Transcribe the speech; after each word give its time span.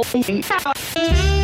Oh. 0.00 1.37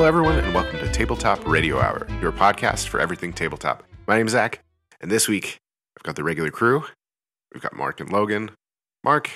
Hello, 0.00 0.08
everyone, 0.08 0.38
and 0.38 0.54
welcome 0.54 0.78
to 0.78 0.90
Tabletop 0.90 1.46
Radio 1.46 1.78
Hour, 1.78 2.06
your 2.22 2.32
podcast 2.32 2.88
for 2.88 3.00
everything 3.00 3.34
tabletop. 3.34 3.82
My 4.06 4.16
name 4.16 4.24
is 4.24 4.32
Zach, 4.32 4.64
and 5.02 5.10
this 5.10 5.28
week 5.28 5.58
I've 5.94 6.02
got 6.02 6.16
the 6.16 6.24
regular 6.24 6.50
crew. 6.50 6.84
We've 7.52 7.62
got 7.62 7.76
Mark 7.76 8.00
and 8.00 8.10
Logan. 8.10 8.52
Mark, 9.04 9.30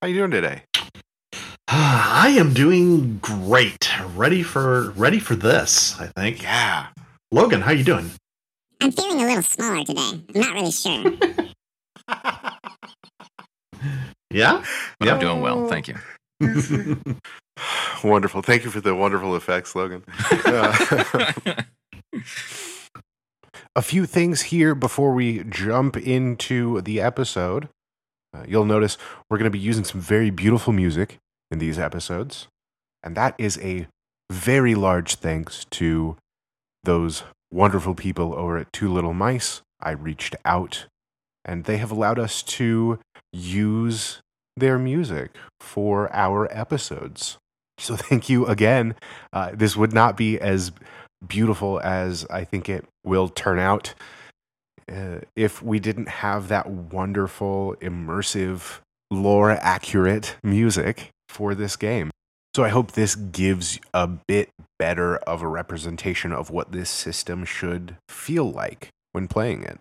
how 0.00 0.06
you 0.06 0.14
doing 0.14 0.30
today? 0.30 0.62
I 1.66 2.36
am 2.38 2.54
doing 2.54 3.18
great. 3.20 3.90
Ready 4.14 4.44
for 4.44 4.90
ready 4.92 5.18
for 5.18 5.34
this, 5.34 6.00
I 6.00 6.06
think. 6.06 6.40
Yeah. 6.40 6.86
Logan, 7.32 7.62
how 7.62 7.72
you 7.72 7.82
doing? 7.82 8.12
I'm 8.80 8.92
feeling 8.92 9.22
a 9.22 9.26
little 9.26 9.42
smaller 9.42 9.84
today. 9.84 10.22
I'm 10.36 10.40
not 10.40 10.54
really 10.54 10.70
sure. 10.70 11.04
Yeah? 14.34 14.64
But 14.98 15.08
I'm 15.08 15.20
doing 15.20 15.40
well, 15.40 15.60
oh. 15.60 15.68
thank 15.68 15.86
you. 15.86 15.94
Wonderful. 18.04 18.42
Thank 18.42 18.64
you 18.64 18.70
for 18.70 18.80
the 18.80 18.94
wonderful 18.94 19.34
effects, 19.36 19.74
Logan. 19.74 20.04
Uh, 20.30 21.62
a 23.76 23.82
few 23.82 24.04
things 24.06 24.42
here 24.42 24.74
before 24.74 25.12
we 25.14 25.44
jump 25.44 25.96
into 25.96 26.80
the 26.82 27.00
episode. 27.00 27.68
Uh, 28.34 28.44
you'll 28.46 28.64
notice 28.64 28.98
we're 29.30 29.38
going 29.38 29.50
to 29.50 29.50
be 29.50 29.58
using 29.58 29.84
some 29.84 30.00
very 30.00 30.30
beautiful 30.30 30.72
music 30.72 31.18
in 31.50 31.58
these 31.58 31.78
episodes. 31.78 32.48
And 33.02 33.16
that 33.16 33.34
is 33.38 33.58
a 33.58 33.86
very 34.30 34.74
large 34.74 35.14
thanks 35.16 35.64
to 35.70 36.16
those 36.82 37.22
wonderful 37.52 37.94
people 37.94 38.34
over 38.34 38.58
at 38.58 38.72
Two 38.72 38.92
Little 38.92 39.14
Mice. 39.14 39.62
I 39.80 39.92
reached 39.92 40.34
out 40.44 40.86
and 41.44 41.64
they 41.64 41.76
have 41.76 41.90
allowed 41.90 42.18
us 42.18 42.42
to 42.42 42.98
use 43.32 44.20
their 44.56 44.78
music 44.78 45.30
for 45.60 46.12
our 46.12 46.48
episodes. 46.56 47.38
So 47.78 47.96
thank 47.96 48.28
you 48.28 48.46
again. 48.46 48.94
Uh, 49.32 49.50
this 49.54 49.76
would 49.76 49.92
not 49.92 50.16
be 50.16 50.38
as 50.38 50.72
beautiful 51.26 51.80
as 51.80 52.26
I 52.30 52.44
think 52.44 52.68
it 52.68 52.84
will 53.04 53.28
turn 53.28 53.58
out 53.58 53.94
uh, 54.90 55.20
if 55.34 55.62
we 55.62 55.78
didn't 55.78 56.08
have 56.08 56.48
that 56.48 56.68
wonderful, 56.68 57.74
immersive, 57.80 58.80
lore 59.10 59.52
accurate 59.52 60.36
music 60.42 61.10
for 61.28 61.54
this 61.54 61.76
game. 61.76 62.10
So 62.54 62.62
I 62.62 62.68
hope 62.68 62.92
this 62.92 63.16
gives 63.16 63.80
a 63.92 64.06
bit 64.06 64.50
better 64.78 65.16
of 65.18 65.42
a 65.42 65.48
representation 65.48 66.32
of 66.32 66.50
what 66.50 66.72
this 66.72 66.90
system 66.90 67.44
should 67.44 67.96
feel 68.08 68.50
like 68.50 68.90
when 69.12 69.26
playing 69.26 69.64
it. 69.64 69.80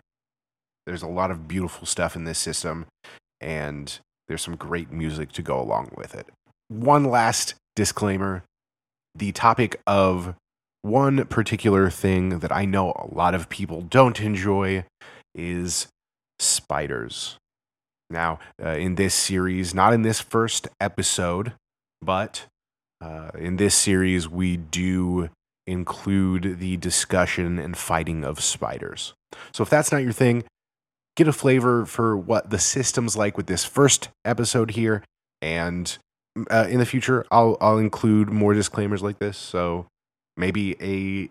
There's 0.85 1.03
a 1.03 1.07
lot 1.07 1.31
of 1.31 1.47
beautiful 1.47 1.85
stuff 1.85 2.15
in 2.15 2.23
this 2.23 2.39
system, 2.39 2.87
and 3.39 3.99
there's 4.33 4.41
some 4.41 4.55
great 4.55 4.91
music 4.91 5.31
to 5.31 5.43
go 5.43 5.61
along 5.61 5.91
with 5.95 6.15
it. 6.15 6.25
One 6.67 7.03
last 7.03 7.53
disclaimer 7.75 8.43
the 9.13 9.31
topic 9.31 9.79
of 9.85 10.33
one 10.81 11.25
particular 11.25 11.91
thing 11.91 12.39
that 12.39 12.51
I 12.51 12.65
know 12.65 12.93
a 12.93 13.13
lot 13.13 13.35
of 13.35 13.47
people 13.47 13.83
don't 13.83 14.19
enjoy 14.19 14.85
is 15.35 15.85
spiders. 16.39 17.37
Now, 18.09 18.39
uh, 18.59 18.69
in 18.69 18.95
this 18.95 19.13
series, 19.13 19.75
not 19.75 19.93
in 19.93 20.01
this 20.01 20.19
first 20.19 20.67
episode, 20.81 21.53
but 22.01 22.47
uh, 23.01 23.29
in 23.37 23.57
this 23.57 23.75
series, 23.75 24.27
we 24.27 24.57
do 24.57 25.29
include 25.67 26.57
the 26.57 26.77
discussion 26.77 27.59
and 27.59 27.77
fighting 27.77 28.23
of 28.23 28.41
spiders. 28.41 29.13
So 29.51 29.61
if 29.61 29.69
that's 29.69 29.91
not 29.91 30.01
your 30.01 30.11
thing, 30.11 30.43
get 31.15 31.27
a 31.27 31.33
flavor 31.33 31.85
for 31.85 32.17
what 32.17 32.49
the 32.49 32.59
system's 32.59 33.15
like 33.15 33.37
with 33.37 33.47
this 33.47 33.63
first 33.65 34.09
episode 34.25 34.71
here. 34.71 35.03
And 35.41 35.95
uh, 36.49 36.67
in 36.69 36.79
the 36.79 36.85
future, 36.85 37.25
I'll, 37.31 37.57
I'll 37.61 37.77
include 37.77 38.29
more 38.29 38.53
disclaimers 38.53 39.03
like 39.03 39.19
this. 39.19 39.37
So 39.37 39.87
maybe 40.35 40.75
a 40.81 41.29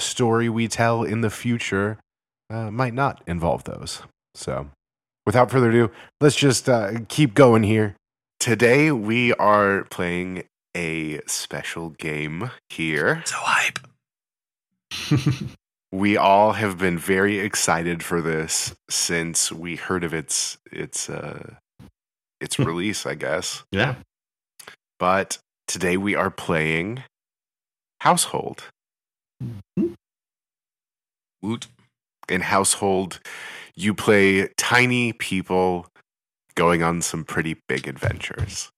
story 0.00 0.48
we 0.48 0.68
tell 0.68 1.02
in 1.02 1.20
the 1.20 1.30
future 1.30 1.98
uh, 2.50 2.70
might 2.70 2.94
not 2.94 3.22
involve 3.26 3.64
those. 3.64 4.02
So 4.34 4.68
without 5.26 5.50
further 5.50 5.70
ado, 5.70 5.90
let's 6.20 6.36
just 6.36 6.68
uh, 6.68 6.92
keep 7.08 7.34
going 7.34 7.62
here. 7.62 7.96
Today, 8.40 8.90
we 8.90 9.32
are 9.34 9.84
playing 9.84 10.44
a 10.76 11.20
special 11.26 11.90
game 11.90 12.50
here. 12.68 13.22
So 13.24 13.36
hype. 13.38 13.78
we 15.92 16.16
all 16.16 16.52
have 16.52 16.78
been 16.78 16.98
very 16.98 17.38
excited 17.38 18.02
for 18.02 18.22
this 18.22 18.74
since 18.88 19.52
we 19.52 19.76
heard 19.76 20.02
of 20.02 20.14
its 20.14 20.56
its 20.72 21.10
uh 21.10 21.54
its 22.40 22.58
release, 22.58 23.06
I 23.06 23.14
guess. 23.14 23.62
Yeah. 23.70 23.96
But 24.98 25.38
today 25.68 25.96
we 25.96 26.14
are 26.14 26.30
playing 26.30 27.04
Household. 28.00 28.64
Woot. 31.40 31.68
In 32.28 32.40
Household, 32.40 33.20
you 33.74 33.94
play 33.94 34.48
tiny 34.56 35.12
people 35.12 35.86
going 36.54 36.82
on 36.82 37.02
some 37.02 37.24
pretty 37.24 37.56
big 37.68 37.86
adventures. 37.86 38.70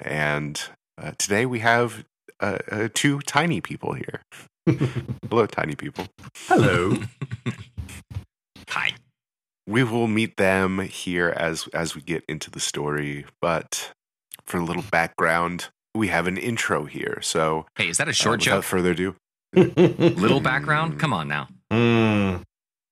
And 0.00 0.60
uh, 1.00 1.12
today 1.18 1.46
we 1.46 1.60
have 1.60 2.04
uh, 2.40 2.58
uh, 2.70 2.88
two 2.92 3.20
tiny 3.20 3.60
people 3.60 3.94
here. 3.94 4.22
Hello, 5.30 5.46
tiny 5.46 5.74
people. 5.74 6.06
Hello. 6.48 6.96
Hi. 8.70 8.92
We 9.66 9.84
will 9.84 10.06
meet 10.08 10.36
them 10.36 10.78
here 10.80 11.30
as 11.36 11.68
as 11.74 11.94
we 11.94 12.00
get 12.02 12.24
into 12.28 12.50
the 12.50 12.60
story, 12.60 13.26
but 13.40 13.92
for 14.46 14.58
a 14.58 14.64
little 14.64 14.84
background, 14.90 15.68
we 15.94 16.08
have 16.08 16.26
an 16.26 16.36
intro 16.38 16.84
here. 16.84 17.18
So, 17.22 17.66
Hey, 17.76 17.88
is 17.88 17.98
that 17.98 18.08
a 18.08 18.10
uh, 18.10 18.14
short 18.14 18.40
without 18.40 18.56
joke? 18.56 18.64
further 18.64 18.90
ado, 18.92 19.16
Little 19.54 20.40
background? 20.40 20.98
Come 20.98 21.12
on 21.12 21.28
now. 21.28 21.48
Mm. 21.72 22.42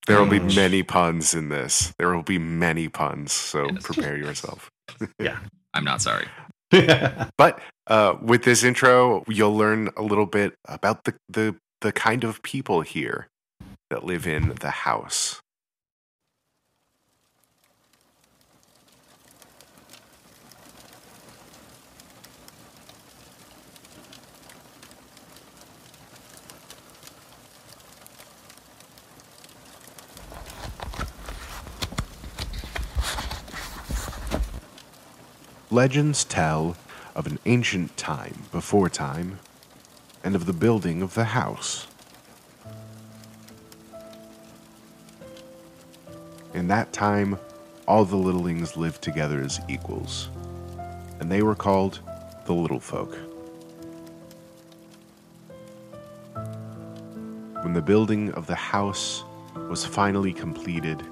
there 0.07 0.19
will 0.19 0.27
be 0.31 0.41
Mm. 0.41 0.57
many 0.57 0.83
puns 0.83 1.35
in 1.35 1.49
this. 1.49 1.93
There 1.99 2.15
will 2.15 2.23
be 2.23 2.39
many 2.39 2.89
puns, 2.89 3.33
so 3.33 3.67
Yes. 3.73 3.83
prepare 3.83 4.17
yourself. 4.17 4.71
Yeah, 5.19 5.39
I'm 5.75 5.85
not 5.85 6.03
sorry. 6.03 6.27
But 7.37 7.61
uh, 7.87 8.17
with 8.23 8.45
this 8.45 8.65
intro, 8.65 9.25
you'll 9.29 9.57
learn 9.57 9.91
a 9.97 10.03
little 10.03 10.27
bit 10.27 10.55
about 10.67 11.05
the, 11.05 11.15
the 11.29 11.57
the 11.83 11.93
kind 11.93 12.25
of 12.25 12.43
people 12.43 12.81
here 12.81 13.29
that 13.91 14.05
live 14.05 14.27
in 14.27 14.55
the 14.61 14.71
house. 14.71 15.42
Legends 35.73 36.25
tell 36.25 36.77
of 37.15 37.27
an 37.27 37.39
ancient 37.47 37.97
time 37.97 38.43
before 38.53 38.91
time 38.91 39.39
and 40.23 40.37
of 40.37 40.45
the 40.45 40.53
building 40.53 41.01
of 41.01 41.15
the 41.15 41.25
house. 41.25 41.87
In 46.53 46.69
that 46.69 46.93
time, 46.93 47.39
all 47.89 48.05
the 48.05 48.19
littlings 48.19 48.77
lived 48.77 49.01
together 49.01 49.41
as 49.41 49.63
equals, 49.67 50.29
and 51.21 51.33
they 51.33 51.41
were 51.41 51.55
called 51.55 52.01
the 52.45 52.53
Little 52.53 52.79
Folk. 52.79 53.17
When 57.63 57.73
the 57.73 57.81
building 57.81 58.31
of 58.33 58.47
the 58.47 58.55
house 58.55 59.25
was 59.71 59.87
finally 59.87 60.35
completed, 60.35 61.03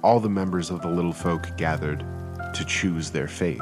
all 0.00 0.20
the 0.20 0.30
members 0.30 0.70
of 0.70 0.80
the 0.80 0.88
Little 0.88 1.12
Folk 1.12 1.54
gathered 1.58 2.02
to 2.54 2.64
choose 2.64 3.10
their 3.10 3.28
fate. 3.28 3.60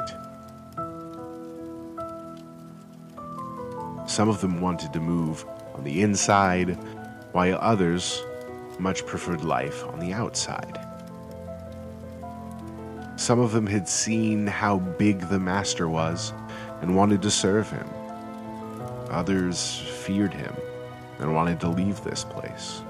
Some 4.15 4.29
of 4.29 4.41
them 4.41 4.61
wanted 4.61 4.93
to 4.93 5.01
move 5.01 5.45
on 5.75 5.83
the 5.83 6.03
inside, 6.03 6.79
while 7.33 7.59
others 7.61 8.23
much 8.79 9.05
preferred 9.05 9.43
life 9.43 9.85
on 9.89 9.99
the 9.99 10.13
outside. 10.13 10.79
Some 13.17 13.41
of 13.41 13.51
them 13.51 13.67
had 13.67 13.89
seen 13.89 14.47
how 14.47 14.79
big 14.79 15.29
the 15.31 15.41
master 15.41 15.89
was 15.89 16.33
and 16.81 16.95
wanted 16.95 17.23
to 17.23 17.31
serve 17.33 17.69
him, 17.69 17.89
Others 19.11 19.81
feared 20.05 20.33
him 20.33 20.55
and 21.19 21.35
wanted 21.35 21.59
to 21.59 21.69
leave 21.69 22.01
this 22.05 22.23
place. 22.23 22.83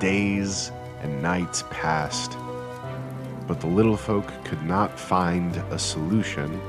Days 0.00 0.72
and 1.00 1.22
nights 1.22 1.62
passed, 1.70 2.36
but 3.46 3.60
the 3.60 3.68
little 3.68 3.96
folk 3.96 4.32
could 4.44 4.64
not 4.64 4.98
find 4.98 5.54
a 5.70 5.78
solution 5.78 6.60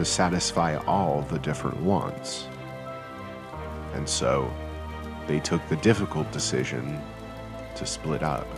to 0.00 0.04
satisfy 0.06 0.76
all 0.86 1.20
the 1.28 1.38
different 1.40 1.76
wants. 1.82 2.48
And 3.92 4.08
so 4.08 4.50
they 5.26 5.40
took 5.40 5.60
the 5.68 5.76
difficult 5.76 6.32
decision 6.32 6.98
to 7.76 7.84
split 7.84 8.22
up. 8.22 8.48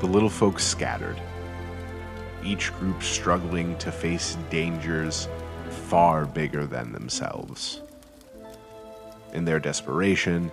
The 0.00 0.08
little 0.08 0.28
folks 0.28 0.64
scattered, 0.64 1.22
each 2.42 2.74
group 2.74 3.00
struggling 3.00 3.78
to 3.78 3.92
face 3.92 4.36
dangers 4.50 5.28
far 5.70 6.26
bigger 6.26 6.66
than 6.66 6.90
themselves. 6.90 7.82
In 9.34 9.44
their 9.44 9.60
desperation, 9.60 10.50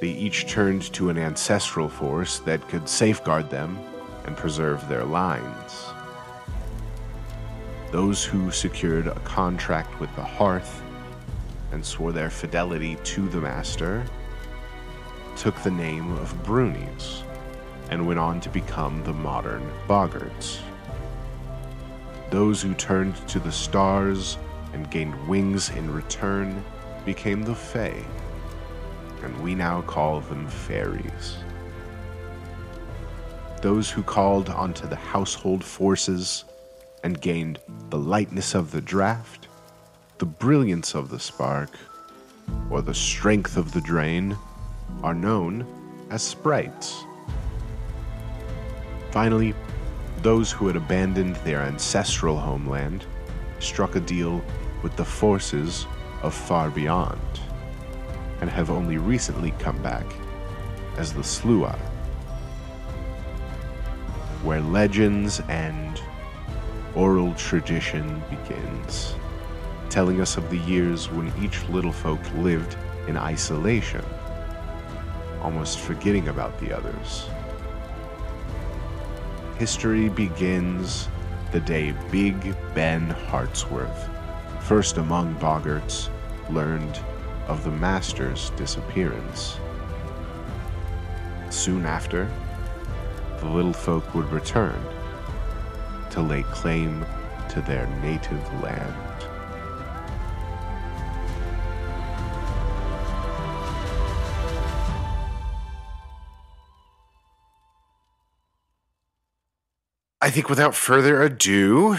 they 0.00 0.08
each 0.08 0.48
turned 0.48 0.92
to 0.94 1.10
an 1.10 1.16
ancestral 1.16 1.88
force 1.88 2.40
that 2.40 2.68
could 2.68 2.88
safeguard 2.88 3.50
them 3.50 3.78
and 4.26 4.36
preserve 4.36 4.88
their 4.88 5.04
lines. 5.04 5.92
Those 7.92 8.24
who 8.24 8.50
secured 8.50 9.06
a 9.06 9.20
contract 9.20 10.00
with 10.00 10.08
the 10.16 10.24
Hearth 10.24 10.82
and 11.72 11.84
swore 11.84 12.10
their 12.10 12.30
fidelity 12.30 12.96
to 13.04 13.28
the 13.28 13.42
Master 13.42 14.06
took 15.36 15.54
the 15.62 15.70
name 15.70 16.10
of 16.12 16.42
Brownies 16.42 17.22
and 17.90 18.06
went 18.06 18.18
on 18.18 18.40
to 18.40 18.48
become 18.48 19.04
the 19.04 19.12
modern 19.12 19.70
Boggarts. 19.86 20.60
Those 22.30 22.62
who 22.62 22.72
turned 22.72 23.14
to 23.28 23.38
the 23.38 23.52
stars 23.52 24.38
and 24.72 24.90
gained 24.90 25.28
wings 25.28 25.68
in 25.68 25.92
return 25.92 26.64
became 27.04 27.42
the 27.42 27.54
Fae, 27.54 28.02
and 29.22 29.38
we 29.42 29.54
now 29.54 29.82
call 29.82 30.20
them 30.20 30.48
fairies. 30.48 31.36
Those 33.60 33.90
who 33.90 34.02
called 34.02 34.48
onto 34.48 34.86
the 34.86 34.96
household 34.96 35.62
forces 35.62 36.46
and 37.02 37.20
gained 37.20 37.58
the 37.90 37.98
lightness 37.98 38.54
of 38.54 38.70
the 38.70 38.80
draft, 38.80 39.48
the 40.18 40.26
brilliance 40.26 40.94
of 40.94 41.08
the 41.08 41.18
spark, 41.18 41.70
or 42.70 42.82
the 42.82 42.94
strength 42.94 43.56
of 43.56 43.72
the 43.72 43.80
drain 43.80 44.36
are 45.02 45.14
known 45.14 45.66
as 46.10 46.22
sprites. 46.22 47.04
Finally, 49.10 49.54
those 50.22 50.52
who 50.52 50.66
had 50.66 50.76
abandoned 50.76 51.36
their 51.36 51.62
ancestral 51.62 52.38
homeland 52.38 53.04
struck 53.58 53.96
a 53.96 54.00
deal 54.00 54.42
with 54.82 54.96
the 54.96 55.04
forces 55.04 55.86
of 56.22 56.34
far 56.34 56.70
beyond 56.70 57.20
and 58.40 58.48
have 58.48 58.70
only 58.70 58.98
recently 58.98 59.52
come 59.58 59.80
back 59.82 60.06
as 60.96 61.12
the 61.12 61.22
Sluagh, 61.22 61.78
where 64.42 64.60
legends 64.60 65.40
and 65.48 65.91
oral 66.94 67.34
tradition 67.34 68.22
begins, 68.28 69.14
telling 69.88 70.20
us 70.20 70.36
of 70.36 70.48
the 70.50 70.58
years 70.58 71.10
when 71.10 71.32
each 71.42 71.66
little 71.68 71.92
folk 71.92 72.20
lived 72.36 72.76
in 73.08 73.16
isolation, 73.16 74.04
almost 75.40 75.78
forgetting 75.78 76.28
about 76.28 76.58
the 76.60 76.72
others. 76.76 77.28
History 79.58 80.08
begins 80.08 81.08
the 81.52 81.60
day 81.60 81.94
Big 82.10 82.54
Ben 82.74 83.10
Hartsworth, 83.10 84.08
first 84.60 84.98
among 84.98 85.34
Boggarts, 85.36 86.10
learned 86.50 86.98
of 87.46 87.64
the 87.64 87.70
Master's 87.70 88.50
disappearance. 88.50 89.56
Soon 91.50 91.84
after, 91.84 92.30
the 93.40 93.48
little 93.48 93.72
folk 93.72 94.14
would 94.14 94.30
return 94.30 94.80
to 96.12 96.20
lay 96.20 96.42
claim 96.44 97.04
to 97.48 97.60
their 97.62 97.86
native 98.02 98.62
land. 98.62 98.94
I 110.20 110.30
think 110.30 110.48
without 110.48 110.74
further 110.74 111.22
ado, 111.22 111.96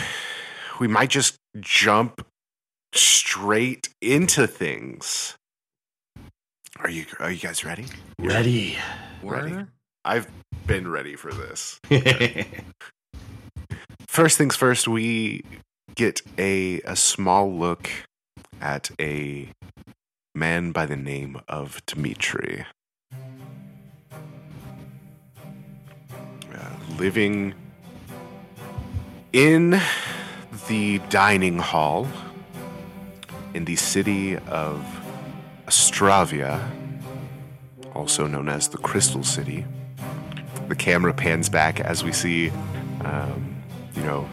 we 0.79 0.87
might 0.87 1.09
just 1.09 1.35
jump 1.59 2.25
straight 2.93 3.89
into 4.01 4.47
things. 4.47 5.35
Are 6.79 6.89
you 6.89 7.05
are 7.19 7.31
you 7.31 7.39
guys 7.39 7.65
ready? 7.65 7.85
Ready. 8.19 8.77
Ready. 9.21 9.65
I've 10.05 10.27
been 10.65 10.89
ready 10.89 11.15
for 11.15 11.33
this. 11.33 11.79
First 14.13 14.37
things 14.37 14.55
first, 14.55 14.87
we 14.87 15.43
get 15.95 16.21
a 16.37 16.79
a 16.81 16.95
small 16.95 17.51
look 17.51 17.89
at 18.61 18.91
a 19.01 19.49
man 20.35 20.71
by 20.71 20.85
the 20.85 20.95
name 20.95 21.41
of 21.47 21.83
Dmitri. 21.87 22.63
Uh, 26.53 26.75
living 26.99 27.55
in 29.31 29.81
the 30.67 30.99
dining 31.09 31.57
hall 31.57 32.07
in 33.55 33.65
the 33.65 33.75
city 33.75 34.37
of 34.37 34.85
Astravia, 35.65 36.69
also 37.95 38.27
known 38.27 38.47
as 38.47 38.67
the 38.67 38.77
Crystal 38.77 39.23
City. 39.23 39.65
The 40.67 40.75
camera 40.75 41.15
pans 41.15 41.49
back 41.49 41.79
as 41.79 42.03
we 42.03 42.11
see, 42.11 42.51
um, 43.03 43.52
you 43.95 44.03
know, 44.03 44.27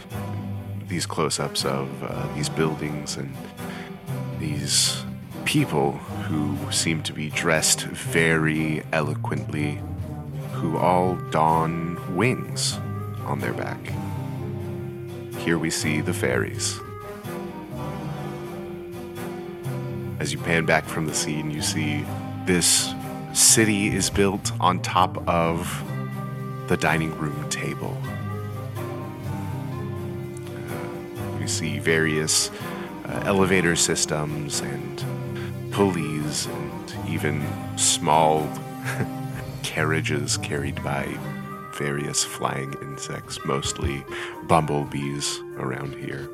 these 0.88 1.06
close 1.06 1.38
ups 1.38 1.64
of 1.64 1.88
uh, 2.02 2.26
these 2.34 2.48
buildings 2.48 3.16
and 3.16 3.34
these 4.38 5.04
people 5.44 5.92
who 5.92 6.56
seem 6.72 7.02
to 7.02 7.12
be 7.12 7.30
dressed 7.30 7.82
very 7.82 8.82
eloquently, 8.92 9.80
who 10.52 10.76
all 10.78 11.16
don 11.30 12.16
wings 12.16 12.78
on 13.24 13.38
their 13.40 13.52
back. 13.52 13.78
Here 15.38 15.58
we 15.58 15.70
see 15.70 16.00
the 16.00 16.12
fairies. 16.12 16.78
As 20.18 20.32
you 20.32 20.38
pan 20.38 20.66
back 20.66 20.84
from 20.84 21.06
the 21.06 21.14
scene, 21.14 21.50
you 21.50 21.62
see 21.62 22.04
this 22.44 22.92
city 23.32 23.88
is 23.88 24.10
built 24.10 24.52
on 24.60 24.80
top 24.82 25.26
of 25.28 25.82
the 26.68 26.76
dining 26.76 27.16
room 27.18 27.48
table. 27.48 27.96
See 31.50 31.80
various 31.80 32.48
uh, 33.04 33.22
elevator 33.26 33.74
systems 33.74 34.60
and 34.60 35.04
pulleys 35.72 36.46
and 36.46 36.94
even 37.08 37.44
small 37.76 38.48
carriages 39.64 40.36
carried 40.36 40.80
by 40.84 41.18
various 41.74 42.22
flying 42.22 42.72
insects, 42.82 43.44
mostly 43.44 44.04
bumblebees 44.44 45.40
around 45.56 45.96
here. 45.96 46.30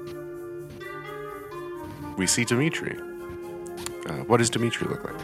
We 2.19 2.27
see 2.27 2.45
Dmitri. 2.45 2.99
Uh, 4.07 4.13
what 4.27 4.37
does 4.37 4.51
Dmitri 4.51 4.87
look 4.87 5.03
like? 5.03 5.17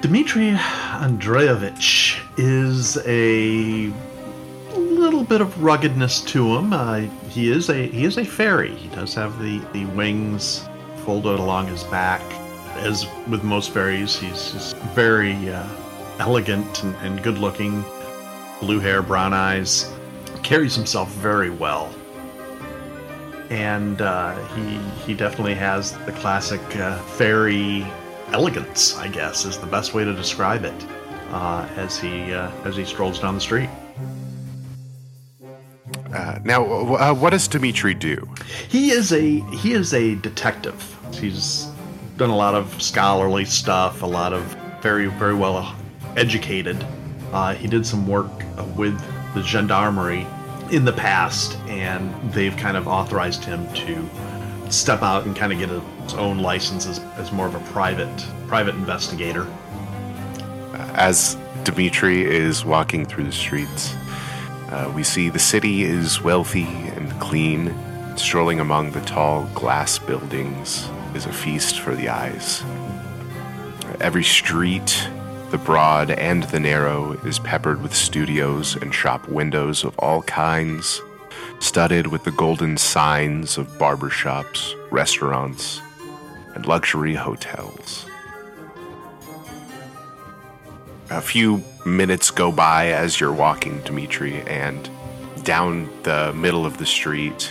Dmitry 0.00 0.52
Andreevich 0.52 2.20
is 2.38 2.98
a 3.04 3.92
little 4.78 5.24
bit 5.24 5.40
of 5.40 5.60
ruggedness 5.62 6.20
to 6.26 6.56
him. 6.56 6.72
Uh, 6.72 7.06
he 7.36 7.50
is 7.50 7.68
a 7.68 7.86
he 7.88 8.06
is 8.06 8.16
a 8.16 8.24
fairy. 8.24 8.74
He 8.74 8.88
does 8.88 9.14
have 9.14 9.38
the, 9.38 9.58
the 9.72 9.84
wings 9.94 10.66
folded 11.04 11.38
along 11.38 11.68
his 11.68 11.84
back. 11.84 12.22
As 12.76 13.06
with 13.28 13.44
most 13.44 13.70
fairies, 13.70 14.16
he's 14.16 14.72
very 14.94 15.50
uh, 15.50 15.66
elegant 16.18 16.82
and, 16.82 16.94
and 16.96 17.22
good 17.22 17.38
looking. 17.38 17.84
Blue 18.60 18.80
hair, 18.80 19.02
brown 19.02 19.34
eyes. 19.34 19.92
Carries 20.42 20.74
himself 20.74 21.10
very 21.12 21.50
well. 21.50 21.94
And 23.50 24.00
uh, 24.00 24.34
he 24.54 24.78
he 25.04 25.14
definitely 25.14 25.54
has 25.54 25.92
the 26.06 26.12
classic 26.12 26.62
uh, 26.76 26.98
fairy 27.02 27.86
elegance, 28.32 28.96
I 28.96 29.08
guess, 29.08 29.44
is 29.44 29.58
the 29.58 29.66
best 29.66 29.92
way 29.92 30.04
to 30.04 30.14
describe 30.14 30.64
it. 30.64 30.86
Uh, 31.30 31.68
as 31.76 31.98
he 31.98 32.32
uh, 32.32 32.50
as 32.64 32.76
he 32.76 32.84
strolls 32.84 33.20
down 33.20 33.34
the 33.34 33.40
street. 33.40 33.68
Uh, 36.12 36.38
now, 36.44 36.64
uh, 36.64 37.14
what 37.14 37.30
does 37.30 37.48
Dmitri 37.48 37.94
do? 37.94 38.28
He 38.68 38.90
is 38.90 39.12
a 39.12 39.40
he 39.56 39.72
is 39.72 39.92
a 39.92 40.14
detective. 40.16 40.96
He's 41.12 41.66
done 42.16 42.30
a 42.30 42.36
lot 42.36 42.54
of 42.54 42.80
scholarly 42.80 43.44
stuff, 43.44 44.02
a 44.02 44.06
lot 44.06 44.32
of 44.32 44.42
very 44.80 45.06
very 45.06 45.34
well 45.34 45.74
educated. 46.16 46.84
Uh, 47.32 47.54
he 47.54 47.66
did 47.66 47.86
some 47.86 48.06
work 48.06 48.30
with 48.76 48.98
the 49.34 49.42
gendarmerie 49.42 50.26
in 50.70 50.84
the 50.84 50.92
past, 50.92 51.56
and 51.68 52.32
they've 52.32 52.56
kind 52.56 52.76
of 52.76 52.88
authorized 52.88 53.44
him 53.44 53.72
to 53.74 54.08
step 54.70 55.02
out 55.02 55.26
and 55.26 55.36
kind 55.36 55.52
of 55.52 55.58
get 55.58 55.68
his 55.68 56.14
own 56.14 56.38
license 56.38 56.86
as, 56.86 56.98
as 57.16 57.30
more 57.32 57.46
of 57.46 57.54
a 57.54 57.60
private 57.72 58.26
private 58.46 58.74
investigator. 58.74 59.46
As 60.94 61.36
Dmitri 61.64 62.24
is 62.24 62.64
walking 62.64 63.04
through 63.04 63.24
the 63.24 63.32
streets, 63.32 63.94
uh, 64.68 64.92
we 64.94 65.02
see 65.02 65.28
the 65.28 65.38
city 65.38 65.82
is 65.84 66.20
wealthy 66.22 66.64
and 66.64 67.10
clean. 67.20 67.74
Strolling 68.16 68.60
among 68.60 68.92
the 68.92 69.00
tall 69.02 69.44
glass 69.54 69.98
buildings 69.98 70.88
is 71.14 71.26
a 71.26 71.32
feast 71.32 71.78
for 71.80 71.94
the 71.94 72.08
eyes. 72.08 72.62
Every 74.00 74.24
street, 74.24 75.08
the 75.50 75.58
broad 75.58 76.10
and 76.10 76.42
the 76.44 76.60
narrow, 76.60 77.12
is 77.24 77.38
peppered 77.38 77.82
with 77.82 77.94
studios 77.94 78.74
and 78.76 78.94
shop 78.94 79.28
windows 79.28 79.84
of 79.84 79.98
all 79.98 80.22
kinds, 80.22 81.00
studded 81.60 82.08
with 82.08 82.24
the 82.24 82.32
golden 82.32 82.76
signs 82.76 83.58
of 83.58 83.68
barbershops, 83.78 84.74
restaurants, 84.90 85.80
and 86.54 86.66
luxury 86.66 87.14
hotels. 87.14 88.06
A 91.10 91.20
few 91.20 91.62
minutes 91.86 92.32
go 92.32 92.50
by 92.50 92.88
as 92.88 93.20
you're 93.20 93.32
walking, 93.32 93.80
Dmitri, 93.82 94.42
and 94.42 94.90
down 95.44 95.88
the 96.02 96.32
middle 96.34 96.66
of 96.66 96.78
the 96.78 96.86
street, 96.86 97.44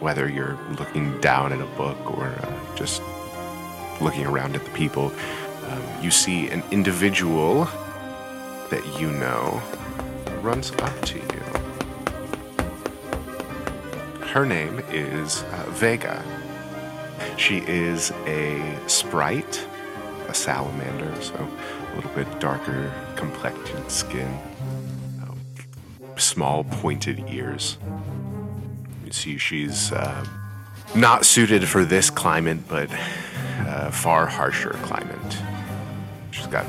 whether 0.00 0.28
you're 0.28 0.58
looking 0.78 1.20
down 1.20 1.52
at 1.52 1.60
a 1.60 1.66
book 1.76 1.98
or 2.10 2.26
uh, 2.26 2.74
just 2.74 3.02
looking 4.00 4.24
around 4.26 4.56
at 4.56 4.64
the 4.64 4.70
people, 4.70 5.12
um, 5.68 5.82
you 6.00 6.10
see 6.10 6.48
an 6.48 6.62
individual 6.70 7.66
that 8.70 8.82
you 8.98 9.12
know 9.12 9.62
runs 10.40 10.72
up 10.72 11.00
to 11.02 11.18
you. 11.18 11.42
Her 14.28 14.46
name 14.46 14.82
is 14.90 15.42
uh, 15.42 15.66
Vega. 15.68 16.24
She 17.36 17.58
is 17.58 18.12
a 18.24 18.78
sprite, 18.86 19.66
a 20.28 20.34
salamander, 20.34 21.20
so 21.20 21.34
a 21.34 21.96
little 21.96 22.10
bit 22.12 22.40
darker 22.40 22.90
complected 23.16 23.90
skin, 23.90 24.38
um, 25.22 25.38
small 26.16 26.64
pointed 26.64 27.24
ears. 27.28 27.78
You 29.04 29.12
see, 29.12 29.38
she's 29.38 29.92
uh, 29.92 30.24
not 30.94 31.24
suited 31.24 31.66
for 31.68 31.84
this 31.84 32.10
climate, 32.10 32.68
but 32.68 32.90
uh, 33.60 33.90
far 33.90 34.26
harsher 34.26 34.78
climate. 34.82 35.38
She's 36.30 36.46
got 36.46 36.66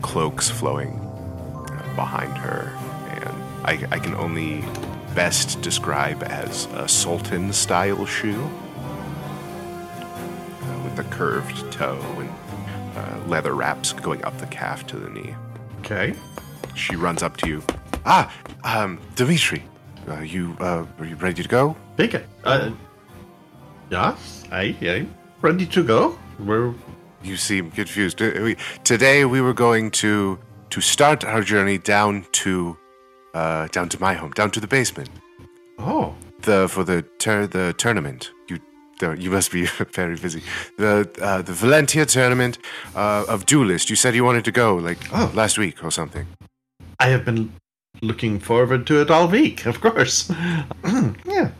cloaks 0.00 0.48
flowing 0.50 0.90
uh, 0.90 1.92
behind 1.96 2.36
her, 2.38 2.72
and 3.10 3.34
I, 3.64 3.96
I 3.96 3.98
can 3.98 4.14
only 4.14 4.64
best 5.14 5.60
describe 5.60 6.22
as 6.24 6.66
a 6.74 6.88
sultan 6.88 7.52
style 7.52 8.06
shoe 8.06 8.50
uh, 10.00 10.80
with 10.84 10.98
a 10.98 11.04
curved 11.10 11.70
toe 11.72 12.00
and 12.18 12.30
uh, 12.96 13.26
leather 13.26 13.54
wraps 13.54 13.92
going 13.92 14.24
up 14.24 14.36
the 14.38 14.46
calf 14.46 14.86
to 14.86 14.96
the 14.96 15.10
knee. 15.10 15.34
Okay. 15.92 16.14
She 16.74 16.96
runs 16.96 17.22
up 17.22 17.36
to 17.38 17.48
you. 17.48 17.62
Ah, 18.06 18.32
um, 18.64 18.98
Dmitri, 19.14 19.62
uh, 20.08 20.20
you 20.20 20.56
uh, 20.58 20.86
are 20.98 21.04
you 21.04 21.16
ready 21.16 21.42
to 21.42 21.48
go? 21.48 21.76
Vega. 21.98 22.22
Uh, 22.44 22.70
yes, 23.90 24.44
I 24.50 24.74
am 24.80 25.14
ready 25.42 25.66
to 25.66 25.84
go. 25.84 26.18
We're 26.38 26.72
You 27.22 27.36
seem 27.36 27.70
confused. 27.70 28.22
Uh, 28.22 28.54
Today 28.84 29.26
we 29.26 29.42
were 29.42 29.52
going 29.52 29.90
to 30.02 30.38
to 30.70 30.80
start 30.80 31.24
our 31.24 31.42
journey 31.42 31.76
down 31.76 32.24
to 32.32 32.76
uh, 33.34 33.68
down 33.68 33.88
to 33.90 34.00
my 34.00 34.14
home, 34.14 34.30
down 34.30 34.50
to 34.52 34.60
the 34.60 34.66
basement. 34.66 35.10
oh 35.78 36.14
The 36.40 36.68
for 36.68 36.84
the 36.84 37.02
tur- 37.18 37.46
the 37.46 37.74
tournament. 37.76 38.32
You 38.48 38.58
the, 39.02 39.16
you 39.18 39.30
must 39.30 39.50
be 39.52 39.66
very 40.00 40.16
busy. 40.16 40.42
The 40.78 40.92
uh, 41.20 41.42
the 41.42 41.52
Valentia 41.52 42.06
tournament 42.06 42.58
uh, 42.94 43.24
of 43.28 43.44
duelist. 43.46 43.90
You 43.90 43.96
said 43.96 44.14
you 44.14 44.24
wanted 44.24 44.44
to 44.44 44.52
go 44.52 44.76
like 44.88 44.98
Oh. 45.12 45.30
last 45.34 45.58
week 45.58 45.84
or 45.84 45.90
something. 45.90 46.26
I 46.98 47.08
have 47.08 47.24
been 47.24 47.52
looking 48.00 48.40
forward 48.40 48.86
to 48.86 49.00
it 49.02 49.10
all 49.10 49.28
week, 49.28 49.66
of 49.66 49.80
course. 49.80 50.30
yeah. 51.26 51.50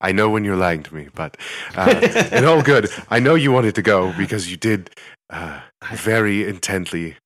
I 0.00 0.12
know 0.12 0.28
when 0.30 0.44
you're 0.44 0.62
lying 0.68 0.82
to 0.84 0.94
me, 0.94 1.08
but 1.14 1.36
uh, 1.76 2.28
in 2.32 2.44
all 2.44 2.62
good. 2.62 2.88
I 3.10 3.18
know 3.20 3.34
you 3.34 3.50
wanted 3.52 3.74
to 3.74 3.82
go 3.82 4.12
because 4.16 4.50
you 4.50 4.56
did 4.56 4.90
uh, 5.30 5.60
very 5.92 6.46
intently 6.48 7.16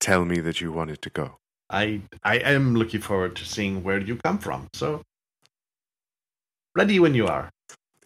tell 0.00 0.24
me 0.24 0.40
that 0.40 0.60
you 0.60 0.72
wanted 0.72 1.00
to 1.02 1.10
go. 1.10 1.26
I 1.70 2.00
I 2.24 2.36
am 2.54 2.74
looking 2.74 3.02
forward 3.02 3.34
to 3.36 3.44
seeing 3.44 3.82
where 3.84 4.00
you 4.08 4.16
come 4.24 4.38
from. 4.38 4.68
So 4.72 5.02
ready 6.76 6.98
when 7.00 7.14
you 7.14 7.26
are. 7.26 7.48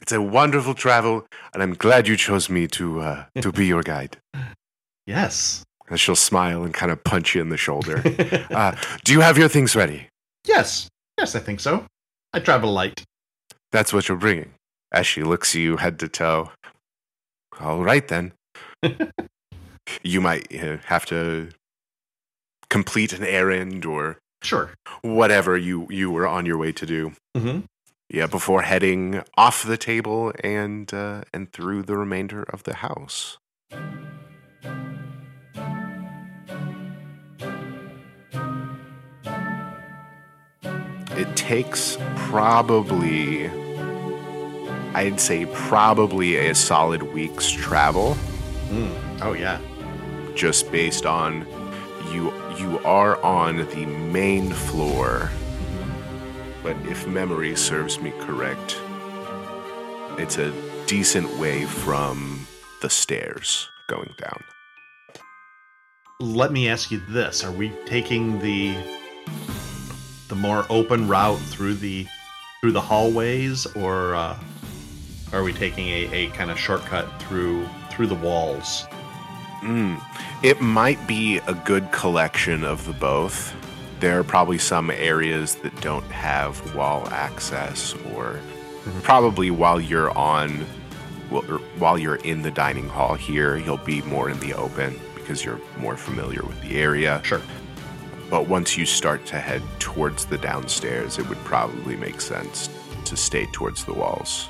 It's 0.03 0.13
a 0.13 0.21
wonderful 0.21 0.75
travel, 0.75 1.27
and 1.55 1.63
I'm 1.63 1.75
glad 1.75 2.09
you 2.09 2.17
chose 2.17 2.51
me 2.51 2.67
to 2.69 3.01
uh, 3.01 3.25
to 3.41 3.53
be 3.53 3.67
your 3.67 3.83
guide. 3.83 4.19
Yes. 5.05 5.65
And 5.89 5.99
she'll 5.99 6.15
smile 6.15 6.63
and 6.63 6.73
kind 6.73 6.93
of 6.93 7.03
punch 7.03 7.35
you 7.35 7.41
in 7.41 7.49
the 7.49 7.57
shoulder. 7.57 8.01
Uh, 8.55 8.77
do 9.05 9.13
you 9.13 9.21
have 9.21 9.37
your 9.37 9.49
things 9.49 9.75
ready? 9.75 10.07
yes. 10.47 10.89
Yes, 11.19 11.35
I 11.35 11.41
think 11.41 11.59
so. 11.61 11.85
I 12.33 12.39
travel 12.39 12.73
light. 12.73 13.03
That's 13.73 13.93
what 13.93 14.09
you're 14.09 14.17
bringing. 14.17 14.51
As 14.93 15.07
she 15.07 15.23
looks 15.25 15.55
at 15.57 15.61
you 15.61 15.77
head 15.77 15.99
to 15.99 16.09
toe. 16.09 16.51
All 17.61 17.83
right 17.83 18.07
then. 18.07 18.33
you 20.05 20.21
might 20.21 20.47
uh, 20.55 20.77
have 20.87 21.05
to 21.07 21.49
complete 22.71 23.13
an 23.13 23.25
errand 23.25 23.85
or 23.85 24.19
Sure. 24.43 24.71
whatever 25.03 25.57
you 25.57 25.87
you 25.91 26.11
were 26.13 26.27
on 26.29 26.47
your 26.47 26.59
way 26.59 26.71
to 26.73 26.87
do. 26.87 27.13
hmm 27.37 27.61
Yeah, 28.13 28.27
before 28.27 28.61
heading 28.63 29.23
off 29.39 29.63
the 29.65 29.79
table 29.79 30.33
and 30.45 30.93
uh, 30.93 31.23
and 31.33 31.51
through 31.51 31.85
the 31.85 31.97
remainder 31.97 32.43
of 32.43 32.63
the 32.65 32.75
house. 32.75 33.39
It 41.15 41.37
takes 41.37 41.99
probably, 42.17 43.49
I'd 44.95 45.21
say, 45.21 45.47
probably 45.47 46.37
a 46.37 46.55
solid 46.55 47.03
week's 47.03 47.51
travel, 47.51 48.17
Mm. 48.71 49.21
Oh 49.21 49.35
yeah. 49.35 49.59
just 50.35 50.73
based 50.73 51.05
on 51.05 51.47
you. 52.11 52.33
You 52.59 52.79
are 52.85 53.21
on 53.23 53.57
the 53.69 53.87
main 53.87 54.51
floor, 54.51 55.31
but 56.63 56.77
if 56.87 57.07
memory 57.07 57.57
serves 57.57 58.01
me 58.01 58.13
correct, 58.21 58.81
it's 60.19 60.39
a 60.39 60.53
decent 60.87 61.29
way 61.39 61.65
from 61.65 62.47
the 62.81 62.91
stairs 62.91 63.69
going 63.89 64.15
down. 64.19 64.43
Let 66.21 66.53
me 66.53 66.69
ask 66.69 66.91
you 66.91 67.01
this: 67.09 67.45
Are 67.45 67.53
we 67.53 67.71
taking 67.87 68.39
the 68.39 68.77
the 70.29 70.37
more 70.37 70.65
open 70.71 71.09
route 71.09 71.41
through 71.41 71.75
the 71.75 72.07
through 72.61 72.73
the 72.73 72.81
hallways, 72.81 73.67
or 73.75 74.15
uh, 74.15 74.39
are 75.33 75.43
we 75.43 75.53
taking 75.53 75.89
a, 75.89 76.13
a 76.13 76.29
kind 76.29 76.51
of 76.51 76.59
shortcut 76.59 77.07
through 77.23 77.69
through 77.91 78.07
the 78.07 78.15
walls? 78.15 78.87
Mm. 79.63 80.01
It 80.43 80.61
might 80.61 81.07
be 81.07 81.39
a 81.47 81.55
good 81.55 81.91
collection 81.93 82.65
of 82.65 82.85
the 82.87 82.93
both. 82.93 83.55
There 84.03 84.19
are 84.19 84.25
probably 84.25 84.59
some 84.59 84.91
areas 84.91 85.55
that 85.63 85.81
don't 85.81 86.05
have 86.07 86.75
wall 86.75 87.07
access, 87.11 87.95
or 88.13 88.41
probably 89.05 89.53
while 89.53 89.81
you're 89.81 90.11
on, 90.19 90.51
while 91.79 91.97
you're 91.97 92.17
in 92.17 92.43
the 92.43 92.51
dining 92.51 92.89
hall 92.89 93.15
here, 93.15 93.57
you'll 93.57 93.77
be 93.77 94.03
more 94.03 94.29
in 94.29 94.41
the 94.41 94.55
open 94.55 94.99
because 95.15 95.45
you're 95.45 95.61
more 95.79 95.97
familiar 95.97 96.43
with 96.43 96.61
the 96.63 96.81
area. 96.81 97.21
Sure. 97.23 97.41
But 98.29 98.49
once 98.49 98.77
you 98.77 98.87
start 98.87 99.25
to 99.27 99.39
head 99.39 99.63
towards 99.79 100.25
the 100.25 100.37
downstairs, 100.37 101.21
it 101.21 101.29
would 101.29 101.39
probably 101.45 101.95
make 101.95 102.21
sense 102.21 102.71
to 103.05 103.17
stay 103.17 103.47
towards 103.53 103.85
the 103.85 103.95
walls. 103.95 104.49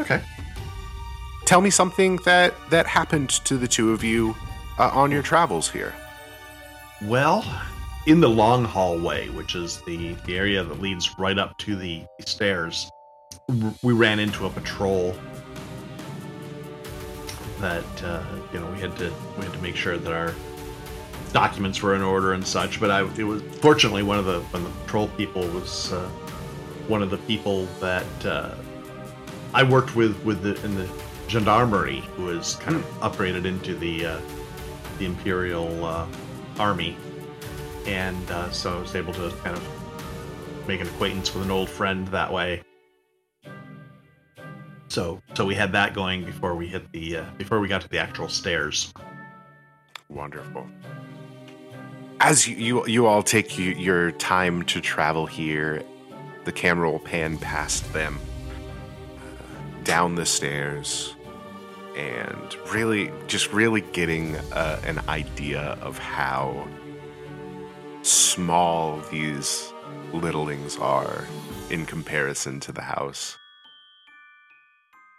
Okay. 0.00 0.22
Tell 1.44 1.60
me 1.60 1.68
something 1.68 2.16
that 2.24 2.54
that 2.70 2.86
happened 2.86 3.28
to 3.44 3.58
the 3.58 3.68
two 3.68 3.92
of 3.92 4.02
you 4.02 4.34
uh, 4.78 4.90
on 4.94 5.10
your 5.10 5.22
travels 5.22 5.68
here. 5.70 5.92
Well, 7.02 7.44
in 8.06 8.20
the 8.20 8.28
long 8.28 8.64
hallway, 8.64 9.28
which 9.30 9.54
is 9.54 9.80
the, 9.82 10.14
the 10.26 10.36
area 10.36 10.62
that 10.62 10.80
leads 10.80 11.18
right 11.18 11.38
up 11.38 11.56
to 11.58 11.76
the 11.76 12.04
stairs, 12.20 12.90
we 13.82 13.92
ran 13.92 14.18
into 14.18 14.46
a 14.46 14.50
patrol 14.50 15.14
that 17.60 18.02
uh, 18.02 18.22
you 18.52 18.60
know 18.60 18.70
we 18.70 18.80
had 18.80 18.96
to 18.96 19.12
we 19.38 19.44
had 19.44 19.52
to 19.52 19.60
make 19.60 19.76
sure 19.76 19.96
that 19.96 20.12
our 20.12 20.34
documents 21.32 21.82
were 21.82 21.94
in 21.94 22.02
order 22.02 22.32
and 22.34 22.46
such. 22.46 22.78
But 22.80 22.90
I 22.90 23.02
it 23.16 23.24
was 23.24 23.42
fortunately 23.60 24.02
one 24.02 24.18
of 24.18 24.24
the 24.24 24.40
one 24.40 24.64
of 24.64 24.72
the 24.72 24.80
patrol 24.84 25.08
people 25.08 25.46
was 25.48 25.92
uh, 25.92 26.08
one 26.88 27.02
of 27.02 27.10
the 27.10 27.18
people 27.18 27.66
that 27.80 28.26
uh, 28.26 28.54
I 29.54 29.62
worked 29.62 29.96
with 29.96 30.22
with 30.24 30.42
the 30.42 30.62
in 30.64 30.74
the 30.74 30.88
gendarmerie 31.28 32.00
who 32.16 32.24
was 32.24 32.56
kind 32.56 32.76
of 32.76 32.82
upgraded 33.00 33.46
into 33.46 33.74
the 33.74 34.06
uh, 34.06 34.20
the 34.98 35.06
imperial 35.06 35.84
uh, 35.84 36.06
army, 36.58 36.96
and 37.86 38.30
uh, 38.30 38.50
so 38.50 38.78
I 38.78 38.80
was 38.80 38.94
able 38.94 39.12
to 39.14 39.30
kind 39.42 39.56
of 39.56 40.66
make 40.66 40.80
an 40.80 40.86
acquaintance 40.86 41.34
with 41.34 41.44
an 41.44 41.50
old 41.50 41.68
friend 41.68 42.08
that 42.08 42.32
way. 42.32 42.62
so 44.88 45.20
so 45.34 45.44
we 45.44 45.54
had 45.54 45.72
that 45.72 45.92
going 45.92 46.24
before 46.24 46.54
we 46.54 46.66
hit 46.68 46.90
the 46.92 47.16
uh, 47.18 47.24
before 47.36 47.58
we 47.60 47.68
got 47.68 47.80
to 47.82 47.88
the 47.88 47.98
actual 47.98 48.28
stairs. 48.28 48.92
Wonderful. 50.08 50.66
As 52.20 52.46
you 52.46 52.56
you, 52.56 52.86
you 52.86 53.06
all 53.06 53.22
take 53.22 53.58
you, 53.58 53.72
your 53.72 54.12
time 54.12 54.62
to 54.64 54.80
travel 54.80 55.26
here, 55.26 55.82
the 56.44 56.52
camera 56.52 56.90
will 56.90 57.00
pan 57.00 57.38
past 57.38 57.92
them, 57.92 58.18
uh, 59.18 59.82
down 59.82 60.14
the 60.14 60.24
stairs, 60.24 61.16
and 61.96 62.56
really 62.72 63.10
just 63.26 63.52
really 63.52 63.80
getting 63.92 64.36
uh, 64.52 64.80
an 64.84 65.00
idea 65.08 65.76
of 65.82 65.98
how 65.98 66.68
small 68.04 69.00
these 69.10 69.72
littlings 70.12 70.80
are 70.80 71.24
in 71.70 71.86
comparison 71.86 72.60
to 72.60 72.72
the 72.72 72.82
house. 72.82 73.36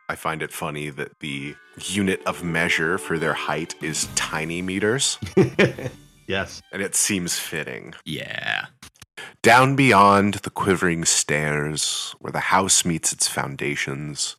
I 0.07 0.15
find 0.15 0.43
it 0.43 0.51
funny 0.51 0.91
that 0.91 1.19
the 1.19 1.55
unit 1.81 2.21
of 2.27 2.43
measure 2.43 2.97
for 2.99 3.17
their 3.17 3.33
height 3.33 3.73
is 3.81 4.07
tiny 4.15 4.61
meters, 4.61 5.17
Yes. 6.27 6.61
and 6.71 6.81
it 6.81 6.93
seems 6.95 7.39
fitting. 7.39 7.95
Yeah. 8.05 8.67
Down 9.41 9.75
beyond 9.75 10.35
the 10.35 10.49
quivering 10.51 11.05
stairs, 11.05 12.13
where 12.19 12.31
the 12.31 12.39
house 12.39 12.85
meets 12.85 13.11
its 13.13 13.27
foundations, 13.27 14.37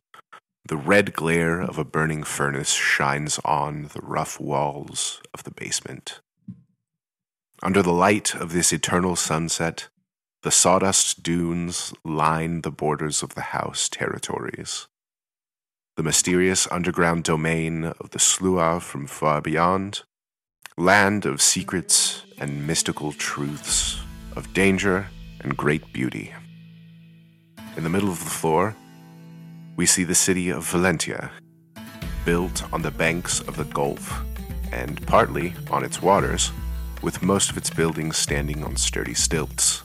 the 0.65 0.77
red 0.77 1.13
glare 1.13 1.59
of 1.61 1.77
a 1.77 1.85
burning 1.85 2.23
furnace 2.23 2.71
shines 2.73 3.39
on 3.43 3.89
the 3.93 4.01
rough 4.01 4.39
walls 4.39 5.21
of 5.33 5.43
the 5.43 5.51
basement. 5.51 6.21
Under 7.63 7.81
the 7.81 7.91
light 7.91 8.35
of 8.35 8.53
this 8.53 8.71
eternal 8.71 9.15
sunset, 9.15 9.87
the 10.43 10.51
sawdust 10.51 11.23
dunes 11.23 11.91
line 12.03 12.61
the 12.61 12.69
borders 12.69 13.23
of 13.23 13.33
the 13.33 13.49
house 13.49 13.89
territories. 13.89 14.87
The 15.95 16.03
mysterious 16.03 16.67
underground 16.69 17.23
domain 17.23 17.85
of 17.85 18.11
the 18.11 18.19
Sluagh 18.19 18.83
from 18.83 19.07
far 19.07 19.41
beyond, 19.41 20.03
land 20.77 21.25
of 21.25 21.41
secrets 21.41 22.21
and 22.37 22.67
mystical 22.67 23.11
truths, 23.11 24.01
of 24.35 24.53
danger 24.53 25.07
and 25.41 25.57
great 25.57 25.91
beauty. 25.91 26.35
In 27.75 27.83
the 27.83 27.89
middle 27.89 28.09
of 28.09 28.23
the 28.23 28.29
floor, 28.29 28.75
we 29.75 29.87
see 29.87 30.03
the 30.03 30.13
city 30.13 30.49
of 30.49 30.63
Valentia, 30.63 31.31
built 32.23 32.71
on 32.71 32.83
the 32.83 32.91
banks 32.91 33.39
of 33.41 33.57
the 33.57 33.65
Gulf 33.65 34.21
and 34.71 35.03
partly 35.07 35.55
on 35.71 35.83
its 35.83 36.03
waters, 36.03 36.51
with 37.01 37.21
most 37.21 37.49
of 37.49 37.57
its 37.57 37.69
buildings 37.69 38.17
standing 38.17 38.63
on 38.63 38.75
sturdy 38.75 39.13
stilts. 39.13 39.81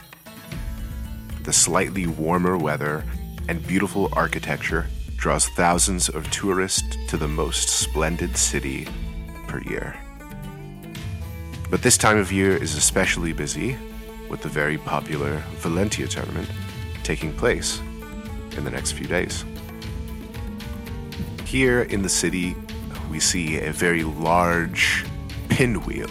The 1.45 1.53
slightly 1.53 2.07
warmer 2.07 2.57
weather 2.57 3.05
and 3.49 3.67
beautiful 3.67 4.09
architecture 4.13 4.87
draws 5.17 5.49
thousands 5.49 6.09
of 6.09 6.31
tourists 6.31 6.97
to 7.09 7.17
the 7.17 7.29
most 7.29 7.69
splendid 7.69 8.37
city 8.37 8.89
per 9.49 9.61
year. 9.63 9.97
But 11.71 11.83
this 11.83 11.97
time 11.97 12.19
of 12.19 12.33
year 12.33 12.57
is 12.57 12.75
especially 12.75 13.33
busy 13.33 13.77
with 14.29 14.43
the 14.43 14.49
very 14.49 14.79
popular 14.79 15.43
Valentia 15.61 16.09
tournament 16.09 16.49
taking 17.03 17.35
place 17.35 17.81
in 18.57 18.65
the 18.65 18.71
next 18.71 18.93
few 18.93 19.07
days. 19.07 19.45
Here 21.45 21.83
in 21.83 22.03
the 22.03 22.09
city, 22.09 22.57
we 23.11 23.21
see 23.21 23.59
a 23.59 23.73
very 23.73 24.05
large 24.05 25.05
pinwheel. 25.49 26.09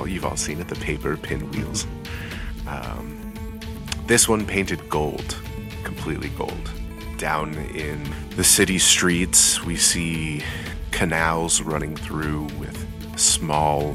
You've 0.00 0.08
all, 0.08 0.08
you've 0.08 0.24
all 0.24 0.36
seen 0.36 0.60
it, 0.60 0.68
the 0.68 0.76
paper 0.76 1.16
pinwheels. 1.16 1.86
Um, 2.66 3.32
this 4.06 4.28
one 4.28 4.46
painted 4.46 4.88
gold, 4.88 5.36
completely 5.84 6.30
gold. 6.30 6.70
Down 7.18 7.54
in 7.74 8.02
the 8.36 8.44
city 8.44 8.78
streets, 8.78 9.62
we 9.64 9.76
see 9.76 10.42
canals 10.90 11.60
running 11.60 11.96
through 11.96 12.44
with 12.58 12.78
small. 13.18 13.94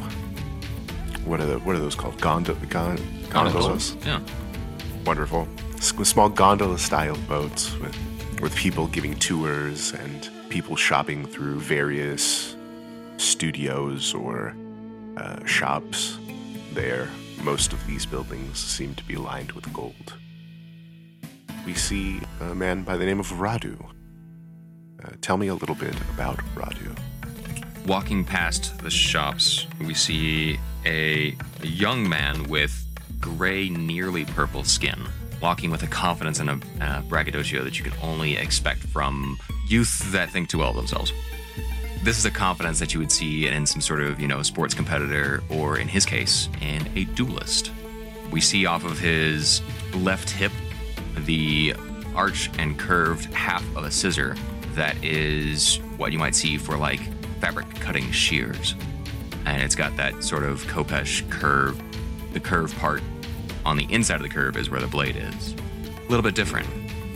What 1.26 1.40
are 1.40 1.46
the 1.46 1.60
what 1.60 1.76
are 1.76 1.80
those 1.80 1.96
called? 1.96 2.22
Gondo- 2.22 2.56
gon- 2.70 3.00
gondolas. 3.30 3.96
Yeah. 4.06 4.20
Wonderful. 5.06 5.48
Small 5.80 6.30
gondola-style 6.30 7.18
boats 7.28 7.76
with 7.80 7.96
with 8.42 8.56
people 8.56 8.88
giving 8.88 9.16
tours 9.16 9.94
and 9.94 10.30
people 10.50 10.76
shopping 10.76 11.26
through 11.26 11.60
various 11.60 12.56
studios 13.18 14.14
or 14.14 14.56
uh, 15.18 15.46
shops. 15.46 16.20
There, 16.74 17.10
most 17.42 17.74
of 17.74 17.86
these 17.88 18.06
buildings 18.06 18.60
seem 18.60 18.96
to 18.96 19.04
be 19.06 19.16
lined 19.16 19.52
with 19.54 19.72
gold. 19.74 20.16
We 21.66 21.74
see 21.74 22.20
a 22.42 22.54
man 22.54 22.84
by 22.84 22.98
the 22.98 23.06
name 23.06 23.20
of 23.20 23.28
Radu. 23.28 23.84
Uh, 25.04 25.10
tell 25.22 25.38
me 25.38 25.48
a 25.48 25.56
little 25.56 25.76
bit 25.76 25.96
about 26.14 26.38
Radu. 26.56 26.98
Walking 27.86 28.24
past 28.24 28.80
the 28.80 28.90
shops, 28.90 29.68
we 29.80 29.94
see 29.94 30.60
a, 30.86 31.36
young 31.62 32.08
man 32.08 32.44
with 32.44 32.86
gray, 33.20 33.70
nearly 33.70 34.26
purple 34.26 34.64
skin, 34.64 35.00
walking 35.42 35.72
with 35.72 35.84
a 35.84 35.88
confidence 35.88 36.40
and 36.40 36.50
a, 36.50 36.54
and 36.54 36.84
a 36.84 37.04
braggadocio 37.08 37.64
that 37.64 37.78
you 37.78 37.84
could 37.84 37.96
only 38.02 38.38
expect 38.38 38.80
from 38.80 39.38
youth 39.68 40.12
that 40.12 40.30
think 40.30 40.50
too 40.50 40.60
well 40.60 40.70
of 40.70 40.76
themselves. 40.76 41.12
This 42.04 42.20
is 42.20 42.26
a 42.26 42.32
confidence 42.32 42.80
that 42.80 42.94
you 42.94 43.00
would 43.00 43.12
see 43.12 43.48
in 43.48 43.66
some 43.66 43.82
sort 43.82 44.02
of, 44.02 44.20
you 44.20 44.28
know, 44.28 44.44
sports 44.44 44.74
competitor, 44.74 45.42
or 45.50 45.78
in 45.80 45.88
his 45.88 46.06
case, 46.06 46.50
in 46.62 46.88
a 46.96 47.06
duelist. 47.06 47.72
We 48.32 48.42
see 48.42 48.66
off 48.66 48.86
of 48.86 49.00
his 49.00 49.62
left 49.96 50.30
hip 50.30 50.52
the 51.20 51.74
arch 52.16 52.50
and 52.60 52.78
curved 52.78 53.26
half 53.34 53.64
of 53.76 53.84
a 53.84 53.92
scissor 53.92 54.36
that 54.74 55.02
is 55.04 55.78
what 55.98 56.12
you 56.12 56.20
might 56.20 56.36
see 56.36 56.58
for 56.58 56.78
like 56.78 57.00
fabric 57.40 57.70
cutting 57.76 58.12
shears. 58.12 58.76
And 59.46 59.62
it's 59.62 59.76
got 59.76 59.96
that 59.98 60.24
sort 60.24 60.44
of 60.44 60.64
khopesh 60.64 61.30
curve. 61.30 61.82
The 62.34 62.40
curved 62.40 62.78
part 62.78 63.02
on 63.66 63.78
the 63.78 63.86
inside 63.92 64.16
of 64.16 64.24
the 64.24 64.30
curve 64.30 64.58
is 64.58 64.70
where 64.70 64.82
the 64.82 64.88
blade 64.88 65.16
is. 65.16 65.54
A 65.54 66.10
little 66.10 66.24
bit 66.24 66.36
different. 66.36 66.68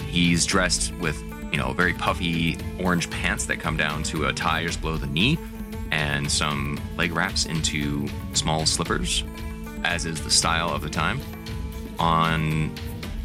He's 0.08 0.46
dressed 0.46 0.94
with, 0.96 1.22
you 1.52 1.58
know, 1.58 1.74
very 1.74 1.94
puffy 1.94 2.58
orange 2.80 3.10
pants 3.10 3.46
that 3.46 3.60
come 3.60 3.78
down 3.78 4.04
to 4.04 4.26
a 4.26 4.34
tie 4.34 4.64
just 4.66 4.82
below 4.82 4.98
the 4.98 5.08
knee 5.08 5.38
and 5.92 6.30
some 6.32 6.80
leg 6.98 7.12
wraps 7.12 7.46
into 7.46 8.08
small 8.34 8.66
slippers, 8.66 9.24
as 9.84 10.06
is 10.06 10.24
the 10.24 10.30
style 10.30 10.70
of 10.70 10.82
the 10.82 10.90
time. 10.90 11.20
On 11.98 12.72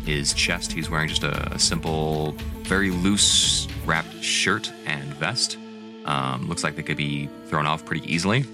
his 0.04 0.32
chest, 0.34 0.72
he's 0.72 0.90
wearing 0.90 1.08
just 1.08 1.24
a, 1.24 1.54
a 1.54 1.58
simple, 1.58 2.32
very 2.62 2.90
loose 2.90 3.68
wrapped 3.84 4.22
shirt 4.22 4.72
and 4.86 5.04
vest. 5.14 5.58
Um, 6.04 6.48
looks 6.48 6.64
like 6.64 6.76
they 6.76 6.82
could 6.82 6.96
be 6.96 7.28
thrown 7.46 7.66
off 7.66 7.84
pretty 7.84 8.10
easily. 8.12 8.44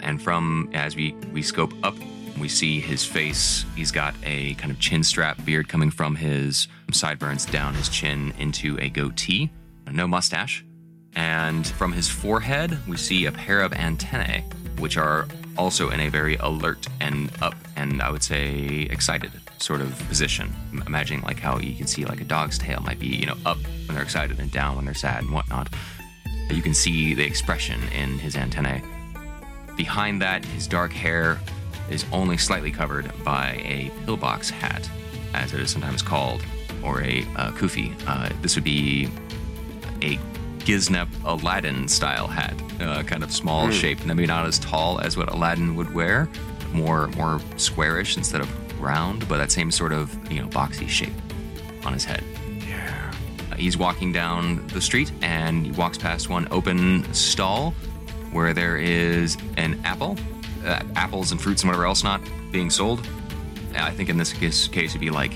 And 0.00 0.20
from 0.20 0.70
as 0.74 0.96
we 0.96 1.14
we 1.32 1.42
scope 1.42 1.72
up, 1.82 1.94
we 2.38 2.48
see 2.48 2.80
his 2.80 3.04
face. 3.04 3.64
He's 3.76 3.90
got 3.90 4.14
a 4.24 4.54
kind 4.54 4.70
of 4.70 4.78
chin 4.78 5.02
strap 5.02 5.42
beard 5.44 5.68
coming 5.68 5.90
from 5.90 6.16
his 6.16 6.68
sideburns 6.94 7.44
down 7.44 7.74
his 7.74 7.88
chin 7.88 8.32
into 8.38 8.78
a 8.80 8.88
goatee, 8.88 9.50
no 9.90 10.06
mustache. 10.06 10.64
And 11.16 11.66
from 11.66 11.92
his 11.92 12.08
forehead, 12.08 12.78
we 12.88 12.96
see 12.96 13.26
a 13.26 13.32
pair 13.32 13.60
of 13.60 13.72
antennae, 13.72 14.44
which 14.78 14.96
are 14.96 15.28
also 15.56 15.90
in 15.90 16.00
a 16.00 16.08
very 16.08 16.36
alert 16.36 16.86
and 17.00 17.30
up 17.40 17.54
and 17.76 18.02
I 18.02 18.10
would 18.10 18.22
say 18.22 18.88
excited 18.90 19.30
sort 19.58 19.80
of 19.80 19.96
position. 20.08 20.52
Imagining 20.86 21.22
like 21.22 21.38
how 21.38 21.58
you 21.58 21.74
can 21.74 21.86
see 21.86 22.04
like 22.04 22.20
a 22.20 22.24
dog's 22.24 22.58
tail 22.58 22.80
might 22.80 22.98
be, 22.98 23.06
you 23.06 23.26
know, 23.26 23.36
up 23.46 23.58
when 23.86 23.94
they're 23.94 24.02
excited 24.02 24.38
and 24.40 24.50
down 24.50 24.76
when 24.76 24.84
they're 24.84 24.94
sad 24.94 25.22
and 25.22 25.32
whatnot. 25.32 25.68
You 26.50 26.62
can 26.62 26.74
see 26.74 27.14
the 27.14 27.24
expression 27.24 27.80
in 27.94 28.18
his 28.18 28.36
antennae. 28.36 28.82
Behind 29.76 30.20
that, 30.22 30.44
his 30.44 30.66
dark 30.68 30.92
hair 30.92 31.40
is 31.90 32.04
only 32.12 32.36
slightly 32.36 32.70
covered 32.70 33.10
by 33.24 33.52
a 33.64 33.90
pillbox 34.04 34.50
hat, 34.50 34.88
as 35.32 35.52
it 35.52 35.60
is 35.60 35.70
sometimes 35.70 36.02
called, 36.02 36.44
or 36.84 37.02
a 37.02 37.22
uh, 37.36 37.50
kufi. 37.52 37.94
Uh, 38.06 38.30
this 38.42 38.54
would 38.54 38.64
be 38.64 39.08
a 40.02 40.18
Giznep 40.64 41.08
Aladdin 41.24 41.88
style 41.88 42.26
hat, 42.26 42.54
uh, 42.80 43.02
kind 43.02 43.22
of 43.22 43.30
small 43.30 43.70
shaped, 43.70 44.06
maybe 44.06 44.26
not 44.26 44.46
as 44.46 44.58
tall 44.58 44.98
as 45.00 45.16
what 45.16 45.30
Aladdin 45.30 45.74
would 45.76 45.92
wear, 45.94 46.28
more 46.72 47.08
more 47.08 47.40
squarish 47.56 48.16
instead 48.16 48.40
of 48.40 48.80
round, 48.80 49.28
but 49.28 49.38
that 49.38 49.50
same 49.50 49.70
sort 49.70 49.92
of 49.92 50.14
you 50.32 50.40
know 50.40 50.48
boxy 50.48 50.88
shape 50.88 51.12
on 51.84 51.92
his 51.92 52.04
head. 52.04 52.24
Yeah. 52.66 53.12
Uh, 53.52 53.56
he's 53.56 53.76
walking 53.76 54.12
down 54.12 54.66
the 54.68 54.80
street 54.80 55.12
and 55.20 55.66
he 55.66 55.72
walks 55.72 55.98
past 55.98 56.30
one 56.30 56.48
open 56.50 57.12
stall 57.12 57.72
where 58.32 58.54
there 58.54 58.78
is 58.78 59.36
an 59.56 59.78
apple, 59.84 60.16
uh, 60.64 60.82
apples 60.96 61.30
and 61.30 61.40
fruits 61.40 61.62
and 61.62 61.68
whatever 61.68 61.86
else 61.86 62.02
not 62.02 62.20
being 62.50 62.70
sold. 62.70 63.06
I 63.76 63.90
think 63.90 64.08
in 64.08 64.16
this 64.16 64.32
case, 64.32 64.66
case 64.68 64.90
it'd 64.90 65.00
be 65.00 65.10
like 65.10 65.32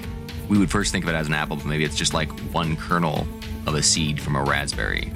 we 0.48 0.58
would 0.58 0.70
first 0.70 0.92
think 0.92 1.04
of 1.04 1.10
it 1.10 1.14
as 1.14 1.26
an 1.26 1.34
apple, 1.34 1.56
but 1.56 1.66
maybe 1.66 1.84
it's 1.84 1.96
just 1.96 2.14
like 2.14 2.30
one 2.52 2.76
kernel 2.76 3.26
of 3.66 3.74
a 3.74 3.82
seed 3.82 4.20
from 4.20 4.36
a 4.36 4.42
raspberry. 4.42 5.12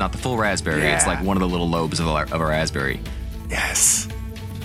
Not 0.00 0.12
the 0.12 0.18
full 0.18 0.36
raspberry, 0.36 0.82
it's 0.82 1.06
like 1.06 1.22
one 1.22 1.36
of 1.36 1.40
the 1.40 1.48
little 1.48 1.68
lobes 1.68 2.00
of 2.00 2.06
a, 2.06 2.10
of 2.10 2.40
a 2.40 2.46
raspberry. 2.46 3.00
Yes. 3.48 4.08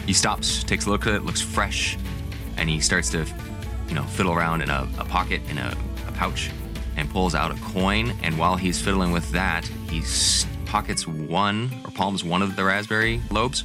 He 0.06 0.14
stops, 0.14 0.64
takes 0.64 0.86
a 0.86 0.90
look 0.90 1.06
at 1.06 1.14
it, 1.14 1.24
looks 1.24 1.42
fresh, 1.42 1.98
and 2.58 2.70
he 2.70 2.80
starts 2.80 3.10
to, 3.12 3.26
you 3.88 3.94
know, 3.94 4.04
fiddle 4.04 4.34
around 4.34 4.62
in 4.62 4.70
a, 4.70 4.88
a 4.98 5.06
pocket 5.06 5.42
in 5.50 5.58
a, 5.58 5.76
a 6.08 6.12
pouch, 6.14 6.50
and 6.98 7.10
pulls 7.10 7.36
out 7.36 7.52
a 7.52 7.62
coin. 7.62 8.14
And 8.24 8.38
while 8.40 8.56
he's 8.56 8.82
fiddling 8.82 9.12
with 9.12 9.30
that, 9.32 9.66
he 9.90 10.04
pockets 10.66 11.08
one 11.08 11.70
or 11.84 11.92
palms 11.92 12.24
one 12.24 12.42
of 12.42 12.56
the 12.56 12.64
raspberry 12.64 13.22
lobes 13.32 13.64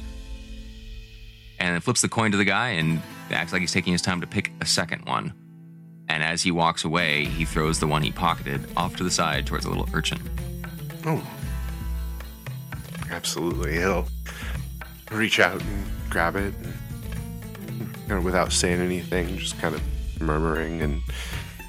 and 1.59 1.83
flips 1.83 2.01
the 2.01 2.09
coin 2.09 2.31
to 2.31 2.37
the 2.37 2.45
guy 2.45 2.69
and 2.71 3.01
acts 3.31 3.53
like 3.53 3.61
he's 3.61 3.71
taking 3.71 3.93
his 3.93 4.01
time 4.01 4.21
to 4.21 4.27
pick 4.27 4.51
a 4.61 4.65
second 4.65 5.05
one. 5.05 5.33
And 6.07 6.23
as 6.23 6.43
he 6.43 6.51
walks 6.51 6.83
away, 6.85 7.25
he 7.25 7.45
throws 7.45 7.79
the 7.79 7.87
one 7.87 8.01
he 8.01 8.11
pocketed 8.11 8.61
off 8.77 8.95
to 8.97 9.03
the 9.03 9.11
side 9.11 9.45
towards 9.45 9.65
a 9.65 9.69
little 9.69 9.89
urchin. 9.93 10.19
Oh, 11.05 11.25
absolutely. 13.11 13.73
He'll 13.73 14.07
reach 15.11 15.39
out 15.39 15.61
and 15.61 15.85
grab 16.09 16.35
it, 16.35 16.53
and, 16.57 16.73
you 18.07 18.15
know, 18.15 18.21
without 18.21 18.51
saying 18.51 18.81
anything, 18.81 19.37
just 19.37 19.57
kind 19.59 19.75
of 19.75 19.81
murmuring 20.21 20.81
and, 20.81 21.01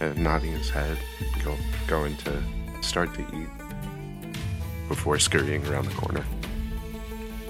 and 0.01 0.19
nodding 0.19 0.53
his 0.53 0.71
head, 0.71 0.99
go, 1.45 1.57
going 1.87 2.17
to 2.19 2.43
start 2.83 3.15
to 3.15 3.21
eat 3.21 3.49
before 4.89 5.19
scurrying 5.19 5.67
around 5.67 5.87
the 5.87 5.95
corner. 5.95 6.25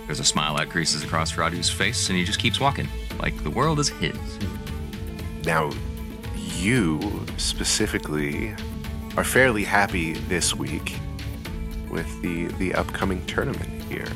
There's 0.06 0.20
a 0.20 0.24
smile 0.24 0.56
that 0.56 0.70
creases 0.70 1.02
across 1.02 1.36
Radu's 1.36 1.68
face, 1.68 2.08
and 2.08 2.16
he 2.16 2.24
just 2.24 2.38
keeps 2.38 2.60
walking, 2.60 2.88
like 3.20 3.42
the 3.42 3.50
world 3.50 3.80
is 3.80 3.88
his. 3.88 4.16
Now, 5.44 5.70
you 6.46 7.24
specifically 7.36 8.54
are 9.16 9.24
fairly 9.24 9.64
happy 9.64 10.12
this 10.12 10.54
week 10.54 10.96
with 11.90 12.20
the 12.22 12.46
the 12.58 12.74
upcoming 12.74 13.24
tournament 13.26 13.82
here. 13.84 14.06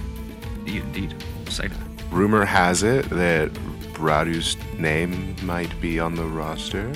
Indeed, 0.58 0.82
indeed. 0.82 1.14
Excited. 1.42 1.76
Rumor 2.10 2.44
has 2.44 2.82
it 2.82 3.08
that 3.10 3.50
Radu's 3.98 4.56
name 4.78 5.36
might 5.42 5.78
be 5.80 6.00
on 6.00 6.14
the 6.14 6.24
roster. 6.24 6.92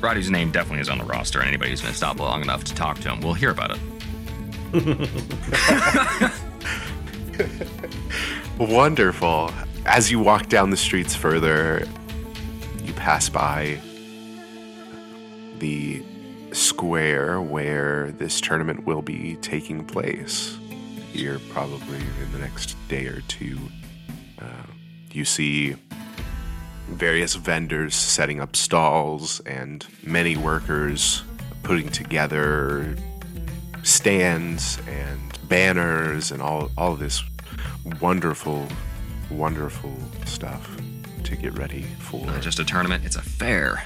Radu's 0.00 0.30
name 0.30 0.50
definitely 0.50 0.80
is 0.80 0.88
on 0.88 0.98
the 0.98 1.04
roster, 1.04 1.38
and 1.38 1.48
anybody 1.48 1.70
who's 1.70 1.82
been 1.82 1.94
stopped 1.94 2.20
long 2.20 2.42
enough 2.42 2.64
to 2.64 2.74
talk 2.74 2.98
to 3.00 3.10
him 3.10 3.20
will 3.20 3.34
hear 3.34 3.50
about 3.50 3.72
it. 3.72 3.78
Wonderful. 8.58 9.52
As 9.86 10.10
you 10.10 10.20
walk 10.20 10.48
down 10.48 10.70
the 10.70 10.76
streets 10.76 11.14
further, 11.14 11.86
pass 13.02 13.28
by 13.28 13.80
the 15.58 16.00
square 16.52 17.40
where 17.40 18.12
this 18.12 18.40
tournament 18.40 18.86
will 18.86 19.02
be 19.02 19.34
taking 19.42 19.84
place. 19.84 20.56
Here, 21.10 21.40
probably 21.50 21.96
in 21.96 22.30
the 22.30 22.38
next 22.38 22.76
day 22.86 23.06
or 23.06 23.20
two, 23.22 23.58
uh, 24.40 24.66
you 25.10 25.24
see 25.24 25.74
various 26.90 27.34
vendors 27.34 27.96
setting 27.96 28.38
up 28.38 28.54
stalls 28.54 29.40
and 29.40 29.84
many 30.04 30.36
workers 30.36 31.24
putting 31.64 31.88
together 31.88 32.96
stands 33.82 34.78
and 34.86 35.40
banners 35.48 36.30
and 36.30 36.40
all 36.40 36.70
all 36.78 36.94
this 36.94 37.24
wonderful 38.00 38.68
wonderful 39.28 39.92
stuff 40.24 40.71
to 41.34 41.40
get 41.42 41.58
ready 41.58 41.82
for 41.98 42.24
Not 42.26 42.42
just 42.42 42.58
a 42.58 42.64
tournament, 42.64 43.04
it's 43.04 43.16
a 43.16 43.22
fair. 43.22 43.84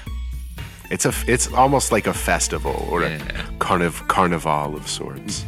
it's 0.89 1.05
a 1.05 1.13
it's 1.27 1.51
almost 1.53 1.91
like 1.91 2.07
a 2.07 2.13
festival 2.13 2.87
or 2.91 3.01
Yeah. 3.03 3.15
a 3.15 3.19
carniv- 3.59 4.07
carnival 4.07 4.75
of 4.75 4.87
sorts 4.87 5.45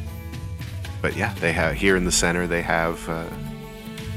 but 1.01 1.15
yeah 1.15 1.33
they 1.39 1.53
have 1.53 1.75
here 1.75 1.95
in 1.95 2.03
the 2.03 2.11
center 2.11 2.45
they 2.47 2.61
have 2.61 2.97
uh, 3.09 3.23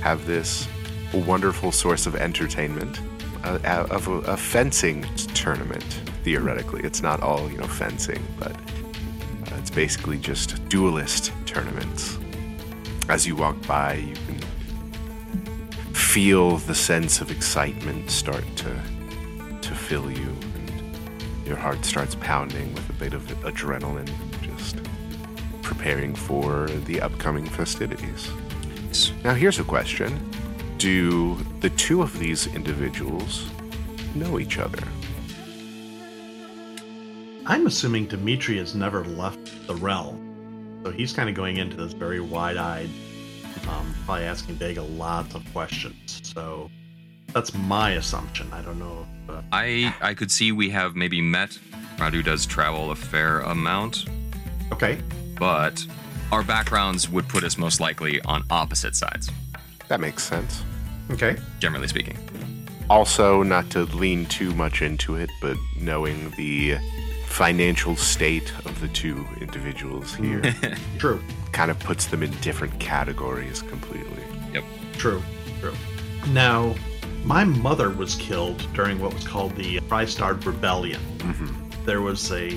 have 0.01 0.27
this 0.27 0.67
wonderful 1.15 1.71
source 1.71 2.07
of 2.07 2.17
entertainment 2.17 3.01
uh, 3.45 3.59
uh, 3.65 3.87
of 3.91 4.09
a, 4.09 4.13
a 4.35 4.37
fencing 4.37 5.03
tournament 5.35 5.85
theoretically 6.25 6.83
it's 6.83 7.03
not 7.03 7.21
all 7.21 7.49
you 7.53 7.59
know 7.59 7.69
fencing 7.69 8.23
but 8.39 8.53
uh, 8.53 9.59
it's 9.61 9.71
basically 9.71 10.19
just 10.19 10.49
duelist 10.69 11.33
tournaments 11.47 12.19
as 13.09 13.27
you 13.29 13.37
walk 13.37 13.57
by 13.67 13.95
you 13.95 14.15
can 14.27 14.39
feel 16.13 16.59
the 16.59 16.75
sense 16.75 17.23
of 17.23 17.31
excitement 17.31 18.11
start 18.11 18.45
to 18.55 18.71
to 19.63 19.75
fill 19.75 20.11
you 20.11 20.37
and 20.55 21.47
your 21.47 21.57
heart 21.57 21.83
starts 21.87 22.15
pounding 22.17 22.71
with 22.75 22.91
a 22.91 22.93
bit 22.93 23.15
of 23.15 23.23
adrenaline 23.45 24.13
just 24.43 24.77
preparing 25.63 26.15
for 26.15 26.67
the 26.85 27.01
upcoming 27.01 27.47
festivities. 27.47 28.31
Now 29.25 29.33
here's 29.33 29.59
a 29.59 29.65
question. 29.65 30.21
Do 30.77 31.37
the 31.61 31.71
two 31.71 32.03
of 32.03 32.19
these 32.19 32.47
individuals 32.49 33.49
know 34.15 34.39
each 34.39 34.59
other? 34.59 34.87
I'm 37.47 37.67
assuming 37.67 38.05
Dmitri 38.05 38.59
has 38.59 38.75
never 38.75 39.03
left 39.03 39.67
the 39.67 39.77
realm, 39.77 40.83
so 40.85 40.91
he's 40.91 41.15
kind 41.15 41.31
of 41.31 41.35
going 41.35 41.57
into 41.57 41.79
this 41.79 41.95
very 41.95 42.21
wide-eyed, 42.21 42.91
um, 43.69 43.95
probably 44.05 44.25
asking 44.25 44.57
Vega 44.57 44.83
lots 44.83 45.35
of 45.35 45.45
questions. 45.53 46.21
So 46.23 46.71
that's 47.33 47.55
my 47.55 47.93
assumption. 47.93 48.53
I 48.53 48.63
don't 48.63 48.79
know. 48.79 49.07
If, 49.25 49.31
uh, 49.31 49.43
I 49.53 49.95
I 50.01 50.15
could 50.15 50.31
see 50.31 50.53
we 50.53 50.71
have 50.71 50.97
maybe 50.97 51.21
met. 51.21 51.59
Radu 51.97 52.25
does 52.25 52.47
travel 52.47 52.91
a 52.91 52.97
fair 52.97 53.41
amount, 53.41 54.07
okay, 54.73 54.99
but 55.39 55.87
our 56.33 56.43
backgrounds 56.43 57.09
would 57.09 57.29
put 57.29 57.45
us 57.45 57.59
most 57.59 57.79
likely 57.81 58.21
on 58.23 58.43
opposite 58.51 58.97
sides, 58.97 59.31
that 59.89 60.01
makes 60.01 60.23
sense 60.25 60.65
okay. 61.11 61.37
generally 61.61 61.89
speaking. 61.89 62.17
also 62.91 63.43
not 63.43 63.71
to 63.71 63.85
lean 63.85 64.27
too 64.27 64.55
much 64.55 64.83
into 64.83 65.17
it 65.17 65.31
but 65.41 65.57
knowing 65.79 66.31
the 66.37 66.77
financial 67.33 67.97
state 67.97 68.53
of 68.67 68.79
the 68.81 68.89
two 68.89 69.27
individuals 69.41 70.15
here 70.15 70.43
True, 70.99 71.21
kind 71.53 71.71
of 71.71 71.79
puts 71.81 72.07
them 72.07 72.23
in 72.23 72.31
different 72.41 72.79
categories 72.79 73.63
completely 73.63 74.23
Yep. 74.53 74.65
true, 74.99 75.23
true. 75.61 75.73
Now, 76.29 76.75
my 77.25 77.45
mother 77.45 77.89
was 77.89 78.17
killed 78.17 78.67
during 78.75 78.99
what 79.01 79.15
was 79.15 79.27
called 79.27 79.57
the 79.57 79.81
Tri-Starred 79.89 80.45
Rebellion. 80.45 81.01
Mm-hmm. 81.19 81.85
There 81.87 82.03
was 82.03 82.31
a 82.33 82.51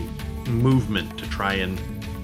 movement 0.49 1.17
to 1.19 1.29
try 1.29 1.53
and 1.53 1.79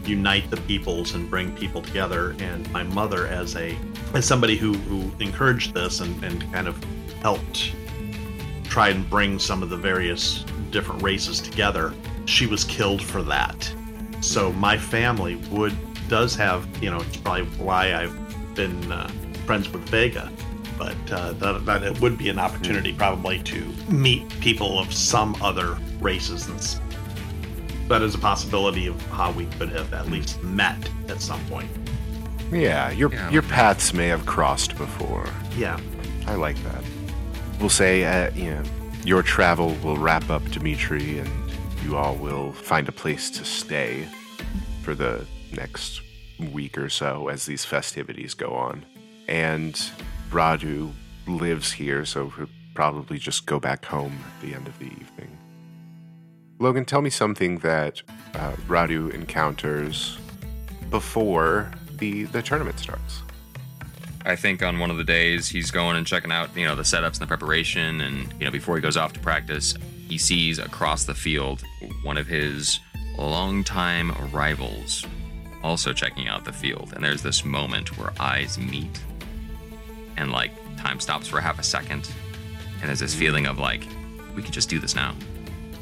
unite 0.06 0.50
the 0.50 0.58
peoples 0.58 1.14
and 1.16 1.30
bring 1.30 1.56
people 1.56 1.82
together, 1.82 2.36
and 2.40 2.70
my 2.74 2.84
mother, 2.84 3.28
as 3.28 3.56
a 3.56 3.78
as 4.14 4.26
somebody 4.26 4.58
who 4.58 4.74
who 4.74 5.10
encouraged 5.24 5.74
this 5.74 6.02
and, 6.02 6.22
and 6.24 6.52
kind 6.52 6.68
of 6.68 6.84
helped 7.22 7.74
try 8.66 8.90
and 8.90 9.10
bring 9.10 9.40
some 9.40 9.64
of 9.64 9.70
the 9.70 9.78
various 9.78 10.44
different 10.72 11.02
races 11.02 11.40
together, 11.40 11.94
she 12.26 12.46
was 12.48 12.64
killed 12.64 13.02
for 13.02 13.22
that. 13.24 13.74
So 14.22 14.52
my 14.54 14.78
family 14.78 15.36
would 15.52 15.76
does 16.08 16.36
have 16.36 16.68
you 16.84 16.90
know 16.92 17.00
it's 17.02 17.18
probably 17.18 17.46
why 17.64 17.94
I've 17.94 18.56
been 18.56 18.92
uh, 18.92 19.08
friends 19.46 19.70
with 19.70 19.88
Vega, 19.90 20.30
but 20.78 20.96
uh, 21.12 21.34
that, 21.34 21.66
that 21.66 21.84
it 21.84 22.00
would 22.02 22.18
be 22.18 22.30
an 22.30 22.38
opportunity 22.40 22.94
probably 22.94 23.40
to 23.44 23.66
meet 23.90 24.28
people 24.42 24.78
of 24.80 24.94
some 24.94 25.36
other 25.42 25.78
races. 26.00 26.48
And 26.48 27.90
that 27.90 28.02
is 28.02 28.14
a 28.16 28.18
possibility 28.20 28.88
of 28.88 29.02
how 29.08 29.32
we 29.32 29.46
could 29.46 29.70
have 29.70 29.94
at 29.94 30.10
least 30.10 30.42
met 30.44 30.78
at 31.10 31.22
some 31.22 31.44
point. 31.46 31.70
yeah 32.52 32.92
your 32.92 33.12
Yeah. 33.12 33.30
your 33.32 33.42
paths 33.44 33.94
may 33.94 34.08
have 34.08 34.26
crossed 34.26 34.78
before 34.78 35.26
Yeah. 35.58 35.80
i 36.28 36.36
like 36.36 36.58
that 36.64 36.84
we'll 37.60 37.70
say 37.70 38.04
uh, 38.04 38.30
you 38.36 38.52
know 38.52 38.64
your 39.06 39.24
travel 39.24 39.76
will 39.84 39.96
wrap 39.98 40.30
up 40.30 40.44
dmitri 40.52 41.20
and 41.20 41.30
you 41.84 41.98
all 41.98 42.16
will 42.16 42.52
find 42.52 42.88
a 42.88 42.92
place 42.92 43.30
to 43.32 43.46
stay 43.46 44.08
for 44.84 44.96
the 44.96 45.26
next 45.54 46.02
week 46.52 46.78
or 46.78 46.90
so 46.90 47.28
as 47.28 47.46
these 47.46 47.66
festivities 47.66 48.34
go 48.34 48.54
on. 48.54 48.86
And 49.28 49.74
radu 50.30 50.92
lives 51.28 51.72
here 51.72 52.06
so 52.06 52.30
he'll 52.30 52.48
probably 52.74 53.18
just 53.18 53.46
go 53.46 53.60
back 53.60 53.86
home 53.86 54.18
at 54.26 54.42
the 54.42 54.54
end 54.54 54.68
of 54.68 54.78
the 54.80 54.86
evening. 54.86 55.38
Logan 56.60 56.86
tell 56.86 57.02
me 57.02 57.10
something 57.10 57.58
that 57.60 58.02
uh, 58.36 58.54
radu 58.68 59.14
encounters 59.14 60.18
before 60.90 61.72
the 61.98 62.24
the 62.26 62.42
tournament 62.42 62.80
starts. 62.80 63.22
I 64.26 64.36
think 64.36 64.62
on 64.62 64.78
one 64.78 64.92
of 64.92 64.98
the 64.98 65.04
days 65.04 65.48
he's 65.48 65.72
going 65.72 65.98
and 65.98 66.06
checking 66.06 66.32
out, 66.32 66.56
you 66.56 66.66
know, 66.66 66.76
the 66.76 66.84
setups 66.84 67.14
and 67.14 67.22
the 67.22 67.28
preparation, 67.28 68.02
and 68.02 68.32
you 68.40 68.46
know, 68.46 68.52
before 68.52 68.76
he 68.76 68.82
goes 68.82 68.96
off 68.96 69.14
to 69.14 69.20
practice, 69.20 69.74
he 70.12 70.18
sees 70.18 70.60
across 70.60 71.06
the 71.06 71.14
field 71.14 71.64
one 72.04 72.18
of 72.18 72.28
his 72.28 72.82
longtime 73.18 74.12
rivals 74.34 75.06
also 75.64 75.94
checking 75.94 76.28
out 76.28 76.44
the 76.44 76.52
field, 76.52 76.92
and 76.94 77.02
there's 77.02 77.22
this 77.22 77.46
moment 77.46 77.98
where 77.98 78.12
eyes 78.20 78.58
meet, 78.58 79.00
and 80.18 80.30
like 80.30 80.52
time 80.76 81.00
stops 81.00 81.30
for 81.30 81.40
half 81.40 81.60
a 81.60 81.64
second, 81.64 82.12
and 82.82 82.90
there's 82.90 83.00
this 83.00 83.16
feeling 83.16 83.46
of 83.46 83.58
like, 83.58 83.88
we 84.36 84.42
could 84.44 84.52
just 84.52 84.68
do 84.68 84.80
this 84.80 84.96
now. 84.96 85.16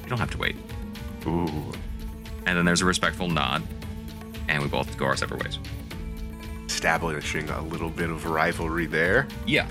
We 0.04 0.10
don't 0.10 0.20
have 0.20 0.30
to 0.30 0.38
wait. 0.38 0.58
ooh 1.26 1.74
And 2.46 2.56
then 2.56 2.66
there's 2.66 2.82
a 2.82 2.86
respectful 2.86 3.30
nod, 3.30 3.64
and 4.48 4.62
we 4.62 4.70
both 4.70 4.96
go 4.96 5.06
our 5.06 5.18
separate 5.18 5.44
ways. 5.44 5.58
establishing 6.68 7.50
a 7.50 7.64
little 7.64 7.90
bit 7.90 8.12
of 8.12 8.28
rivalry 8.28 8.86
there. 8.86 9.28
Yeah. 9.48 9.68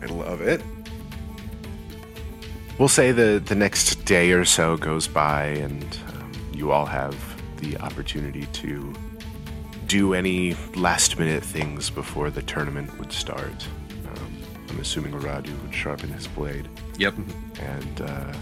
I 0.00 0.06
love 0.06 0.40
it. 0.40 0.62
We'll 2.78 2.88
say 2.88 3.10
the 3.12 3.42
the 3.44 3.54
next 3.54 4.04
day 4.04 4.32
or 4.32 4.44
so 4.44 4.76
goes 4.76 5.08
by, 5.08 5.44
and 5.46 5.82
um, 6.08 6.32
you 6.52 6.72
all 6.72 6.84
have 6.86 7.16
the 7.60 7.76
opportunity 7.78 8.44
to 8.46 8.92
do 9.86 10.12
any 10.14 10.54
last 10.74 11.18
minute 11.18 11.42
things 11.42 11.88
before 11.90 12.28
the 12.30 12.42
tournament 12.42 12.98
would 12.98 13.12
start. 13.12 13.66
Um, 14.08 14.36
I'm 14.68 14.80
assuming 14.80 15.12
Radu 15.12 15.58
would 15.62 15.74
sharpen 15.74 16.10
his 16.10 16.26
blade, 16.28 16.68
Yep. 16.98 17.14
and 17.60 18.00
uh, 18.02 18.32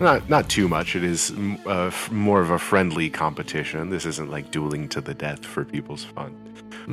not 0.00 0.26
not 0.30 0.48
too 0.48 0.66
much. 0.66 0.96
It 0.96 1.04
is 1.04 1.30
uh, 1.66 1.88
f- 1.88 2.10
more 2.10 2.40
of 2.40 2.48
a 2.48 2.58
friendly 2.58 3.10
competition. 3.10 3.90
This 3.90 4.06
isn't 4.06 4.30
like 4.30 4.50
dueling 4.50 4.88
to 4.90 5.02
the 5.02 5.12
death 5.12 5.44
for 5.44 5.64
people's 5.66 6.04
fun. 6.04 6.34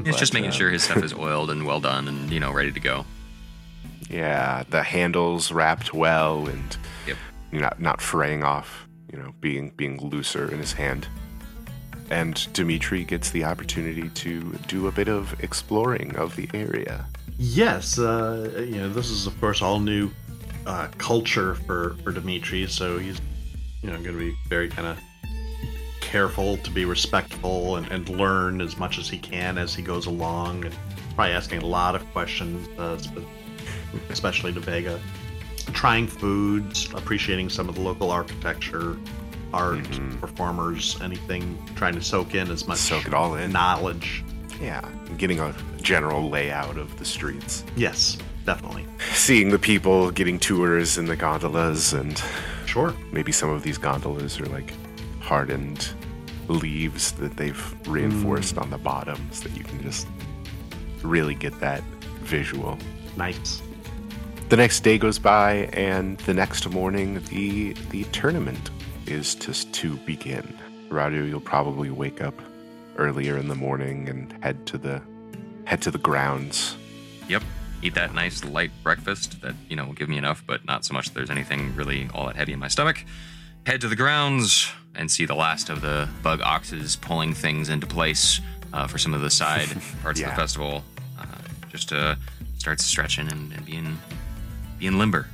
It's 0.06 0.18
just 0.20 0.34
making 0.34 0.50
uh, 0.50 0.54
sure 0.54 0.70
his 0.72 0.84
stuff 0.84 0.98
is 1.04 1.14
oiled 1.14 1.50
and 1.50 1.66
well 1.66 1.80
done 1.80 2.08
and, 2.10 2.30
you 2.30 2.40
know, 2.42 2.52
ready 2.52 2.72
to 2.74 2.80
go. 2.82 3.06
Yeah, 4.10 4.64
the 4.70 4.84
handles 4.84 5.52
wrapped 5.52 5.94
well 5.94 6.48
and 6.48 6.78
Yep. 7.08 7.18
not 7.52 7.80
not 7.82 8.02
fraying 8.02 8.44
off, 8.44 8.88
you 9.12 9.18
know, 9.20 9.34
being 9.42 9.72
being 9.72 10.00
looser 10.10 10.52
in 10.52 10.60
his 10.60 10.74
hand. 10.74 11.08
And 12.10 12.48
Dmitri 12.54 13.04
gets 13.04 13.32
the 13.32 13.44
opportunity 13.44 14.08
to 14.10 14.54
do 14.68 14.88
a 14.88 14.92
bit 14.92 15.10
of 15.10 15.36
exploring 15.44 16.16
of 16.16 16.36
the 16.38 16.50
area. 16.54 17.06
Yes, 17.38 18.00
uh, 18.00 18.50
you 18.66 18.78
know, 18.78 18.90
this 18.90 19.10
is 19.10 19.28
of 19.28 19.40
course 19.42 19.62
all 19.62 19.80
new 19.80 20.10
uh, 20.66 20.88
culture 20.98 21.56
for 21.56 21.96
for 22.04 22.12
Dmitri, 22.12 22.66
so 22.68 22.98
he's 22.98 23.20
you 23.82 23.90
know 23.90 23.98
going 24.02 24.14
to 24.18 24.20
be 24.20 24.34
very 24.48 24.70
kind 24.70 24.88
of 24.88 24.98
careful 26.00 26.56
to 26.58 26.72
be 26.72 26.86
respectful 26.86 27.76
and, 27.76 27.86
and 27.92 28.08
learn 28.08 28.62
as 28.62 28.78
much 28.78 28.98
as 28.98 29.10
he 29.10 29.18
can 29.18 29.58
as 29.58 29.76
he 29.76 29.82
goes 29.82 30.06
along, 30.06 30.64
and 30.64 30.74
probably 31.16 31.34
asking 31.34 31.62
a 31.62 31.66
lot 31.66 31.96
of 31.96 32.06
questions, 32.14 32.66
uh, 32.80 32.98
spe- 32.98 33.20
especially 34.10 34.54
to 34.54 34.60
Vega. 34.60 35.00
Trying 35.74 36.08
foods, 36.08 36.92
appreciating 36.94 37.50
some 37.50 37.68
of 37.68 37.76
the 37.76 37.82
local 37.82 38.10
architecture, 38.12 38.98
art, 39.54 39.80
mm-hmm. 39.80 40.18
performers, 40.20 41.00
anything. 41.02 41.58
Trying 41.76 41.96
to 41.96 42.02
soak 42.02 42.36
in 42.36 42.50
as 42.50 42.68
much 42.68 42.80
Soak 42.80 43.08
it 43.08 43.14
all 43.14 43.36
in. 43.36 43.52
knowledge. 43.52 44.24
Yeah, 44.62 44.88
getting 45.18 45.40
a 45.40 45.54
general 45.82 46.30
layout 46.30 46.78
of 46.78 46.98
the 46.98 47.06
streets. 47.06 47.64
Yes, 47.76 48.18
definitely. 48.46 48.86
Seeing 49.14 49.50
the 49.50 49.60
people 49.60 50.10
getting 50.12 50.40
tours 50.40 50.98
in 50.98 51.06
the 51.06 51.16
gondolas 51.16 51.94
and 51.94 52.22
Sure. 52.66 52.94
maybe 53.12 53.32
some 53.32 53.50
of 53.50 53.64
these 53.64 53.78
gondolas 53.78 54.40
are 54.40 54.46
like 54.48 54.74
hardened 55.20 55.90
leaves 56.48 57.12
that 57.14 57.36
they've 57.38 57.76
reinforced 57.88 58.56
mm. 58.56 58.62
on 58.62 58.70
the 58.70 58.78
bottom 58.78 59.18
so 59.32 59.48
that 59.48 59.58
you 59.58 59.64
can 59.64 59.82
just 59.82 60.08
really 61.04 61.36
get 61.36 61.58
that 61.60 61.84
visual. 62.22 62.78
Nice. 63.16 63.62
The 64.50 64.56
next 64.56 64.80
day 64.80 64.98
goes 64.98 65.20
by, 65.20 65.70
and 65.74 66.18
the 66.20 66.34
next 66.34 66.70
morning, 66.70 67.22
the 67.26 67.74
the 67.90 68.06
tournament 68.06 68.70
is 69.06 69.36
to 69.36 69.52
to 69.54 69.98
begin. 69.98 70.58
Radu, 70.88 71.28
you'll 71.28 71.42
probably 71.42 71.90
wake 71.90 72.22
up 72.22 72.42
earlier 72.96 73.38
in 73.38 73.50
the 73.50 73.56
morning 73.56 74.08
and 74.08 74.34
head 74.42 74.66
to 74.68 74.78
the 74.78 75.02
head 75.66 75.82
to 75.82 75.92
the 75.92 75.98
grounds. 75.98 76.78
Yep. 77.28 77.44
Eat 77.82 77.96
that 77.96 78.14
nice 78.14 78.46
light 78.46 78.72
breakfast 78.84 79.42
that, 79.42 79.54
you 79.68 79.76
know, 79.76 79.86
will 79.86 79.94
give 79.94 80.08
me 80.08 80.18
enough, 80.18 80.42
but 80.48 80.64
not 80.64 80.86
so 80.86 80.94
much 80.94 81.08
that 81.08 81.14
there's 81.14 81.30
anything 81.30 81.76
really 81.76 82.08
all 82.14 82.28
that 82.28 82.38
heavy 82.38 82.54
in 82.54 82.60
my 82.60 82.70
stomach. 82.70 83.04
Head 83.66 83.82
to 83.82 83.90
the 83.90 83.98
grounds 83.98 84.72
and 84.96 85.12
see 85.12 85.26
the 85.26 85.36
last 85.36 85.70
of 85.70 85.82
the 85.82 86.08
bug 86.24 86.40
oxes 86.42 86.96
pulling 86.96 87.34
things 87.34 87.68
into 87.68 87.86
place 87.86 88.40
uh, 88.72 88.88
for 88.88 88.98
some 88.98 89.14
of 89.14 89.20
the 89.20 89.30
side 89.30 89.68
parts 90.02 90.22
of 90.22 90.28
the 90.28 90.36
festival. 90.36 90.86
Uh, 91.20 91.26
just 91.70 91.90
to 91.90 92.18
start 92.58 92.80
stretching 92.80 93.30
and, 93.30 93.52
and 93.52 93.66
being 93.66 93.98
being 94.80 94.98
limber. 94.98 95.28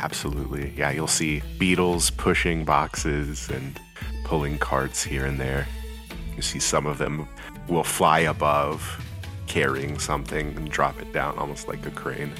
Absolutely, 0.00 0.72
yeah. 0.76 0.90
You'll 0.90 1.06
see 1.06 1.42
beetles 1.58 2.10
pushing 2.10 2.64
boxes 2.64 3.48
and 3.48 3.78
pulling 4.24 4.58
carts 4.58 5.02
here 5.02 5.24
and 5.24 5.38
there. 5.38 5.66
You 6.34 6.42
see 6.42 6.58
some 6.58 6.86
of 6.86 6.98
them 6.98 7.28
will 7.68 7.84
fly 7.84 8.20
above, 8.20 9.00
carrying 9.46 9.98
something 9.98 10.56
and 10.56 10.70
drop 10.70 11.00
it 11.00 11.12
down 11.12 11.38
almost 11.38 11.68
like 11.68 11.84
a 11.86 11.90
crane. 11.90 12.32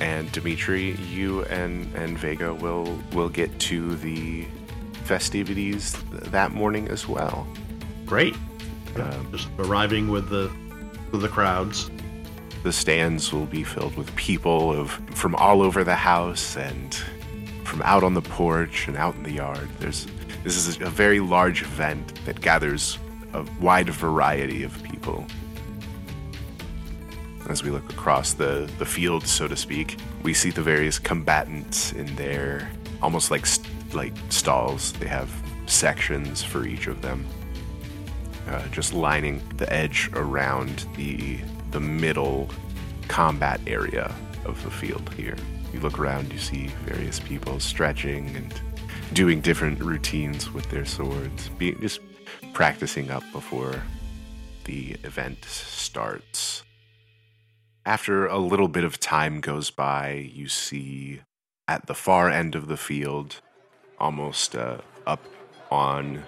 And 0.00 0.32
Dmitri, 0.32 0.92
you 1.10 1.44
and 1.44 1.94
and 1.94 2.18
Vega 2.18 2.54
will 2.54 2.98
will 3.12 3.28
get 3.28 3.56
to 3.60 3.94
the 3.96 4.46
festivities 5.04 5.92
th- 6.10 6.22
that 6.30 6.52
morning 6.52 6.88
as 6.88 7.06
well. 7.06 7.46
Great. 8.06 8.34
Um, 8.96 9.28
Just 9.32 9.48
arriving 9.58 10.08
with 10.08 10.28
the 10.28 10.50
with 11.12 11.22
the 11.22 11.28
crowds. 11.28 11.90
The 12.62 12.72
stands 12.72 13.32
will 13.32 13.46
be 13.46 13.64
filled 13.64 13.96
with 13.96 14.14
people 14.14 14.72
of 14.72 14.90
from 15.14 15.34
all 15.34 15.62
over 15.62 15.82
the 15.84 15.96
house 15.96 16.56
and 16.56 16.94
from 17.64 17.82
out 17.82 18.04
on 18.04 18.14
the 18.14 18.22
porch 18.22 18.86
and 18.88 18.96
out 18.96 19.14
in 19.14 19.22
the 19.22 19.32
yard. 19.32 19.68
There's 19.78 20.06
this 20.44 20.56
is 20.56 20.80
a 20.80 20.90
very 20.90 21.20
large 21.20 21.62
event 21.62 22.24
that 22.24 22.40
gathers 22.40 22.98
a 23.32 23.44
wide 23.60 23.88
variety 23.88 24.62
of 24.62 24.82
people. 24.82 25.26
As 27.48 27.62
we 27.62 27.70
look 27.70 27.92
across 27.92 28.34
the, 28.34 28.70
the 28.78 28.86
field, 28.86 29.26
so 29.26 29.48
to 29.48 29.56
speak, 29.56 29.98
we 30.22 30.32
see 30.32 30.50
the 30.50 30.62
various 30.62 30.98
combatants 30.98 31.92
in 31.92 32.14
their 32.16 32.70
almost 33.00 33.30
like 33.30 33.46
like 33.92 34.14
stalls. 34.30 34.92
They 34.94 35.08
have 35.08 35.30
sections 35.66 36.42
for 36.42 36.66
each 36.66 36.86
of 36.86 37.02
them 37.02 37.26
uh, 38.48 38.66
just 38.68 38.92
lining 38.92 39.40
the 39.56 39.72
edge 39.72 40.10
around 40.14 40.86
the 40.96 41.38
the 41.72 41.80
middle 41.80 42.48
combat 43.08 43.60
area 43.66 44.14
of 44.44 44.62
the 44.62 44.70
field 44.70 45.12
here. 45.14 45.36
You 45.72 45.80
look 45.80 45.98
around, 45.98 46.32
you 46.32 46.38
see 46.38 46.68
various 46.84 47.18
people 47.18 47.58
stretching 47.60 48.34
and 48.36 48.54
doing 49.12 49.40
different 49.40 49.80
routines 49.80 50.52
with 50.52 50.70
their 50.70 50.84
swords, 50.84 51.50
just 51.80 52.00
practicing 52.52 53.10
up 53.10 53.22
before 53.32 53.82
the 54.64 54.96
event 55.02 55.44
starts. 55.44 56.62
After 57.84 58.26
a 58.26 58.38
little 58.38 58.68
bit 58.68 58.84
of 58.84 59.00
time 59.00 59.40
goes 59.40 59.70
by, 59.70 60.30
you 60.32 60.48
see 60.48 61.20
at 61.66 61.86
the 61.86 61.94
far 61.94 62.30
end 62.30 62.54
of 62.54 62.68
the 62.68 62.76
field, 62.76 63.40
almost 63.98 64.54
uh, 64.54 64.78
up 65.06 65.24
on 65.70 66.22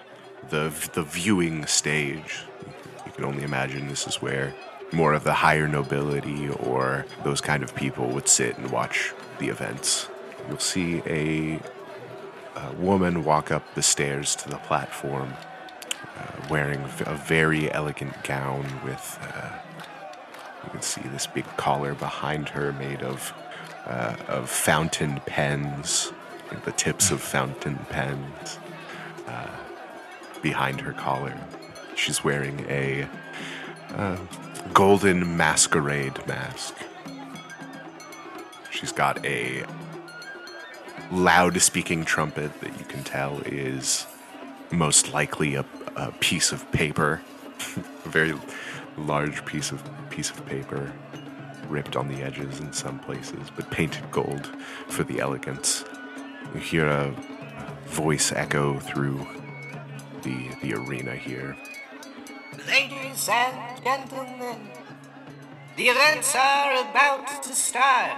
the 0.49 0.73
the 0.93 1.03
viewing 1.03 1.65
stage. 1.65 2.43
You 3.05 3.11
can 3.11 3.25
only 3.25 3.43
imagine 3.43 3.87
this 3.87 4.07
is 4.07 4.21
where 4.21 4.53
more 4.91 5.13
of 5.13 5.23
the 5.23 5.33
higher 5.33 5.67
nobility 5.67 6.49
or 6.49 7.05
those 7.23 7.41
kind 7.41 7.63
of 7.63 7.75
people 7.75 8.07
would 8.09 8.27
sit 8.27 8.57
and 8.57 8.71
watch 8.71 9.13
the 9.39 9.49
events. 9.49 10.07
You'll 10.47 10.59
see 10.59 11.01
a, 11.05 11.59
a 12.55 12.73
woman 12.73 13.23
walk 13.23 13.51
up 13.51 13.63
the 13.75 13.81
stairs 13.81 14.35
to 14.37 14.49
the 14.49 14.57
platform, 14.57 15.33
uh, 16.03 16.47
wearing 16.49 16.81
a 17.05 17.15
very 17.15 17.71
elegant 17.71 18.23
gown 18.23 18.65
with. 18.83 19.19
Uh, 19.21 19.59
you 20.63 20.69
can 20.71 20.81
see 20.81 21.01
this 21.01 21.27
big 21.27 21.45
collar 21.57 21.93
behind 21.93 22.49
her 22.49 22.71
made 22.73 23.01
of 23.01 23.33
uh, 23.85 24.15
of 24.27 24.49
fountain 24.49 25.21
pens, 25.27 26.11
the 26.63 26.71
tips 26.71 27.11
of 27.11 27.21
fountain 27.21 27.77
pens 27.89 28.57
behind 30.45 30.79
her 30.79 30.93
collar. 30.93 31.35
She's 31.95 32.23
wearing 32.23 32.67
a 32.69 33.07
uh, 33.95 34.15
golden 34.73 35.37
masquerade 35.37 36.25
mask. 36.27 36.75
She's 38.71 38.91
got 38.91 39.23
a 39.25 39.63
loud 41.11 41.61
speaking 41.61 42.03
trumpet 42.03 42.59
that 42.61 42.77
you 42.77 42.85
can 42.85 43.03
tell 43.03 43.39
is 43.45 44.05
most 44.71 45.13
likely 45.13 45.55
a, 45.55 45.65
a 45.95 46.11
piece 46.19 46.51
of 46.51 46.69
paper, 46.71 47.21
a 48.05 48.09
very 48.09 48.33
large 48.97 49.45
piece 49.45 49.71
of 49.71 49.83
piece 50.09 50.29
of 50.29 50.45
paper, 50.45 50.91
ripped 51.69 51.95
on 51.95 52.07
the 52.07 52.21
edges 52.21 52.59
in 52.59 52.73
some 52.73 52.99
places, 52.99 53.49
but 53.55 53.69
painted 53.71 54.09
gold 54.11 54.47
for 54.87 55.03
the 55.03 55.19
elegance. 55.19 55.85
You 56.53 56.59
hear 56.59 56.87
a 56.87 57.15
voice 57.87 58.31
echo 58.31 58.79
through 58.79 59.25
the 60.23 60.49
the 60.61 60.73
arena 60.73 61.15
here. 61.15 61.55
Ladies 63.15 63.29
and 63.29 63.81
gentlemen, 63.81 64.67
the 65.77 65.83
events 65.83 66.35
are 66.35 66.81
about 66.81 67.43
to 67.43 67.55
start. 67.55 68.11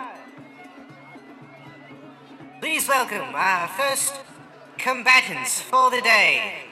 Please 2.59 2.87
welcome 2.87 3.35
our 3.35 3.67
first 3.67 4.15
combatants 4.79 5.61
for 5.61 5.91
the 5.91 6.01
day. 6.01 6.63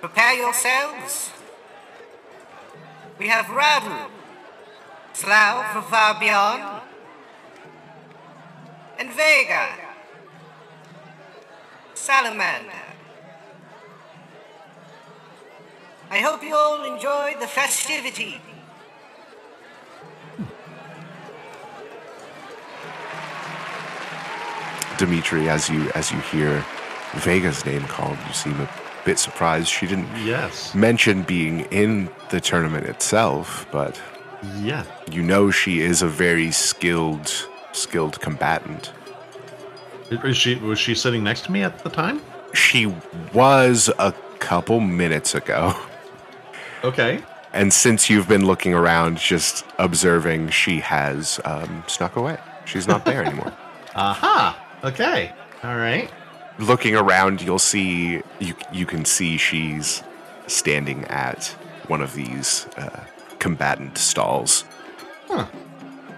Prepare 0.00 0.34
yourselves. 0.34 1.32
We 3.18 3.26
have 3.26 3.46
Radu, 3.46 4.08
Sluagh 5.14 5.72
from 5.72 5.82
far 5.82 6.20
beyond, 6.20 6.82
and 9.00 9.10
Vega, 9.10 9.68
Salamander. 11.94 12.83
I 16.14 16.18
hope 16.20 16.44
you 16.44 16.54
all 16.54 16.84
enjoy 16.84 17.34
the 17.40 17.48
festivity. 17.48 18.40
Dmitri, 24.96 25.48
as 25.48 25.68
you 25.68 25.90
as 25.94 26.12
you 26.12 26.18
hear 26.20 26.64
Vega's 27.14 27.64
name 27.66 27.82
called, 27.82 28.16
you 28.28 28.32
seem 28.32 28.60
a 28.60 28.68
bit 29.04 29.18
surprised. 29.18 29.68
She 29.68 29.86
didn't 29.86 30.08
Yes. 30.24 30.74
mention 30.74 31.22
being 31.22 31.60
in 31.72 32.10
the 32.30 32.40
tournament 32.40 32.86
itself, 32.86 33.66
but 33.72 34.00
Yeah. 34.62 34.84
you 35.10 35.22
know 35.22 35.50
she 35.50 35.80
is 35.80 36.00
a 36.02 36.06
very 36.06 36.52
skilled 36.52 37.48
skilled 37.72 38.20
combatant. 38.20 38.92
Is 40.10 40.36
she 40.36 40.54
was 40.54 40.78
she 40.78 40.94
sitting 40.94 41.24
next 41.24 41.44
to 41.46 41.52
me 41.52 41.62
at 41.64 41.82
the 41.82 41.90
time? 41.90 42.20
She 42.52 42.86
was 43.32 43.90
a 43.98 44.12
couple 44.38 44.78
minutes 44.78 45.34
ago. 45.34 45.74
Okay. 46.84 47.22
And 47.54 47.72
since 47.72 48.10
you've 48.10 48.28
been 48.28 48.46
looking 48.46 48.74
around, 48.74 49.16
just 49.16 49.64
observing, 49.78 50.50
she 50.50 50.80
has 50.80 51.40
um, 51.44 51.82
snuck 51.86 52.16
away. 52.16 52.36
She's 52.66 52.86
not 52.86 53.04
there 53.04 53.24
anymore. 53.24 53.52
Aha. 53.94 54.60
Okay. 54.84 55.32
All 55.62 55.76
right. 55.76 56.10
looking 56.58 56.94
around, 56.94 57.40
you'll 57.40 57.58
see 57.58 58.22
you 58.38 58.54
you 58.72 58.86
can 58.86 59.04
see 59.04 59.38
she's 59.38 60.02
standing 60.46 61.04
at 61.06 61.46
one 61.88 62.02
of 62.02 62.14
these 62.14 62.66
uh, 62.76 63.04
combatant 63.38 63.96
stalls. 63.96 64.64
Huh. 65.28 65.46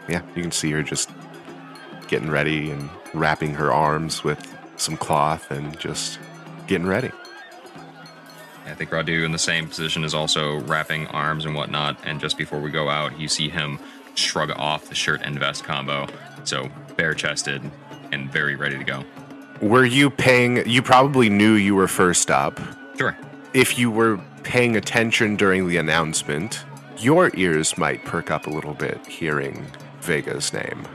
Yeah, 0.08 0.22
you 0.34 0.42
can 0.42 0.52
see 0.52 0.70
her 0.72 0.82
just 0.82 1.10
getting 2.08 2.30
ready 2.30 2.70
and 2.70 2.90
wrapping 3.14 3.54
her 3.54 3.72
arms 3.72 4.24
with 4.24 4.56
some 4.76 4.96
cloth 4.96 5.50
and 5.50 5.78
just 5.78 6.18
getting 6.66 6.86
ready. 6.86 7.10
I 8.66 8.74
think 8.74 8.90
Radu 8.90 9.24
in 9.24 9.32
the 9.32 9.38
same 9.38 9.68
position 9.68 10.04
is 10.04 10.14
also 10.14 10.60
wrapping 10.60 11.06
arms 11.08 11.44
and 11.44 11.54
whatnot. 11.54 11.98
And 12.04 12.20
just 12.20 12.36
before 12.36 12.60
we 12.60 12.70
go 12.70 12.88
out, 12.88 13.18
you 13.18 13.28
see 13.28 13.48
him 13.48 13.78
shrug 14.14 14.50
off 14.50 14.88
the 14.88 14.94
shirt 14.94 15.20
and 15.22 15.38
vest 15.38 15.64
combo. 15.64 16.06
So 16.44 16.68
bare 16.96 17.14
chested 17.14 17.62
and 18.12 18.30
very 18.30 18.56
ready 18.56 18.76
to 18.76 18.84
go. 18.84 19.04
Were 19.60 19.84
you 19.84 20.10
paying? 20.10 20.68
You 20.68 20.82
probably 20.82 21.30
knew 21.30 21.54
you 21.54 21.74
were 21.74 21.88
first 21.88 22.30
up. 22.30 22.60
Sure. 22.98 23.16
If 23.54 23.78
you 23.78 23.90
were 23.90 24.20
paying 24.42 24.76
attention 24.76 25.36
during 25.36 25.68
the 25.68 25.76
announcement, 25.76 26.64
your 26.98 27.30
ears 27.34 27.78
might 27.78 28.04
perk 28.04 28.30
up 28.30 28.46
a 28.46 28.50
little 28.50 28.74
bit 28.74 29.04
hearing 29.06 29.66
Vega's 30.00 30.52
name. 30.52 30.86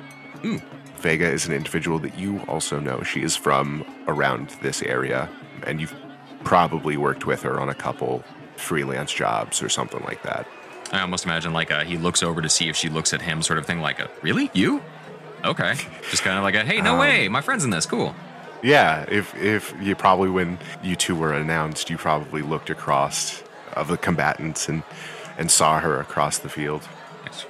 Vega 0.97 1.27
is 1.27 1.47
an 1.47 1.53
individual 1.53 1.99
that 1.99 2.17
you 2.17 2.39
also 2.47 2.79
know. 2.79 3.01
She 3.01 3.21
is 3.21 3.35
from 3.35 3.83
around 4.07 4.49
this 4.61 4.83
area, 4.83 5.29
and 5.65 5.81
you've 5.81 5.95
probably 6.43 6.97
worked 6.97 7.25
with 7.25 7.43
her 7.43 7.59
on 7.59 7.69
a 7.69 7.73
couple 7.75 8.23
freelance 8.55 9.11
jobs 9.11 9.61
or 9.61 9.69
something 9.69 10.01
like 10.03 10.23
that. 10.23 10.47
I 10.91 11.01
almost 11.01 11.25
imagine 11.25 11.53
like 11.53 11.71
uh, 11.71 11.83
he 11.83 11.97
looks 11.97 12.21
over 12.21 12.41
to 12.41 12.49
see 12.49 12.67
if 12.69 12.75
she 12.75 12.89
looks 12.89 13.13
at 13.13 13.21
him, 13.21 13.41
sort 13.41 13.59
of 13.59 13.65
thing, 13.65 13.79
like 13.81 13.99
a 13.99 14.09
really 14.21 14.49
you? 14.53 14.81
Okay, 15.43 15.73
just 16.09 16.23
kind 16.23 16.37
of 16.37 16.43
like 16.43 16.55
a 16.55 16.63
hey, 16.63 16.81
no 16.81 16.99
way, 16.99 17.27
my 17.27 17.41
friend's 17.41 17.63
in 17.63 17.69
this, 17.71 17.85
cool. 17.85 18.13
Yeah, 18.61 19.05
if 19.09 19.33
if 19.35 19.73
you 19.81 19.95
probably 19.95 20.29
when 20.29 20.59
you 20.83 20.95
two 20.95 21.15
were 21.15 21.33
announced, 21.33 21.89
you 21.89 21.97
probably 21.97 22.41
looked 22.41 22.69
across 22.69 23.41
of 23.73 23.87
the 23.87 23.97
combatants 23.97 24.69
and 24.69 24.83
and 25.37 25.49
saw 25.49 25.79
her 25.79 25.99
across 25.99 26.37
the 26.37 26.49
field. 26.49 26.87
Nice. 27.25 27.45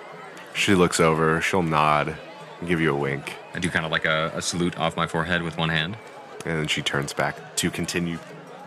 She 0.54 0.76
looks 0.76 1.00
over, 1.00 1.42
she'll 1.42 1.64
nod, 1.64 2.16
and 2.60 2.70
give 2.70 2.80
you 2.80 2.94
a 2.94 2.98
wink, 2.98 3.36
I 3.54 3.60
do 3.60 3.70
kind 3.70 3.86
of 3.86 3.92
like 3.92 4.06
a, 4.06 4.32
a 4.36 4.42
salute 4.42 4.78
off 4.78 4.96
my 4.96 5.08
forehead 5.08 5.42
with 5.42 5.58
one 5.58 5.70
hand. 5.70 5.98
and 6.46 6.60
then 6.60 6.68
she 6.68 6.82
turns 6.82 7.12
back 7.14 7.56
to 7.58 7.70
continue 7.70 8.20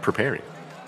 preparing, 0.04 0.42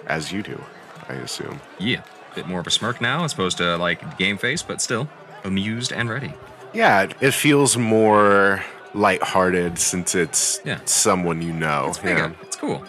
as 0.07 0.31
you 0.31 0.43
do, 0.43 0.63
I 1.09 1.15
assume. 1.15 1.61
Yeah, 1.79 2.03
bit 2.35 2.47
more 2.47 2.61
of 2.61 2.67
a 2.67 2.71
smirk 2.71 3.01
now 3.01 3.25
as 3.25 3.33
opposed 3.33 3.57
to 3.59 3.77
like 3.77 4.19
game 4.19 4.39
face, 4.39 4.63
but 4.63 4.81
still 4.81 5.09
amused 5.43 5.93
and 5.93 6.09
ready. 6.09 6.35
Yeah, 6.73 7.09
it, 7.21 7.33
feels 7.33 7.77
more 7.77 8.63
lighthearted 8.95 9.79
since 9.79 10.15
it's 10.15 10.61
Yeah. 10.65 10.79
someone 10.85 11.41
you 11.41 11.53
know. 11.53 11.87
It's 11.89 11.99
Vega. 11.99 12.35
Yeah. 12.39 12.47
It's 12.47 12.57
cool. 12.57 12.85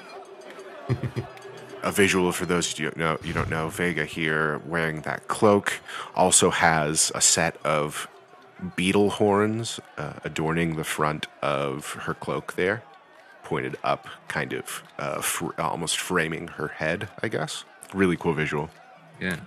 a 1.83 1.91
visual 1.91 2.31
for 2.31 2.45
those 2.45 2.77
you 2.79 2.85
don't 2.85 2.97
know 2.97 3.17
you 3.23 3.33
don't 3.33 3.49
know 3.49 3.69
Vega 3.69 4.03
here 4.05 4.59
wearing 4.65 5.01
that 5.01 5.27
cloak 5.27 5.79
also 6.15 6.49
has 6.49 7.11
a 7.13 7.21
set 7.21 7.55
of 7.63 8.07
beetle 8.75 9.11
horns 9.11 9.79
uh, 9.97 10.13
adorning 10.23 10.75
the 10.75 10.83
front 10.83 11.27
of 11.41 11.93
her 12.05 12.13
cloak 12.13 12.53
there 12.55 12.83
pointed 13.47 13.75
up 13.83 14.07
kind 14.27 14.51
of 14.53 14.83
uh, 14.99 15.21
fr- 15.21 15.55
almost 15.57 15.97
framing 15.97 16.47
her 16.49 16.67
head 16.67 17.07
I 17.23 17.27
guess 17.29 17.63
really 17.93 18.17
cool 18.17 18.33
visual 18.33 18.69
Yeah. 19.21 19.37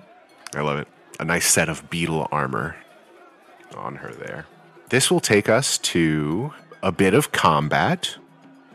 I 0.54 0.62
love 0.62 0.78
it 0.78 0.88
a 1.18 1.24
nice 1.24 1.46
set 1.46 1.68
of 1.68 1.90
beetle 1.90 2.26
armor 2.32 2.76
on 3.76 3.96
her 3.96 4.12
there 4.12 4.46
this 4.88 5.10
will 5.10 5.20
take 5.20 5.48
us 5.48 5.78
to 5.78 6.52
a 6.82 6.90
bit 6.90 7.14
of 7.14 7.30
combat 7.30 8.16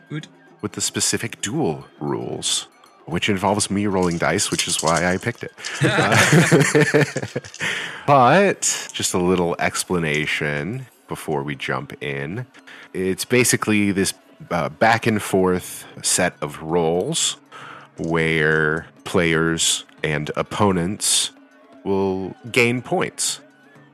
Good. 0.09 0.27
with 0.61 0.73
the 0.73 0.81
specific 0.81 1.41
duel 1.41 1.85
rules, 1.99 2.67
which 3.05 3.27
involves 3.27 3.69
me 3.69 3.85
rolling 3.87 4.17
dice, 4.17 4.49
which 4.49 4.65
is 4.67 4.81
why 4.81 5.11
I 5.11 5.17
picked 5.17 5.43
it. 5.43 5.51
Uh, 5.83 7.03
but 8.07 8.61
just 8.93 9.13
a 9.13 9.17
little 9.17 9.55
explanation 9.59 10.85
before 11.09 11.43
we 11.43 11.55
jump 11.55 11.91
in. 12.01 12.45
It's 12.93 13.25
basically 13.25 13.91
this 13.91 14.13
uh, 14.49 14.69
back 14.69 15.07
and 15.07 15.21
forth 15.21 15.85
set 16.01 16.35
of 16.41 16.61
rolls 16.61 17.37
where 17.97 18.87
players 19.03 19.85
and 20.03 20.31
opponents 20.35 21.31
will 21.83 22.35
gain 22.51 22.81
points. 22.81 23.41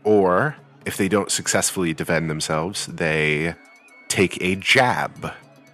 Or 0.03 0.55
if 0.85 0.97
they 0.97 1.07
don't 1.07 1.31
successfully 1.31 1.93
defend 1.93 2.29
themselves, 2.29 2.87
they 2.87 3.55
take 4.07 4.41
a 4.41 4.55
jab. 4.55 5.33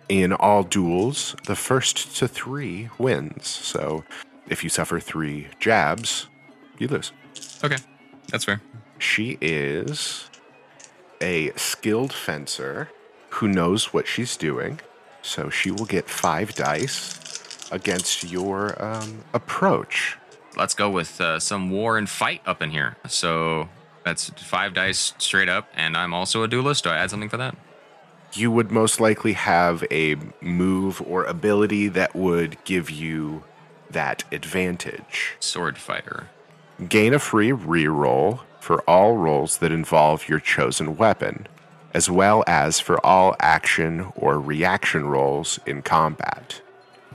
In 0.09 0.31
all 0.31 0.63
duels, 0.63 1.35
the 1.47 1.55
first 1.55 2.15
to 2.17 2.29
three 2.29 2.89
wins. 2.97 3.45
So 3.47 4.05
if 4.47 4.63
you 4.63 4.69
suffer 4.69 5.01
three 5.01 5.49
jabs, 5.59 6.27
you 6.77 6.87
lose. 6.87 7.11
Okay, 7.61 7.75
that's 8.29 8.45
fair. 8.45 8.61
She 8.99 9.37
is 9.41 10.29
a 11.19 11.51
skilled 11.57 12.13
fencer 12.13 12.89
who 13.29 13.47
knows 13.47 13.93
what 13.93 14.07
she's 14.07 14.37
doing. 14.37 14.79
So 15.21 15.49
she 15.49 15.71
will 15.71 15.85
get 15.85 16.09
five 16.09 16.55
dice 16.55 17.69
against 17.71 18.23
your 18.23 18.81
um, 18.83 19.23
approach. 19.33 20.17
Let's 20.55 20.73
go 20.73 20.89
with 20.89 21.19
uh, 21.19 21.39
some 21.39 21.69
war 21.69 21.97
and 21.97 22.09
fight 22.09 22.41
up 22.45 22.61
in 22.61 22.71
here. 22.71 22.97
So 23.07 23.69
that's 24.03 24.29
five 24.29 24.73
dice 24.73 25.13
straight 25.17 25.49
up, 25.49 25.67
and 25.75 25.97
I'm 25.97 26.13
also 26.13 26.43
a 26.43 26.47
duelist. 26.47 26.85
Do 26.85 26.89
I 26.89 26.97
add 26.97 27.09
something 27.11 27.29
for 27.29 27.37
that? 27.37 27.55
You 28.33 28.51
would 28.51 28.71
most 28.71 28.99
likely 28.99 29.33
have 29.33 29.83
a 29.91 30.15
move 30.41 31.01
or 31.01 31.25
ability 31.25 31.89
that 31.89 32.15
would 32.15 32.63
give 32.63 32.89
you 32.89 33.43
that 33.89 34.23
advantage. 34.31 35.35
Sword 35.39 35.77
fighter. 35.77 36.29
Gain 36.87 37.13
a 37.13 37.19
free 37.19 37.51
reroll 37.51 38.41
for 38.59 38.81
all 38.81 39.17
rolls 39.17 39.57
that 39.57 39.71
involve 39.71 40.27
your 40.29 40.39
chosen 40.39 40.97
weapon, 40.97 41.47
as 41.97 42.09
well 42.11 42.43
as 42.45 42.79
for 42.79 43.03
all 43.03 43.35
action 43.39 44.11
or 44.15 44.39
reaction 44.39 45.03
rolls 45.07 45.59
in 45.65 45.81
combat. 45.81 46.61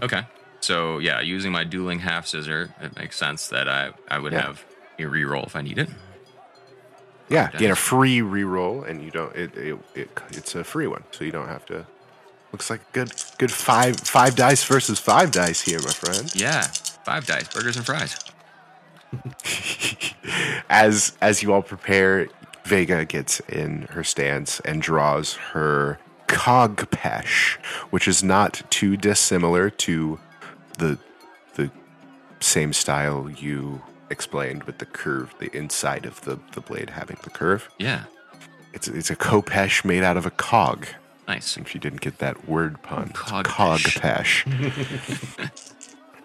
Okay. 0.03 0.23
So 0.61 0.99
yeah, 0.99 1.21
using 1.21 1.53
my 1.53 1.63
dueling 1.63 2.01
half 2.01 2.27
scissor, 2.27 2.75
it 2.81 2.97
makes 2.97 3.17
sense 3.17 3.47
that 3.49 3.69
I 3.69 3.93
I 4.09 4.19
would 4.19 4.33
Yeah. 4.33 4.43
have 4.47 4.65
a 4.99 5.03
reroll 5.05 5.47
if 5.47 5.55
I 5.55 5.63
need 5.63 5.79
it. 5.79 5.89
Yeah, 7.29 7.51
gain 7.53 7.71
a 7.71 7.77
free 7.77 8.19
reroll, 8.21 8.87
and 8.89 9.03
you 9.05 9.11
don't. 9.11 9.35
It, 9.37 9.57
it, 9.57 9.79
it 9.95 10.09
it's 10.33 10.55
a 10.57 10.65
free 10.65 10.89
one, 10.89 11.05
so 11.13 11.25
you 11.25 11.31
don't 11.33 11.49
have 11.49 11.65
to. 11.67 11.87
Looks 12.53 12.69
like 12.69 12.81
good 12.93 13.13
good 13.39 13.53
five 13.53 13.97
five 14.01 14.35
dice 14.35 14.65
versus 14.65 14.99
five 14.99 15.31
dice 15.31 15.61
here, 15.63 15.79
my 15.81 15.93
friend. 15.93 16.35
Yeah, 16.35 16.63
five 17.05 17.25
dice, 17.27 17.49
burgers 17.55 17.77
and 17.77 17.87
fries. 17.87 18.19
as 20.69 21.17
as 21.23 21.43
you 21.43 21.53
all 21.55 21.63
prepare, 21.63 22.29
Vega 22.73 23.05
gets 23.05 23.39
in 23.41 23.83
her 23.91 24.03
stance 24.03 24.59
and 24.61 24.81
draws 24.81 25.35
her 25.53 25.99
cogpesh, 26.27 27.57
which 27.91 28.09
is 28.09 28.25
not 28.25 28.63
too 28.71 28.97
dissimilar 28.97 29.69
to 29.69 30.19
the 30.79 30.99
the 31.55 31.71
same 32.41 32.73
style 32.73 33.29
you 33.29 33.83
explained 34.09 34.65
with 34.65 34.79
the 34.79 34.87
curve, 34.87 35.35
the 35.39 35.55
inside 35.55 36.07
of 36.07 36.23
the, 36.23 36.39
the 36.53 36.63
blade 36.63 36.89
having 36.89 37.19
the 37.25 37.29
curve. 37.31 37.69
Yeah, 37.79 38.05
It's 38.73 38.89
it's 38.89 39.11
a 39.11 39.17
khopesh 39.17 39.85
made 39.85 40.03
out 40.03 40.17
of 40.17 40.25
a 40.25 40.31
cog. 40.31 40.87
nice. 41.29 41.59
If 41.59 41.75
you 41.75 41.81
didn't 41.81 42.01
get 42.01 42.21
that 42.21 42.49
word 42.49 42.81
pun, 42.83 43.11
Cogpesh. 43.11 43.99
cogpesh. 44.01 45.77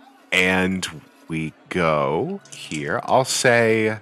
and 0.31 0.87
we 1.27 1.51
go 1.67 2.39
here. 2.53 3.01
I'll 3.03 3.25
say 3.25 3.99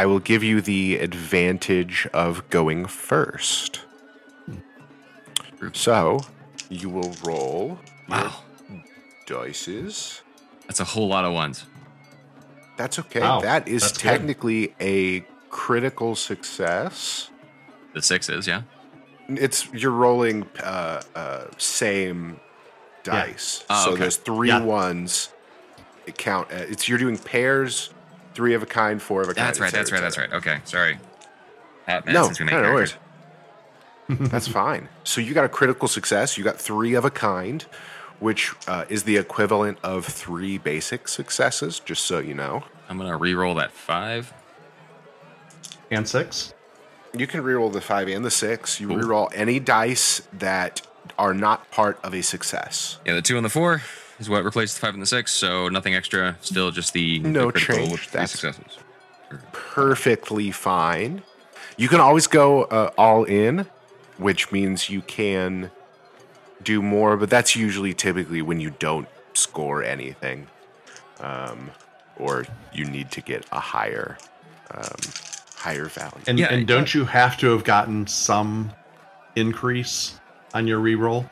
I 0.00 0.06
will 0.06 0.18
give 0.18 0.42
you 0.42 0.62
the 0.62 0.96
advantage 0.96 2.08
of 2.14 2.48
going 2.48 2.86
first. 2.86 3.82
So 5.74 6.22
you 6.70 6.88
will 6.88 7.14
roll 7.22 7.78
Wow, 8.08 8.36
dices. 9.26 10.22
that's 10.66 10.80
a 10.80 10.84
whole 10.84 11.06
lot 11.06 11.26
of 11.26 11.34
ones. 11.34 11.66
That's 12.78 12.98
okay. 12.98 13.20
Wow, 13.20 13.42
that 13.42 13.68
is 13.68 13.82
that's 13.82 13.98
good. 13.98 14.00
technically 14.08 14.74
a 14.80 15.20
critical 15.50 16.16
success. 16.16 17.28
The 17.92 18.00
sixes, 18.00 18.46
yeah. 18.46 18.62
It's 19.28 19.70
you're 19.74 19.90
rolling 19.90 20.48
uh, 20.64 21.02
uh, 21.14 21.44
same 21.58 22.40
dice. 23.02 23.66
Oh, 23.68 23.84
so 23.84 23.90
okay. 23.90 24.00
there's 24.00 24.16
three 24.16 24.48
Yeah. 24.48 24.62
ones. 24.62 25.28
It 26.06 26.16
count. 26.16 26.50
Uh, 26.50 26.64
it's 26.70 26.88
you're 26.88 26.96
doing 26.96 27.18
pairs, 27.18 27.90
three 28.34 28.54
of 28.54 28.62
a 28.62 28.66
kind, 28.66 29.00
four 29.00 29.22
of 29.22 29.28
a 29.28 29.34
kind. 29.34 29.46
That's 29.48 29.60
right. 29.60 29.72
That's 29.72 29.92
right. 29.92 30.00
That's 30.00 30.18
right. 30.18 30.32
Okay. 30.32 30.60
Sorry. 30.64 30.98
Pat, 31.86 32.04
man, 32.06 32.14
No, 32.14 32.24
since 32.24 32.38
we 32.40 32.46
make 32.46 32.54
no, 32.54 32.62
no 32.62 32.72
worries. 32.74 32.94
That's 34.08 34.48
fine. 34.48 34.88
So 35.04 35.20
you 35.20 35.34
got 35.34 35.44
a 35.44 35.48
critical 35.48 35.86
success. 35.86 36.36
You 36.36 36.42
got 36.44 36.58
three 36.58 36.94
of 36.94 37.04
a 37.04 37.10
kind, 37.10 37.62
which 38.18 38.52
uh, 38.66 38.84
is 38.88 39.04
the 39.04 39.16
equivalent 39.16 39.78
of 39.84 40.04
three 40.04 40.58
basic 40.58 41.06
successes. 41.06 41.78
Just 41.80 42.04
so 42.04 42.18
you 42.18 42.34
know, 42.34 42.64
I'm 42.88 42.98
gonna 42.98 43.16
re-roll 43.16 43.54
that 43.56 43.70
five. 43.72 44.32
And 45.92 46.08
six. 46.08 46.54
you 47.16 47.26
can 47.26 47.42
reroll 47.42 47.72
the 47.72 47.80
five 47.80 48.08
and 48.08 48.24
the 48.24 48.30
six. 48.30 48.80
You 48.80 48.88
Cool. 48.88 48.98
reroll 48.98 49.28
any 49.34 49.58
dice 49.60 50.22
that 50.32 50.82
are 51.18 51.34
not 51.34 51.70
part 51.70 51.98
of 52.04 52.14
a 52.14 52.22
success. 52.22 52.98
Yeah, 53.04 53.14
the 53.14 53.22
two 53.22 53.36
and 53.36 53.44
the 53.44 53.50
four 53.50 53.82
is 54.20 54.28
what 54.30 54.44
replaced 54.44 54.76
the 54.76 54.86
five 54.86 54.94
and 54.94 55.02
the 55.02 55.06
six. 55.06 55.32
So 55.32 55.68
nothing 55.68 55.94
extra. 55.94 56.36
Still 56.42 56.70
just 56.70 56.92
the 56.92 57.18
No 57.20 57.46
the 57.46 57.52
critical 57.52 57.76
change. 57.76 57.90
with 57.92 58.10
That's- 58.12 58.30
successes. 58.32 58.78
perfectly 59.52 60.50
fine. 60.50 61.22
You 61.76 61.88
can 61.88 62.00
always 62.00 62.26
go 62.26 62.64
uh, 62.64 62.90
all 62.98 63.24
in, 63.24 63.66
which 64.18 64.52
means 64.52 64.90
you 64.90 65.00
can 65.02 65.70
do 66.62 66.82
more, 66.82 67.16
but 67.16 67.30
that's 67.30 67.56
usually 67.56 67.94
typically 67.94 68.42
when 68.42 68.60
you 68.60 68.70
don't 68.78 69.08
score 69.32 69.82
anything, 69.82 70.46
um, 71.20 71.70
or 72.16 72.44
you 72.74 72.84
need 72.84 73.10
to 73.12 73.20
get 73.22 73.46
a 73.52 73.60
higher, 73.60 74.18
um, 74.72 74.96
higher 75.56 75.86
value. 75.86 76.12
And, 76.26 76.38
Yeah, 76.38 76.52
and 76.52 76.66
don't 76.66 76.92
you 76.92 77.04
have 77.06 77.38
to 77.38 77.46
have 77.52 77.64
gotten 77.64 78.06
some 78.06 78.72
increase 79.36 80.18
on 80.52 80.66
your 80.66 80.80
reroll? 80.80 81.30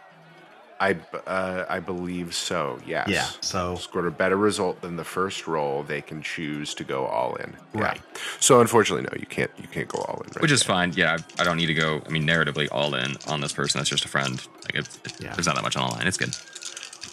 I 0.81 0.93
b- 0.93 1.01
uh, 1.27 1.65
I 1.69 1.81
believe 1.81 2.35
so. 2.35 2.79
Yes. 2.87 3.09
Yeah. 3.09 3.27
So 3.41 3.75
Scored 3.77 4.07
a 4.07 4.11
better 4.13 4.37
result 4.37 4.81
than 4.81 4.95
the 4.97 5.05
first 5.05 5.47
roll. 5.49 5.83
They 5.83 6.01
can 6.01 6.23
choose 6.23 6.73
to 6.75 6.85
go 6.85 7.05
all 7.07 7.35
in. 7.37 7.57
Yeah. 7.75 7.81
Right. 7.83 8.01
So 8.39 8.61
unfortunately, 8.61 9.03
no, 9.11 9.19
you 9.19 9.27
can't. 9.27 9.51
You 9.61 9.67
can't 9.69 9.89
go 9.89 9.99
all 10.03 10.21
in. 10.21 10.29
Right 10.31 10.41
Which 10.43 10.53
is 10.53 10.67
now. 10.69 10.75
fine. 10.75 10.93
Yeah, 10.95 11.17
I 11.39 11.43
I 11.43 11.45
don't 11.45 11.57
need 11.57 11.67
to 11.67 11.75
go. 11.75 12.01
I 12.07 12.11
mean, 12.11 12.25
narratively, 12.27 12.69
all 12.71 12.95
in 12.95 13.17
on 13.27 13.41
this 13.41 13.53
person. 13.53 13.79
That's 13.81 13.91
just 13.91 14.05
a 14.05 14.09
friend. 14.09 14.41
Like, 14.65 14.75
it's, 14.77 14.97
it, 15.05 15.21
Yeah. 15.21 15.35
there's 15.35 15.47
not 15.47 15.57
that 15.57 15.65
much 15.65 15.77
on 15.77 15.89
the 15.89 15.95
line. 15.97 16.07
It's 16.07 16.17
good. 16.17 16.35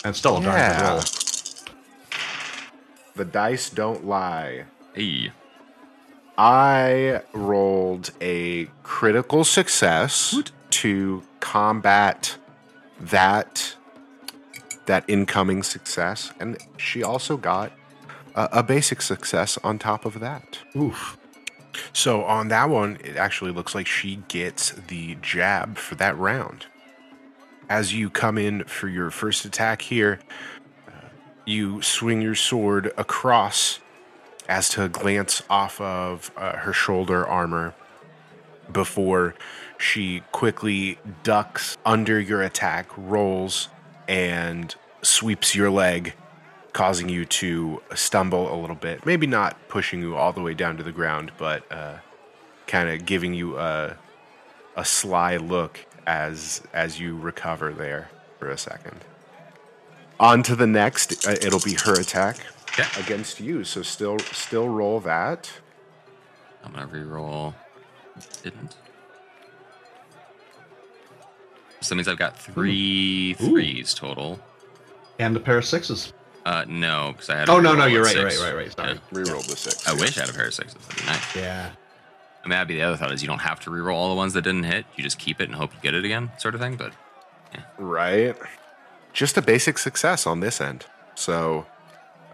and 0.03 0.16
still 0.16 0.38
a 0.38 0.41
darn 0.43 0.72
good 0.72 0.82
roll. 0.82 1.01
The 3.16 3.26
dice 3.26 3.70
don't 3.70 4.05
lie. 4.05 4.66
Hey, 4.93 5.32
I 6.38 7.22
rolled 7.34 8.11
a 8.22 8.66
critical 8.84 9.43
success 9.45 10.36
to 10.70 11.24
combat 11.39 12.38
that 13.00 13.76
that 14.86 15.04
incoming 15.08 15.64
success, 15.64 16.32
and 16.39 16.58
she 16.78 17.04
also 17.04 17.38
got 17.38 17.72
a, 18.36 18.50
a 18.54 18.64
basic 18.64 19.02
success 19.02 19.58
on 19.64 19.80
top 19.80 20.06
of 20.06 20.20
that. 20.20 20.60
Oof. 20.76 21.18
So 21.91 22.24
on 22.24 22.50
that 22.50 22.70
one, 22.70 22.98
it 23.04 23.18
actually 23.18 23.52
looks 23.52 23.76
like 23.76 23.88
she 23.88 24.18
gets 24.28 24.72
the 24.72 25.16
jab 25.22 25.78
for 25.78 25.96
that 25.96 26.18
round. 26.18 26.68
As 27.68 27.93
you 27.93 28.10
come 28.10 28.38
in 28.38 28.64
for 28.66 28.88
your 28.88 29.10
first 29.10 29.43
attack 29.43 29.82
here, 29.82 30.20
uh, 30.88 31.08
you 31.46 31.82
swing 31.82 32.22
your 32.22 32.36
sword 32.36 32.93
across 32.98 33.80
as 34.48 34.70
to 34.70 34.88
glance 34.88 35.41
off 35.50 35.82
of 35.82 36.32
uh, 36.38 36.58
her 36.58 36.72
shoulder 36.72 37.28
armor 37.28 37.74
before 38.72 39.34
she 39.78 40.22
quickly 40.32 40.98
ducks 41.24 41.78
under 41.86 42.20
your 42.20 42.42
attack, 42.42 42.90
rolls, 42.98 43.70
and 44.08 44.76
sweeps 45.02 45.56
your 45.56 45.70
leg, 45.70 46.14
causing 46.74 47.10
you 47.10 47.26
to 47.26 47.82
stumble 47.94 48.54
a 48.54 48.58
little 48.60 48.76
bit. 48.76 49.06
Maybe 49.06 49.28
not 49.28 49.58
pushing 49.70 50.02
you 50.02 50.16
all 50.16 50.34
the 50.34 50.42
way 50.42 50.54
down 50.54 50.78
to 50.78 50.84
the 50.84 50.92
ground, 50.92 51.32
but 51.38 51.70
uh, 51.72 51.98
kind 52.68 52.90
of 52.90 53.06
giving 53.06 53.34
you 53.34 53.58
a, 53.58 53.98
a 54.76 54.86
sly 54.86 55.38
look 55.38 55.86
as 56.08 56.62
as 56.74 57.00
you 57.00 57.18
recover 57.18 57.74
there 57.74 58.10
for 58.40 58.50
a 58.50 58.58
second. 58.58 59.00
On 60.20 60.44
to 60.44 60.56
the 60.56 60.68
next. 60.68 61.28
Uh, 61.28 61.32
it'll 61.32 61.60
be 61.60 61.76
her 61.86 62.00
attack 62.00 62.38
against 62.98 63.40
you. 63.40 63.64
So 63.64 63.82
still 63.82 64.20
still 64.20 64.70
roll 64.70 65.00
that. 65.02 65.52
I'm 66.64 66.74
gonna 66.74 66.88
re-roll. 66.88 67.56
Didn't. 68.44 68.76
So 71.86 71.90
that 71.90 71.98
means 71.98 72.08
I've 72.08 72.18
got 72.18 72.38
three 72.38 73.34
threes 73.36 73.94
total. 73.94 74.40
And 75.20 75.36
a 75.36 75.40
pair 75.40 75.58
of 75.58 75.66
sixes. 75.66 76.14
Uh, 76.46 76.66
no, 76.68 77.12
because 77.14 77.30
I 77.30 77.38
had. 77.38 77.50
Oh, 77.50 77.60
no, 77.60 77.74
no, 77.76 77.86
you're 77.86 78.04
right, 78.04 78.16
right, 78.16 78.40
right, 78.40 78.56
right, 78.56 78.72
sorry. 78.72 78.94
Yeah. 78.94 79.00
Reroll 79.12 79.48
the 79.48 79.56
six. 79.56 79.88
I 79.88 79.94
wish 79.94 80.18
I 80.18 80.22
had 80.22 80.30
a 80.30 80.34
pair 80.34 80.48
of 80.48 80.54
sixes. 80.54 80.76
That'd 80.86 81.04
be 81.04 81.06
nice. 81.08 81.36
Yeah. 81.36 81.72
I 82.44 82.48
mean, 82.48 82.52
that'd 82.52 82.68
be 82.68 82.76
the 82.76 82.84
other 82.84 82.98
thought 82.98 83.12
is 83.12 83.24
you 83.24 83.28
don't 83.28 83.40
have 83.40 83.60
to 83.62 83.72
re-roll 83.72 83.98
all 83.98 84.10
the 84.10 84.16
ones 84.16 84.34
that 84.34 84.44
didn't 84.44 84.66
hit. 84.66 84.86
You 84.96 85.04
just 85.04 85.18
keep 85.18 85.42
it 85.42 85.46
and 85.46 85.56
hope 85.56 85.74
you 85.74 85.80
get 85.82 85.96
it 85.96 86.06
again, 86.06 86.32
sort 86.38 86.54
of 86.54 86.62
thing. 86.62 86.76
But 86.76 86.92
Right. 87.78 88.36
Just 89.14 89.38
a 89.38 89.42
basic 89.42 89.78
success 89.78 90.28
on 90.28 90.42
this 90.42 90.62
end. 90.62 90.86
So 91.16 91.66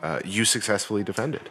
uh, 0.02 0.20
you 0.26 0.44
successfully 0.46 1.04
defended. 1.04 1.50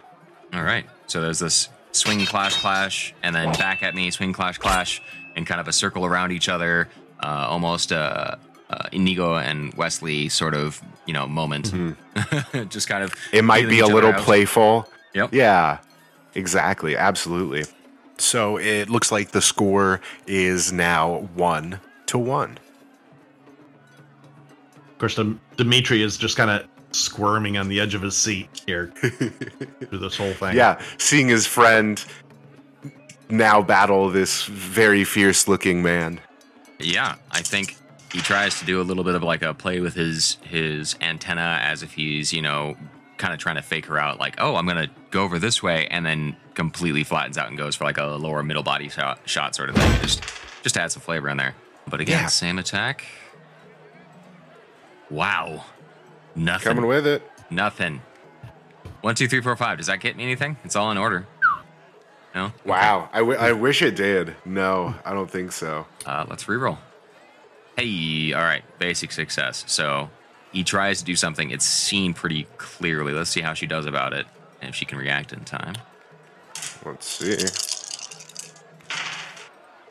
all 0.53 0.63
right, 0.65 0.85
so 1.07 1.21
there's 1.21 1.39
this 1.39 1.69
swing 1.93 2.27
clash 2.27 2.61
clash, 2.61 3.15
and 3.23 3.35
then 3.35 3.53
back 3.53 3.83
at 3.83 3.95
me 3.95 4.11
swing 4.11 4.33
clash 4.33 4.59
clash, 4.59 5.01
and 5.37 5.47
kind 5.47 5.61
of 5.61 5.69
a 5.69 5.73
circle 5.73 6.05
around 6.05 6.33
each 6.33 6.49
other, 6.49 6.89
uh, 7.23 7.47
almost 7.49 7.93
uh, 7.93 8.37
uh, 8.71 8.89
Inigo 8.93 9.37
and 9.37 9.73
Wesley 9.75 10.29
sort 10.29 10.55
of 10.55 10.81
you 11.07 11.13
know 11.15 11.27
moment. 11.27 11.73
just 12.69 12.89
kind 12.89 13.03
of 13.05 13.15
It 13.33 13.45
might 13.45 13.69
be 13.69 13.81
a 13.81 13.87
little 13.87 14.13
out. 14.13 14.21
playful. 14.21 14.89
Yep. 15.15 15.35
Yeah, 15.35 15.79
exactly. 16.35 16.97
Absolutely. 16.97 17.65
So 18.19 18.59
it 18.59 18.91
looks 18.91 19.11
like 19.11 19.31
the 19.31 19.41
score 19.41 20.01
is 20.27 20.73
now 20.73 21.29
one 21.35 21.81
to 22.07 22.19
one. 22.19 22.59
Of 24.77 24.99
course, 24.99 25.19
Dmitri 25.57 26.03
is 26.03 26.19
just 26.19 26.37
kind 26.37 26.51
of 26.51 26.67
squirming 26.93 27.57
on 27.57 27.69
the 27.69 27.81
edge 27.81 27.95
of 27.95 28.03
his 28.03 28.17
seat 28.17 28.49
here 28.67 28.89
through 28.97 29.99
this 29.99 30.17
whole 30.17 30.35
thing. 30.35 30.55
Yeah, 30.57 30.81
seeing 30.99 31.29
his 31.29 31.47
friend 31.47 32.05
now 33.31 33.63
battle 33.63 34.11
this 34.11 34.45
very 34.45 35.05
fierce 35.05 35.49
looking 35.49 35.83
man. 35.83 36.21
Yeah, 36.83 37.17
I 37.31 37.43
think 37.43 37.77
he 38.13 38.21
tries 38.21 38.59
to 38.61 38.65
do 38.65 38.81
a 38.81 38.85
little 38.85 39.05
bit 39.05 39.15
of 39.15 39.23
like 39.23 39.43
a 39.43 39.55
play 39.55 39.81
with 39.81 39.95
his 39.95 40.37
his 40.43 40.97
antenna 41.01 41.59
as 41.63 41.83
if 41.83 41.93
he's 41.93 42.33
you 42.33 42.43
know 42.43 42.77
kind 43.19 43.33
of 43.35 43.39
trying 43.39 43.57
to 43.57 43.63
fake 43.63 43.87
her 43.87 43.99
out, 43.99 44.19
like 44.19 44.37
oh 44.39 44.57
I'm 44.57 44.67
gonna 44.67 44.89
go 45.11 45.23
over 45.23 45.39
this 45.39 45.63
way, 45.63 45.87
and 45.89 46.05
then 46.07 46.37
completely 46.55 47.05
flattens 47.05 47.39
out 47.39 47.49
and 47.49 47.57
goes 47.59 47.77
for 47.77 47.85
like 47.85 47.99
a 47.99 48.05
lower 48.05 48.43
middle 48.43 48.63
body 48.63 48.89
shot, 48.89 49.21
shot 49.27 49.55
sort 49.55 49.69
of 49.71 49.77
thing. 49.77 50.01
Just 50.01 50.23
just 50.63 50.77
add 50.77 50.91
some 50.93 51.03
flavor 51.03 51.29
in 51.29 51.37
there. 51.37 51.55
But 51.89 52.01
again, 52.01 52.23
Yeah. 52.23 52.27
same 52.29 52.59
attack. 52.59 53.05
Wow, 55.11 55.65
nothing. 56.37 56.65
Coming 56.75 56.87
with 56.87 57.07
it. 57.07 57.23
nothing. 57.51 58.01
One, 59.01 59.15
two, 59.15 59.27
three, 59.29 59.41
four, 59.41 59.57
five. 59.57 59.79
Does 59.79 59.87
that 59.87 60.01
get 60.01 60.15
me 60.17 60.23
anything? 60.25 60.57
It's 60.63 60.77
all 60.77 60.91
in 60.91 60.99
order. 60.99 61.27
No. 62.35 62.53
Wow. 62.65 63.09
I, 63.13 63.19
w- 63.19 63.39
I 63.39 63.53
wish 63.53 63.83
it 63.83 63.97
did. 63.97 64.37
No, 64.45 64.95
I 65.05 65.13
don't 65.13 65.31
think 65.31 65.53
so. 65.53 65.87
Uh, 66.07 66.27
let's 66.29 66.45
reroll. 66.45 66.79
Hey, 67.77 68.33
all 68.33 68.43
right, 68.43 68.63
basic 68.79 69.11
success. 69.13 69.65
So 69.67 70.11
he 70.53 70.63
tries 70.65 70.99
to 71.01 71.05
do 71.05 71.17
something. 71.17 71.51
It's 71.51 71.65
seen 71.65 72.15
pretty 72.15 72.47
clearly. 72.57 73.13
Let's 73.13 73.31
see 73.31 73.41
how 73.41 73.55
she 73.55 73.67
does 73.67 73.87
about 73.87 74.13
it, 74.13 74.27
and 74.61 74.69
if 74.71 74.75
she 74.77 74.85
can 74.85 74.99
react 74.99 75.33
in 75.33 75.41
time. 75.45 75.75
Let's 76.85 77.07
see. 77.07 77.37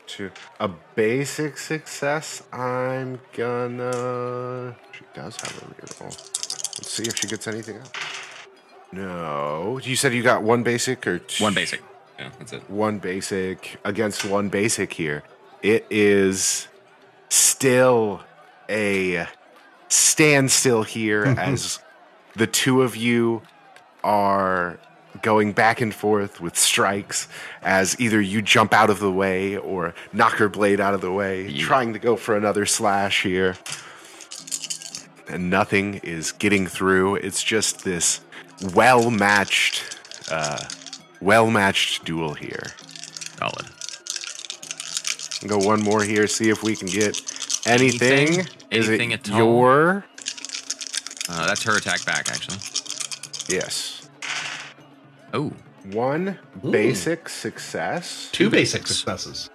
To 0.06 0.30
a 0.58 0.68
basic 0.94 1.56
success, 1.58 2.42
I'm 2.52 3.20
gonna. 3.34 4.76
She 4.92 5.04
does 5.14 5.36
have 5.36 5.56
a 5.62 5.66
reroll. 5.74 6.10
Let's 6.10 6.90
see 6.90 7.04
if 7.04 7.16
she 7.16 7.26
gets 7.26 7.46
anything 7.46 7.76
else. 7.76 7.90
No. 8.92 9.78
You 9.82 9.94
said 9.96 10.12
you 10.14 10.22
got 10.22 10.42
one 10.42 10.62
basic 10.62 11.06
or 11.06 11.18
two? 11.20 11.44
One 11.44 11.54
basic. 11.54 11.80
Yeah, 12.20 12.28
that's 12.38 12.52
it. 12.52 12.68
One 12.68 12.98
basic 12.98 13.78
against 13.84 14.24
one 14.26 14.50
basic 14.50 14.92
here. 14.92 15.22
It 15.62 15.86
is 15.90 16.68
still 17.30 18.20
a 18.68 19.26
standstill 19.88 20.82
here 20.82 21.24
as 21.38 21.80
the 22.36 22.46
two 22.46 22.82
of 22.82 22.94
you 22.94 23.40
are 24.04 24.78
going 25.22 25.52
back 25.52 25.80
and 25.80 25.94
forth 25.94 26.40
with 26.40 26.56
strikes 26.56 27.26
as 27.62 27.98
either 28.00 28.20
you 28.20 28.40
jump 28.42 28.72
out 28.72 28.90
of 28.90 29.00
the 29.00 29.10
way 29.10 29.56
or 29.56 29.94
knock 30.12 30.34
her 30.34 30.48
blade 30.48 30.78
out 30.80 30.94
of 30.94 31.00
the 31.00 31.10
way, 31.10 31.46
Yeah. 31.48 31.64
trying 31.64 31.92
to 31.94 31.98
go 31.98 32.16
for 32.16 32.36
another 32.36 32.64
slash 32.66 33.22
here. 33.22 33.56
And 35.28 35.48
nothing 35.50 35.94
is 36.02 36.32
getting 36.32 36.66
through. 36.66 37.16
It's 37.16 37.42
just 37.42 37.84
this 37.84 38.20
well 38.74 39.10
matched, 39.10 39.98
uh, 40.30 40.64
well 41.20 41.50
matched 41.50 42.04
duel 42.04 42.34
here. 42.34 42.62
Solid. 43.38 43.66
Go 45.46 45.58
one 45.58 45.82
more 45.82 46.02
here, 46.02 46.26
see 46.26 46.50
if 46.50 46.62
we 46.62 46.76
can 46.76 46.88
get 46.88 47.20
anything. 47.66 48.28
Anything? 48.28 48.46
Is 48.70 48.88
Anything 48.88 49.10
it 49.12 49.28
at 49.28 49.32
all? 49.32 49.38
your 49.38 50.04
Uh, 51.28 51.46
that's 51.46 51.62
her 51.64 51.76
attack 51.76 52.04
back, 52.04 52.28
actually. 52.30 52.58
Yes. 53.48 54.08
Oh, 55.32 55.52
One 55.92 56.38
basic 56.68 57.28
success. 57.28 58.28
Two 58.32 58.50
basic 58.50 58.86
successes. 58.86 59.48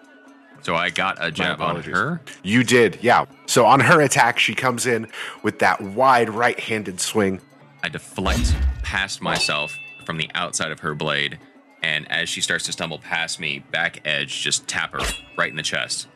so 0.63 0.75
I 0.75 0.89
got 0.89 1.23
a 1.23 1.31
jab 1.31 1.61
on 1.61 1.81
her. 1.83 2.21
You 2.43 2.63
did, 2.63 2.97
yeah. 3.01 3.25
So 3.45 3.65
on 3.65 3.79
her 3.81 4.01
attack, 4.01 4.39
she 4.39 4.55
comes 4.55 4.85
in 4.87 5.07
with 5.43 5.59
that 5.59 5.79
wide 5.81 6.29
right 6.29 6.59
handed 6.59 6.99
swing. 6.99 7.39
I 7.83 7.89
deflect 7.89 8.55
past 8.81 9.21
myself 9.21 9.77
from 10.05 10.17
the 10.17 10.29
outside 10.33 10.71
of 10.71 10.79
her 10.79 10.95
blade, 10.95 11.37
and 11.85 12.11
as 12.11 12.27
she 12.27 12.41
starts 12.41 12.65
to 12.65 12.71
stumble 12.71 12.97
past 12.97 13.39
me, 13.39 13.59
back 13.59 14.01
edge 14.05 14.41
just 14.41 14.67
tap 14.67 14.91
her 14.93 15.01
right 15.37 15.51
in 15.51 15.55
the 15.55 15.61
chest. 15.61 16.07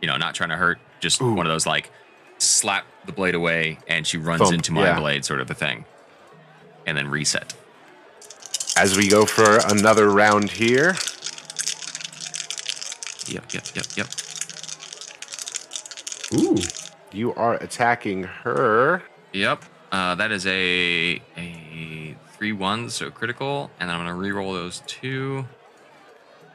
You 0.00 0.08
know, 0.08 0.16
not 0.16 0.34
trying 0.34 0.48
to 0.48 0.56
hurt, 0.56 0.78
just 1.00 1.20
one 1.20 1.46
of 1.46 1.52
those 1.52 1.66
like 1.66 1.90
slap 2.38 2.86
the 3.04 3.12
blade 3.12 3.34
away, 3.34 3.78
and 3.86 4.06
she 4.06 4.16
runs 4.16 4.40
Thump, 4.40 4.54
into 4.54 4.72
my 4.72 4.84
yeah. 4.84 4.98
blade, 4.98 5.26
sort 5.26 5.40
of 5.40 5.50
a 5.50 5.54
thing, 5.54 5.84
and 6.86 6.96
then 6.96 7.08
reset. 7.08 7.54
As 8.74 8.96
we 8.96 9.06
go 9.06 9.26
for 9.26 9.58
another 9.68 10.08
round 10.08 10.50
here, 10.50 10.94
Yep, 13.28 13.52
yep, 13.52 13.64
yep, 13.74 13.86
yep. 13.96 14.06
Ooh. 16.34 16.56
you 17.12 17.34
are 17.34 17.54
attacking 17.56 18.24
her. 18.24 19.02
Yep. 19.34 19.62
Uh, 19.92 20.14
that 20.14 20.32
is 20.32 20.46
a 20.46 21.20
a 21.36 22.16
three 22.42 22.50
one, 22.50 22.90
so 22.90 23.08
critical, 23.08 23.70
and 23.78 23.88
then 23.88 23.94
I'm 23.94 24.04
gonna 24.04 24.16
re-roll 24.16 24.52
those 24.52 24.82
two. 24.88 25.46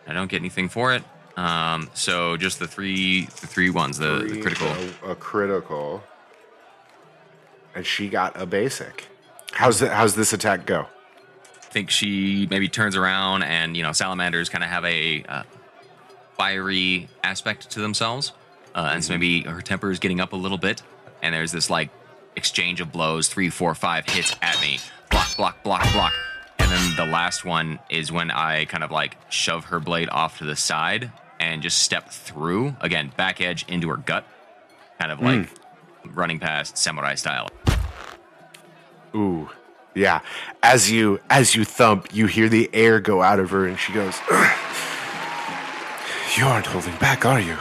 I 0.05 0.11
don't 0.11 0.29
get 0.29 0.41
anything 0.41 0.67
for 0.67 0.93
it. 0.93 1.01
Um, 1.37 1.89
so 1.93 2.35
just 2.35 2.59
the 2.59 2.67
three 2.67 3.27
the 3.27 3.47
three 3.47 3.69
ones, 3.69 3.97
the, 3.97 4.27
the 4.29 4.41
critical. 4.41 4.67
A, 5.05 5.11
a 5.11 5.15
critical. 5.15 6.03
And 7.73 7.85
she 7.85 8.09
got 8.09 8.35
a 8.35 8.45
basic. 8.45 9.05
How's 9.53 9.81
it, 9.81 9.89
how's 9.89 10.13
this 10.13 10.33
attack 10.33 10.65
go? 10.65 10.87
I 11.55 11.65
think 11.69 11.89
she 11.89 12.47
maybe 12.49 12.67
turns 12.67 12.97
around 12.97 13.43
and 13.43 13.77
you 13.77 13.83
know 13.83 13.93
salamanders 13.93 14.49
kind 14.49 14.65
of 14.65 14.69
have 14.69 14.83
a 14.83 15.23
uh, 15.23 15.43
fiery 16.37 17.07
aspect 17.23 17.69
to 17.69 17.79
themselves, 17.79 18.33
uh, 18.75 18.89
and 18.91 19.01
so 19.01 19.13
maybe 19.13 19.43
her 19.43 19.61
temper 19.61 19.89
is 19.89 19.99
getting 19.99 20.19
up 20.19 20.33
a 20.33 20.37
little 20.37 20.57
bit, 20.57 20.81
and 21.21 21.33
there's 21.33 21.53
this 21.53 21.69
like 21.69 21.91
exchange 22.35 22.81
of 22.81 22.91
blows, 22.91 23.29
three, 23.29 23.49
four, 23.49 23.73
five 23.73 24.05
hits 24.05 24.35
at 24.41 24.59
me, 24.59 24.79
block, 25.37 25.63
block, 25.63 25.83
block, 25.93 26.13
and 26.59 26.69
then 26.71 26.95
the 26.95 27.05
last 27.05 27.45
one 27.45 27.79
is 27.89 28.11
when 28.11 28.31
I 28.31 28.65
kind 28.65 28.83
of 28.83 28.91
like 28.91 29.17
shove 29.29 29.65
her 29.65 29.79
blade 29.79 30.09
off 30.11 30.39
to 30.39 30.43
the 30.43 30.55
side 30.55 31.11
and 31.39 31.61
just 31.61 31.77
step 31.77 32.09
through 32.09 32.75
again, 32.81 33.11
back 33.15 33.39
edge 33.39 33.63
into 33.67 33.87
her 33.89 33.97
gut, 33.97 34.25
kind 34.99 35.11
of 35.11 35.21
like 35.21 35.49
running 36.05 36.39
past 36.39 36.77
samurai 36.77 37.15
style. 37.15 37.47
Ooh. 39.15 39.49
Yeah. 39.95 40.21
As 40.61 40.91
you 40.91 41.19
as 41.29 41.55
you 41.55 41.63
thump, 41.65 42.13
you 42.13 42.27
hear 42.27 42.49
the 42.49 42.69
air 42.73 42.99
go 42.99 43.21
out 43.21 43.39
of 43.39 43.49
her 43.51 43.65
and 43.65 43.79
she 43.79 43.93
goes 43.93 44.15
You 46.37 46.45
aren't 46.45 46.67
holding 46.67 46.95
back, 46.97 47.25
are 47.25 47.39
you? 47.39 47.57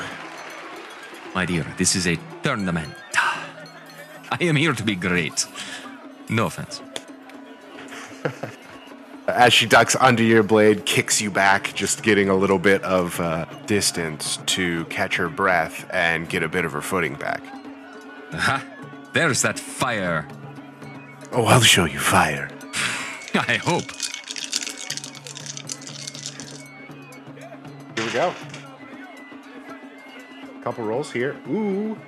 My 1.35 1.47
dear, 1.47 1.66
this 1.79 1.97
is 1.97 2.07
a 2.07 2.18
tournament. 2.43 2.93
I 3.16 4.39
am 4.41 4.57
here 4.57 4.72
to 4.72 4.83
be 4.83 4.95
great. 4.95 5.47
No 6.29 6.47
offense. 6.47 6.83
As 9.29 9.53
she 9.53 9.66
ducks 9.66 9.97
under 9.99 10.22
your 10.22 10.45
blade, 10.45 10.87
kicks 10.87 11.20
you 11.20 11.31
back, 11.33 11.74
just 11.74 12.03
getting 12.05 12.29
a 12.29 12.35
little 12.37 12.61
bit 12.61 12.83
of 12.85 13.18
uh, 13.20 13.45
distance 13.66 14.39
to 14.47 14.85
catch 14.85 15.16
her 15.16 15.29
breath 15.29 15.85
and 15.91 16.29
get 16.29 16.45
a 16.45 16.49
bit 16.49 16.64
of 16.64 16.72
her 16.72 16.81
footing 16.81 17.14
back. 17.14 17.43
Aha! 18.33 18.64
There's 19.12 19.43
that 19.43 19.59
fire. 19.59 20.29
Oh, 21.33 21.45
I'll 21.45 21.61
show 21.61 21.87
you 21.87 21.99
fire. 21.99 22.49
I 23.35 23.59
hope. 23.62 23.91
Here 27.97 28.07
we 28.07 28.12
go. 28.12 28.35
Couple 30.62 30.85
rolls 30.85 31.11
here. 31.11 31.37
Ooh. 31.49 31.99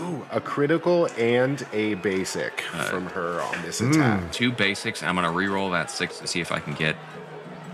Ooh, 0.00 0.26
a 0.30 0.40
critical 0.40 1.08
and 1.18 1.66
a 1.72 1.94
basic 1.94 2.60
from 2.60 3.06
her 3.06 3.40
on 3.40 3.62
this 3.62 3.80
hmm. 3.80 3.92
attack. 3.92 4.32
Two 4.32 4.52
basics. 4.52 5.02
I'm 5.02 5.14
gonna 5.14 5.30
re-roll 5.30 5.70
that 5.70 5.90
six 5.90 6.18
to 6.20 6.26
see 6.26 6.40
if 6.40 6.52
I 6.52 6.60
can 6.60 6.74
get. 6.74 6.96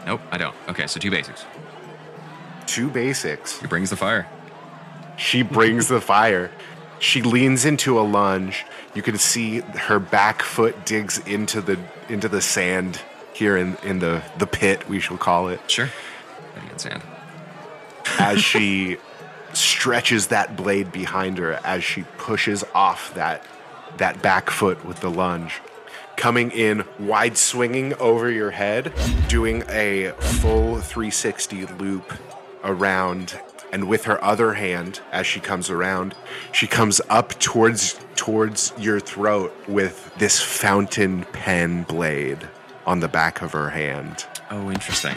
Nope, 0.06 0.20
I 0.30 0.38
don't. 0.38 0.54
Okay, 0.68 0.86
so 0.86 1.00
two 1.00 1.10
basics. 1.10 1.44
Two 2.66 2.88
basics. 2.88 3.60
He 3.60 3.66
brings 3.66 3.90
the 3.90 3.96
fire. 3.96 4.26
She 5.16 5.42
brings 5.42 5.88
the 5.88 6.00
fire. 6.00 6.50
She 6.98 7.22
leans 7.22 7.64
into 7.64 7.98
a 7.98 8.02
lunge. 8.02 8.64
You 8.94 9.02
can 9.02 9.18
see 9.18 9.60
her 9.60 9.98
back 9.98 10.42
foot 10.42 10.86
digs 10.86 11.18
into 11.26 11.60
the 11.60 11.78
into 12.08 12.28
the 12.28 12.40
sand 12.40 13.00
here 13.34 13.56
in, 13.56 13.76
in 13.82 13.98
the, 13.98 14.22
the 14.38 14.46
pit, 14.46 14.88
we 14.88 15.00
shall 15.00 15.18
call 15.18 15.48
it, 15.48 15.60
Sure. 15.68 15.90
In 16.70 16.78
sand. 16.78 17.02
as 18.18 18.40
she 18.40 18.96
stretches 19.56 20.28
that 20.28 20.56
blade 20.56 20.92
behind 20.92 21.38
her 21.38 21.58
as 21.64 21.82
she 21.84 22.02
pushes 22.18 22.64
off 22.74 23.14
that 23.14 23.42
that 23.96 24.20
back 24.22 24.50
foot 24.50 24.84
with 24.84 25.00
the 25.00 25.10
lunge. 25.10 25.60
Coming 26.16 26.50
in 26.50 26.84
wide 26.98 27.36
swinging 27.36 27.94
over 27.94 28.30
your 28.30 28.50
head, 28.50 28.92
doing 29.28 29.62
a 29.68 30.10
full 30.40 30.80
360 30.80 31.66
loop 31.66 32.12
around 32.64 33.38
and 33.72 33.88
with 33.88 34.04
her 34.04 34.22
other 34.24 34.54
hand 34.54 35.00
as 35.12 35.26
she 35.26 35.40
comes 35.40 35.68
around 35.68 36.14
she 36.52 36.66
comes 36.66 37.00
up 37.10 37.38
towards 37.40 37.98
towards 38.14 38.72
your 38.78 39.00
throat 39.00 39.52
with 39.68 40.14
this 40.18 40.40
fountain 40.40 41.24
pen 41.32 41.82
blade 41.82 42.48
on 42.86 43.00
the 43.00 43.08
back 43.08 43.42
of 43.42 43.52
her 43.52 43.70
hand 43.70 44.24
Oh, 44.50 44.70
interesting. 44.70 45.16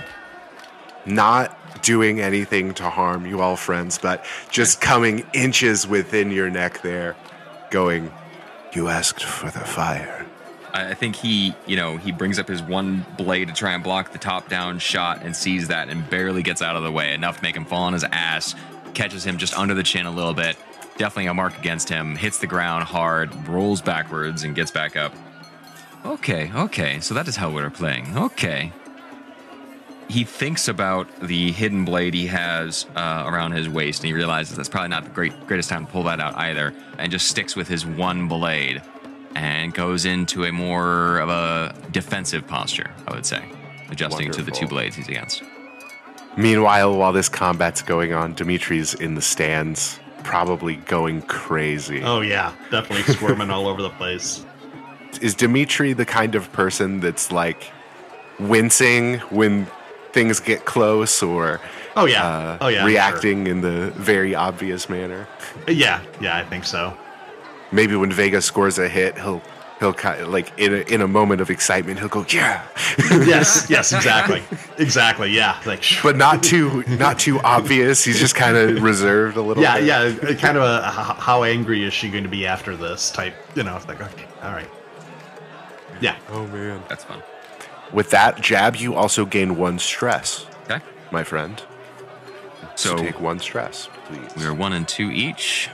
not 1.05 1.57
doing 1.81 2.19
anything 2.19 2.73
to 2.73 2.89
harm 2.89 3.25
you 3.25 3.41
all 3.41 3.55
friends 3.55 3.97
but 3.97 4.25
just 4.49 4.81
coming 4.81 5.25
inches 5.33 5.87
within 5.87 6.31
your 6.31 6.49
neck 6.49 6.81
there 6.81 7.15
going 7.69 8.11
you 8.73 8.87
asked 8.87 9.23
for 9.23 9.49
the 9.51 9.59
fire 9.59 10.27
I 10.73 10.93
think 10.93 11.15
he, 11.15 11.55
you 11.65 11.75
know, 11.75 11.97
he 11.97 12.11
brings 12.11 12.37
up 12.37 12.47
his 12.47 12.61
one 12.61 13.05
blade 13.17 13.47
to 13.47 13.53
try 13.53 13.73
and 13.73 13.83
block 13.83 14.11
the 14.11 14.19
top 14.19 14.47
down 14.47 14.79
shot 14.79 15.23
and 15.23 15.35
sees 15.35 15.69
that 15.69 15.89
and 15.89 16.07
barely 16.09 16.43
gets 16.43 16.61
out 16.61 16.75
of 16.75 16.83
the 16.83 16.91
way 16.91 17.13
enough 17.13 17.37
to 17.37 17.43
make 17.43 17.55
him 17.55 17.65
fall 17.65 17.83
on 17.83 17.93
his 17.93 18.03
ass. 18.03 18.53
Catches 18.93 19.25
him 19.25 19.37
just 19.37 19.57
under 19.57 19.73
the 19.73 19.83
chin 19.83 20.05
a 20.05 20.11
little 20.11 20.33
bit. 20.33 20.55
Definitely 20.97 21.27
a 21.27 21.33
mark 21.33 21.57
against 21.57 21.89
him. 21.89 22.15
Hits 22.15 22.39
the 22.39 22.47
ground 22.47 22.83
hard, 22.83 23.33
rolls 23.47 23.81
backwards, 23.81 24.43
and 24.43 24.55
gets 24.55 24.71
back 24.71 24.95
up. 24.95 25.13
Okay, 26.05 26.51
okay. 26.53 26.99
So 26.99 27.13
that 27.13 27.27
is 27.27 27.35
how 27.35 27.49
we're 27.49 27.69
playing. 27.69 28.15
Okay. 28.17 28.71
He 30.09 30.23
thinks 30.23 30.67
about 30.69 31.07
the 31.21 31.51
hidden 31.51 31.83
blade 31.83 32.13
he 32.13 32.27
has 32.27 32.85
uh, 32.95 33.23
around 33.27 33.51
his 33.51 33.67
waist, 33.67 34.01
and 34.01 34.07
he 34.07 34.13
realizes 34.13 34.55
that's 34.55 34.69
probably 34.69 34.89
not 34.89 35.03
the 35.03 35.09
great, 35.09 35.33
greatest 35.47 35.69
time 35.69 35.85
to 35.85 35.91
pull 35.91 36.03
that 36.03 36.19
out 36.19 36.35
either, 36.37 36.73
and 36.97 37.11
just 37.11 37.27
sticks 37.27 37.55
with 37.55 37.67
his 37.67 37.85
one 37.85 38.27
blade 38.27 38.81
and 39.35 39.73
goes 39.73 40.05
into 40.05 40.45
a 40.45 40.51
more 40.51 41.19
of 41.19 41.29
a 41.29 41.75
defensive 41.91 42.47
posture, 42.47 42.89
I 43.07 43.13
would 43.13 43.25
say, 43.25 43.43
adjusting 43.89 44.31
to 44.31 44.41
the 44.41 44.51
two 44.51 44.65
blades 44.67 44.95
he's 44.95 45.07
against. 45.09 45.43
meanwhile 46.37 46.95
while 46.95 47.11
this 47.11 47.29
combat's 47.29 47.81
going 47.81 48.13
on 48.13 48.33
dmitri's 48.35 48.93
in 48.95 49.15
the 49.15 49.21
stands 49.21 49.99
probably 50.23 50.75
going 50.75 51.21
crazy 51.23 52.01
Oh 52.03 52.21
yeah, 52.21 52.53
definitely 52.69 53.11
squirming 53.13 53.49
all 53.49 53.67
over 53.67 53.81
the 53.81 53.89
place. 53.91 54.45
is 55.21 55.33
dmitri 55.35 55.93
the 55.93 56.05
kind 56.05 56.35
of 56.35 56.51
person 56.51 56.99
that's 56.99 57.31
like 57.31 57.71
wincing 58.39 59.19
when 59.29 59.67
things 60.17 60.39
get 60.39 60.65
close 60.65 61.21
or 61.21 61.61
Oh 61.95 62.05
yeah. 62.05 62.25
uh, 62.25 62.57
oh 62.61 62.67
yeah. 62.69 62.81
I'm 62.81 62.87
reacting 62.87 63.45
in 63.47 63.61
the 63.61 63.91
very 63.95 64.33
obvious 64.33 64.89
manner. 64.89 65.27
Yeah, 65.67 66.01
yeah, 66.19 66.37
I 66.37 66.43
think 66.43 66.63
so. 66.65 66.97
maybe 67.71 67.95
when 67.95 68.11
Vega 68.11 68.41
scores 68.41 68.79
a 68.79 68.87
hit, 68.89 69.15
he'll 69.15 69.41
he'll 69.79 69.93
kind 69.93 70.21
of 70.21 70.29
like 70.29 70.51
in 70.57 70.73
a, 70.73 70.77
in 70.93 71.01
a 71.01 71.07
moment 71.07 71.39
of 71.41 71.49
excitement, 71.51 71.99
he'll 71.99 72.07
go 72.19 72.25
yeah, 72.29 72.65
Yes, 73.33 73.67
yes, 73.75 73.93
exactly, 73.93 74.41
exactly. 74.79 75.29
Yeah, 75.31 75.61
like 75.67 75.83
but 76.03 76.15
not 76.17 76.41
too 76.41 76.83
not 76.87 77.19
too 77.19 77.39
obvious. 77.41 78.03
He's 78.03 78.19
just 78.19 78.33
kind 78.35 78.57
of 78.57 78.81
reserved 78.81 79.37
a 79.37 79.41
little. 79.41 79.61
yeah, 79.61 79.77
bit. 80.09 80.29
yeah. 80.31 80.35
Kind 80.35 80.57
of 80.57 80.63
a 80.63 80.87
h- 80.87 81.17
how 81.29 81.43
angry 81.43 81.83
is 81.83 81.93
she 81.93 82.09
going 82.09 82.23
to 82.23 82.29
be 82.29 82.47
after 82.47 82.75
this 82.75 83.11
type? 83.11 83.35
You 83.55 83.63
know, 83.63 83.75
it's 83.77 83.87
like 83.87 84.01
okay, 84.01 84.25
all 84.41 84.51
right. 84.53 84.69
Yeah. 86.01 86.15
Oh 86.29 86.45
man. 86.47 86.81
That's 86.89 87.03
fun. 87.03 87.21
With 87.93 88.09
that 88.11 88.41
jab, 88.41 88.75
you 88.75 88.95
also 88.95 89.25
gain 89.25 89.55
one 89.57 89.79
stress, 89.79 90.45
Okay. 90.69 90.81
my 91.11 91.23
friend. 91.23 91.61
So, 92.75 92.97
So 92.97 92.97
take 92.97 93.19
one 93.19 93.39
stress, 93.39 93.89
please. 94.05 94.35
we 94.35 94.45
are 94.45 94.53
one 94.53 94.73
and 94.73 94.87
two 94.87 95.09
each. 95.11 95.69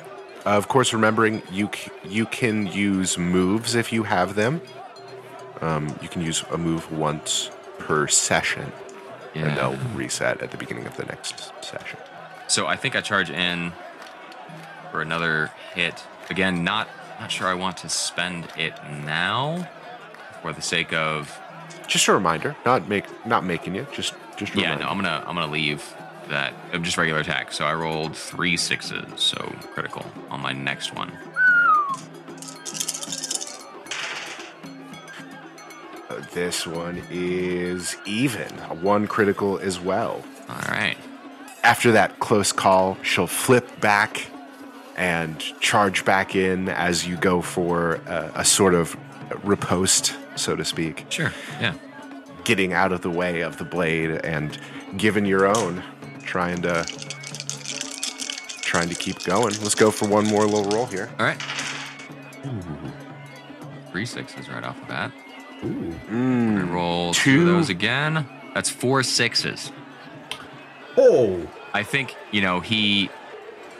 Uh, 0.45 0.49
of 0.51 0.67
course, 0.67 0.93
remembering 0.93 1.41
you 1.51 1.69
c- 1.73 1.91
you 2.03 2.25
can 2.25 2.67
use 2.67 3.17
moves 3.17 3.75
if 3.75 3.91
you 3.93 4.03
have 4.03 4.35
them. 4.35 4.61
Um, 5.61 5.95
you 6.01 6.09
can 6.09 6.21
use 6.21 6.43
a 6.51 6.57
move 6.57 6.91
once 6.91 7.49
per 7.79 8.07
session, 8.07 8.71
and 9.33 9.57
they'll 9.57 9.77
reset 9.95 10.41
at 10.41 10.51
the 10.51 10.57
beginning 10.57 10.85
of 10.85 10.95
the 10.97 11.05
next 11.05 11.51
session. 11.63 11.97
So 12.47 12.67
I 12.67 12.75
think 12.75 12.95
I 12.95 13.01
charge 13.01 13.29
in 13.29 13.71
for 14.91 15.01
another 15.01 15.51
hit. 15.73 16.03
Again, 16.29 16.63
not 16.63 16.87
not 17.19 17.31
sure 17.31 17.47
I 17.47 17.53
want 17.53 17.77
to 17.77 17.89
spend 17.89 18.47
it 18.57 18.73
now 19.05 19.67
for 20.41 20.51
the 20.53 20.61
sake 20.61 20.93
of. 20.93 21.39
Just 21.87 22.07
a 22.07 22.13
reminder, 22.13 22.55
not 22.65 22.87
make 22.87 23.05
not 23.25 23.43
making 23.43 23.75
you, 23.75 23.85
just 23.91 24.13
just 24.37 24.53
a 24.55 24.59
Yeah, 24.59 24.63
reminder. 24.73 24.83
no, 24.85 24.89
I'm 24.89 24.97
gonna 24.97 25.23
I'm 25.27 25.35
gonna 25.35 25.51
leave 25.51 25.83
that 26.29 26.53
uh, 26.73 26.77
just 26.79 26.97
regular 26.97 27.19
attack. 27.19 27.51
So 27.51 27.65
I 27.65 27.73
rolled 27.73 28.15
three 28.15 28.57
sixes, 28.57 29.05
so 29.21 29.37
critical 29.73 30.05
on 30.31 30.41
my 30.41 30.53
next 30.53 30.93
one. 30.95 31.11
Uh, 36.09 36.21
This 36.33 36.65
one 36.65 37.01
is 37.11 37.95
even, 38.05 38.49
one 38.81 39.07
critical 39.07 39.59
as 39.59 39.79
well. 39.79 40.23
All 40.49 40.55
right. 40.69 40.97
After 41.63 41.91
that 41.93 42.19
close 42.19 42.51
call, 42.51 42.97
she'll 43.03 43.27
flip 43.27 43.79
back 43.79 44.27
and 44.97 45.39
charge 45.59 46.05
back 46.05 46.35
in 46.35 46.69
as 46.69 47.07
you 47.07 47.15
go 47.17 47.41
for 47.41 47.95
a, 48.05 48.31
a 48.35 48.45
sort 48.45 48.73
of 48.73 48.95
riposte, 49.43 50.15
so 50.35 50.55
to 50.55 50.65
speak. 50.65 51.05
Sure. 51.09 51.31
Yeah. 51.59 51.73
getting 52.43 52.73
out 52.73 52.91
of 52.91 53.01
the 53.01 53.09
way 53.09 53.41
of 53.41 53.57
the 53.57 53.63
blade 53.63 54.11
and 54.25 54.57
giving 54.97 55.25
your 55.25 55.45
own, 55.47 55.81
trying 56.23 56.61
to 56.63 56.83
trying 58.61 58.89
to 58.89 58.95
keep 58.95 59.23
going. 59.23 59.53
Let's 59.61 59.75
go 59.75 59.91
for 59.91 60.07
one 60.07 60.25
more 60.27 60.45
little 60.45 60.69
roll 60.71 60.85
here. 60.87 61.09
All 61.19 61.25
right. 61.25 61.41
Three 63.91 64.05
sixes 64.05 64.49
right 64.49 64.63
off 64.63 64.79
the 64.79 64.85
bat. 64.87 65.11
Mm, 65.61 66.59
I 66.67 66.73
roll 66.73 67.13
two 67.13 67.37
two. 67.37 67.41
of 67.41 67.47
those 67.47 67.69
again. 67.69 68.27
That's 68.53 68.69
four 68.69 69.03
sixes. 69.03 69.71
Oh, 70.97 71.47
I 71.73 71.83
think, 71.83 72.15
you 72.31 72.41
know, 72.41 72.59
he 72.59 73.09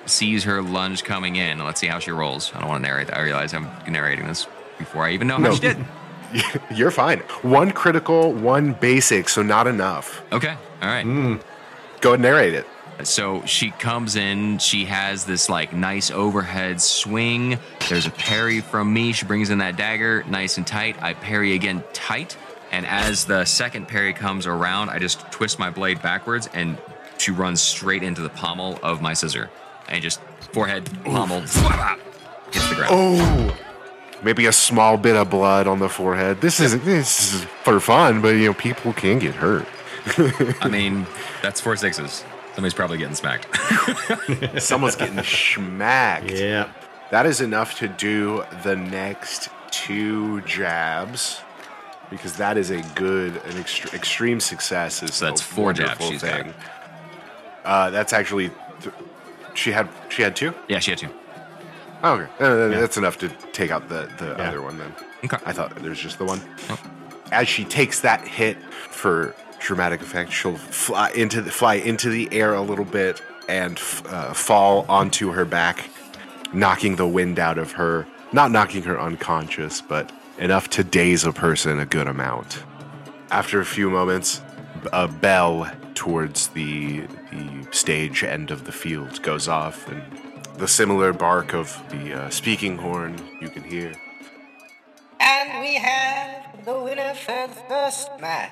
sees 0.06 0.44
her 0.46 0.62
lunge 0.62 1.04
coming 1.04 1.36
in. 1.36 1.60
Let's 1.60 1.80
see 1.80 1.88
how 1.88 2.00
she 2.00 2.12
rolls. 2.12 2.52
I 2.56 2.60
don't 2.60 2.70
want 2.70 2.84
to 2.84 2.90
narrate 2.90 3.08
that. 3.08 3.18
I 3.18 3.22
realize 3.22 3.54
I'm 3.54 3.70
narrating 3.88 4.28
this 4.28 4.48
before 4.78 5.04
I 5.04 5.12
even 5.12 5.28
know 5.28 5.36
how 5.36 5.42
No. 5.44 5.54
she 5.54 5.60
did. 5.62 5.78
You're 6.74 6.92
fine. 6.92 7.20
One 7.44 7.72
critical, 7.72 8.34
one 8.34 8.74
basic, 8.74 9.30
so 9.30 9.44
not 9.44 9.68
enough. 9.68 10.24
Okay. 10.32 10.56
All 10.82 10.88
right. 10.88 11.04
Hmm. 11.04 11.36
Go 12.02 12.10
ahead 12.10 12.16
and 12.16 12.22
narrate 12.24 12.54
it. 12.54 12.66
So 13.04 13.44
she 13.46 13.72
comes 13.72 14.16
in. 14.16 14.58
She 14.60 14.86
has 14.86 15.26
this 15.26 15.50
like 15.50 15.74
nice 15.74 16.12
overhead 16.12 16.80
swing. 16.82 17.58
There's 17.90 18.06
a 18.06 18.12
parry 18.12 18.62
from 18.62 18.94
me. 18.94 19.14
She 19.14 19.26
brings 19.26 19.50
in 19.50 19.58
that 19.60 19.78
dagger 19.78 20.24
nice 20.28 20.58
and 20.58 20.66
tight. 20.66 21.02
I 21.02 21.14
parry 21.14 21.54
again 21.54 21.84
tight. 21.94 22.38
And 22.72 22.86
as 22.86 23.26
the 23.26 23.46
second 23.46 23.88
parry 23.88 24.14
comes 24.14 24.48
around, 24.48 24.90
I 24.90 25.00
just 25.00 25.20
twist 25.32 25.60
my 25.60 25.70
blade 25.70 26.02
backwards 26.02 26.50
and 26.54 26.78
she 27.18 27.32
runs 27.32 27.62
straight 27.62 28.04
into 28.04 28.22
the 28.22 28.30
pommel 28.30 28.80
of 28.84 29.02
my 29.02 29.14
scissor. 29.14 29.50
And 29.88 30.02
just 30.02 30.20
forehead, 30.52 30.90
pommel, 31.04 31.42
flap, 31.46 32.00
hits 32.52 32.70
the 32.70 32.76
ground. 32.76 32.92
Oh, 32.94 33.58
maybe 34.24 34.46
a 34.46 34.52
small 34.52 34.98
bit 34.98 35.16
of 35.16 35.30
blood 35.30 35.68
on 35.68 35.80
the 35.80 35.90
forehead. 35.90 36.42
This 36.42 36.60
isn't 36.60 36.84
this 36.86 37.34
is 37.34 37.44
for 37.64 37.80
fun, 37.80 38.22
but 38.22 38.30
you 38.30 38.48
know 38.48 38.54
people 38.54 38.94
can 38.94 39.20
get 39.20 39.36
hurt. 39.36 39.66
I 40.62 40.68
mean, 40.70 41.06
that's 41.42 41.62
four 41.62 41.76
sixes. 41.76 42.24
Somebody's 42.56 42.74
probably 42.74 42.98
getting 42.98 43.16
smacked. 43.16 43.48
Someone's 44.62 44.96
getting 44.96 45.24
smacked. 45.24 46.32
yeah. 46.32 46.72
That 47.12 47.26
is 47.26 47.42
enough 47.42 47.78
to 47.80 47.88
do 47.88 48.44
the 48.64 48.76
next 48.76 49.50
two 49.72 50.42
jabs 50.42 51.42
because 52.10 52.38
that 52.38 52.58
is 52.58 52.70
a 52.70 52.82
good, 52.96 53.36
an 53.38 53.54
extre- 53.54 53.94
extreme 53.94 54.40
success. 54.40 55.02
Is 55.04 55.16
So 55.16 55.26
that's 55.26 55.42
a 55.42 55.44
four 55.44 55.74
jabs 55.74 56.00
wonderful 56.00 56.12
she's 56.12 56.22
got. 56.22 56.48
Uh, 57.64 57.90
that's 57.92 58.14
actually 58.14 58.52
th- 58.82 58.94
she 59.56 59.72
had 59.72 59.88
she 60.10 60.22
had 60.22 60.36
two. 60.36 60.54
yeah, 60.68 60.80
she 60.80 60.92
had 60.92 60.98
two. 61.00 61.10
Oh, 62.04 62.14
okay, 62.16 62.28
Uh, 62.40 62.56
then 62.56 62.72
that's 62.72 62.98
enough 62.98 63.18
to 63.20 63.30
take 63.54 63.72
out 63.72 63.88
the 63.90 64.10
the 64.18 64.36
Yeah. 64.38 64.50
other 64.50 64.62
one. 64.62 64.78
Then 64.78 64.94
Okay. 65.26 65.38
I 65.46 65.54
thought 65.54 65.76
there 65.76 65.90
was 65.90 66.00
just 66.00 66.18
the 66.18 66.26
one. 66.26 66.42
Oh. 66.70 66.78
As 67.32 67.48
she 67.48 67.64
takes 67.64 68.02
that 68.02 68.28
hit 68.28 68.58
for 68.90 69.34
dramatic 69.60 70.02
effect, 70.02 70.32
she'll 70.34 70.58
fly 70.58 71.10
into 71.12 71.42
the 71.42 71.52
fly 71.52 71.76
into 71.76 72.10
the 72.10 72.28
air 72.34 72.54
a 72.54 72.62
little 72.62 72.86
bit 72.86 73.22
and 73.48 73.78
f- 73.78 74.04
uh, 74.12 74.34
fall 74.34 74.86
onto 74.90 75.32
her 75.32 75.46
back, 75.46 75.90
knocking 76.54 76.96
the 76.98 77.08
wind 77.08 77.40
out 77.40 77.58
of 77.58 77.74
her. 77.74 78.06
Not 78.34 78.52
knocking 78.52 78.84
her 78.84 79.00
unconscious, 79.00 79.80
but 79.82 80.12
enough 80.40 80.70
to 80.72 80.84
daze 80.84 81.24
a 81.24 81.32
person 81.32 81.80
a 81.80 81.86
good 81.86 82.08
amount. 82.08 82.64
After 83.32 83.60
a 83.62 83.66
few 83.66 83.90
moments, 83.90 84.42
a 84.92 85.08
bell 85.08 85.70
towards 85.96 86.48
the 86.48 87.02
the 87.32 87.66
stage 87.72 88.24
end 88.24 88.52
of 88.52 88.66
the 88.66 88.72
field 88.72 89.22
goes 89.24 89.48
off, 89.48 89.88
and 89.88 90.02
the 90.58 90.68
similar 90.68 91.14
bark 91.14 91.54
of 91.54 91.82
the 91.90 92.14
uh, 92.14 92.30
speaking 92.30 92.78
horn 92.78 93.20
you 93.42 93.50
can 93.50 93.64
hear. 93.64 93.94
And 95.20 95.60
we 95.62 95.76
have 95.76 96.66
the 96.66 96.80
winner 96.80 97.14
for 97.14 97.48
the 97.48 97.62
first 97.68 98.10
match. 98.20 98.52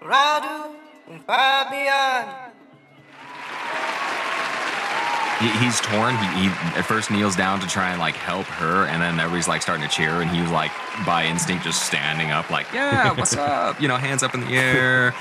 Radu 0.00 0.74
and 1.08 1.24
Fabian. 1.24 2.52
He, 5.40 5.48
he's 5.64 5.80
torn. 5.80 6.16
He, 6.18 6.42
he 6.42 6.46
at 6.78 6.82
first 6.82 7.10
kneels 7.10 7.34
down 7.34 7.60
to 7.60 7.66
try 7.66 7.90
and 7.90 7.98
like 7.98 8.14
help 8.14 8.46
her, 8.46 8.86
and 8.86 9.02
then 9.02 9.18
everybody's 9.18 9.48
like 9.48 9.62
starting 9.62 9.86
to 9.86 9.92
cheer, 9.92 10.20
and 10.20 10.30
he's 10.30 10.48
like 10.50 10.70
by 11.04 11.24
instinct 11.24 11.64
just 11.64 11.84
standing 11.84 12.30
up, 12.30 12.48
like, 12.50 12.66
"Yeah, 12.72 13.12
what's 13.16 13.36
up?" 13.36 13.80
You 13.80 13.88
know, 13.88 13.96
hands 13.96 14.22
up 14.22 14.34
in 14.34 14.40
the 14.40 14.54
air. 14.54 15.12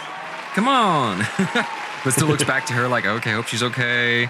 Come 0.54 0.68
on. 0.68 1.26
but 2.04 2.12
still 2.12 2.28
looks 2.28 2.44
back 2.44 2.68
to 2.68 2.74
her 2.74 2.88
like, 2.88 3.06
"Okay, 3.06 3.32
hope 3.32 3.48
she's 3.48 3.64
okay." 3.64 4.30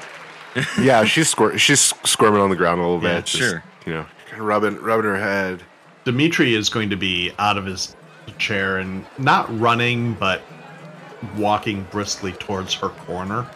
yeah, 0.80 1.04
she's 1.06 1.30
squir- 1.34 1.58
she's 1.58 1.80
squirming 2.04 2.42
on 2.42 2.50
the 2.50 2.56
ground 2.56 2.80
a 2.82 2.84
little 2.84 3.02
Yeah, 3.04 3.18
bit. 3.18 3.26
just, 3.26 3.38
sure. 3.44 3.64
You 3.86 3.94
know, 3.94 4.06
kind 4.30 4.42
of 4.42 4.48
rubbing 4.48 4.76
rubbing 4.82 5.06
her 5.06 5.18
head. 5.18 5.62
Dmitri 6.04 6.56
is 6.56 6.70
going 6.70 6.90
to 6.90 6.96
be 6.98 7.32
out 7.40 7.58
of 7.58 7.66
his 7.66 7.96
chair 8.38 8.78
and 8.78 9.06
not 9.18 9.48
running, 9.60 10.14
but 10.16 10.42
walking 11.38 11.84
briskly 11.92 12.32
towards 12.34 12.74
her 12.76 12.90
corner. 12.90 13.48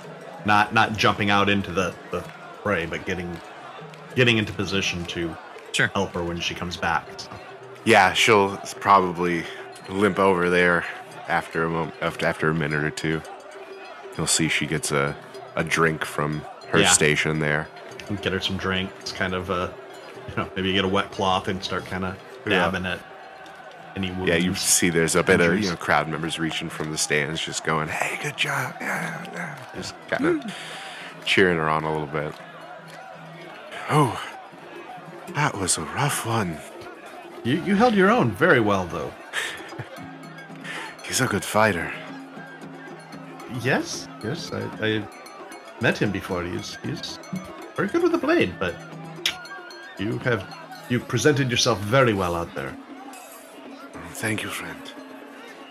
Not 0.45 0.73
not 0.73 0.95
jumping 0.97 1.29
out 1.29 1.49
into 1.49 1.71
the, 1.71 1.93
the 2.11 2.21
fray, 2.63 2.85
but 2.85 3.05
getting 3.05 3.39
getting 4.15 4.37
into 4.37 4.53
position 4.53 5.03
to 5.05 5.35
Sure. 5.73 5.87
help 5.93 6.13
her 6.13 6.23
when 6.23 6.39
she 6.39 6.55
comes 6.55 6.77
back. 6.77 7.05
So, 7.19 7.29
Yeah, 7.83 8.13
she'll 8.13 8.55
probably 8.79 9.43
limp 9.89 10.19
over 10.19 10.49
there 10.49 10.85
after 11.27 11.65
a 11.65 11.69
moment, 11.69 11.95
after 12.01 12.25
after 12.25 12.49
a 12.49 12.53
minute 12.53 12.81
or 12.83 12.91
two. 12.91 13.21
You'll 14.17 14.27
see 14.27 14.47
she 14.47 14.67
gets 14.67 14.91
a 14.91 15.15
a 15.55 15.63
drink 15.63 16.05
from 16.05 16.41
her 16.69 16.79
Yeah. 16.79 16.89
station 16.89 17.39
there. 17.39 17.67
and 18.07 18.21
get 18.21 18.33
her 18.33 18.39
some 18.39 18.57
drinks, 18.57 19.11
kind 19.11 19.33
of 19.33 19.49
uh 19.49 19.69
you 20.29 20.35
know, 20.37 20.49
maybe 20.55 20.73
get 20.73 20.85
a 20.85 20.87
wet 20.87 21.11
cloth 21.11 21.47
and 21.47 21.63
start 21.63 21.85
kind 21.87 22.05
of 22.05 22.15
Yeah. 22.45 22.65
dabbing 22.65 22.85
at 22.85 22.99
any 23.95 24.11
wounds. 24.11 24.29
Yeah, 24.29 24.35
you 24.35 24.53
see 24.55 24.89
there's 24.89 25.15
a 25.15 25.23
bit 25.23 25.39
of 25.41 25.57
you 25.59 25.69
know 25.69 25.75
crowd 25.75 26.07
members 26.07 26.37
reaching 26.37 26.69
from 26.69 26.91
the 26.91 26.97
stands, 26.97 27.41
just 27.41 27.63
going, 27.63 27.87
"Hey, 27.87 28.19
good 28.21 28.37
job!" 28.37 28.75
Yeah, 28.81 29.25
yeah. 29.33 29.55
Just 29.75 29.95
kind 30.09 30.25
of 30.43 30.55
cheering 31.25 31.57
her 31.57 31.67
on 31.69 31.83
a 31.83 31.91
little 31.91 32.05
bit. 32.07 32.33
Oh, 33.89 34.19
that 35.33 35.57
was 35.57 35.77
a 35.77 35.81
rough 35.81 36.25
one. 36.25 36.57
you 37.43 37.61
you 37.63 37.75
held 37.75 37.93
your 37.95 38.09
own 38.11 38.31
very 38.31 38.59
well 38.59 38.85
though. 38.85 39.11
He's 41.03 41.21
a 41.21 41.27
good 41.27 41.43
fighter. 41.45 41.91
Yes, 43.61 44.07
yes, 44.23 44.51
I, 44.51 44.61
I 44.85 45.07
met 45.81 45.97
him 45.97 46.11
before. 46.11 46.43
He's 46.43 46.77
he's 46.83 47.19
very 47.75 47.87
good 47.87 48.03
with 48.03 48.11
the 48.11 48.17
blade, 48.17 48.53
but 48.59 48.75
you 49.97 50.17
have 50.19 50.43
you 50.89 50.99
presented 50.99 51.49
yourself 51.49 51.79
very 51.79 52.13
well 52.13 52.35
out 52.35 52.53
there. 52.55 52.75
Thank 54.13 54.43
you, 54.43 54.49
friend. 54.49 54.79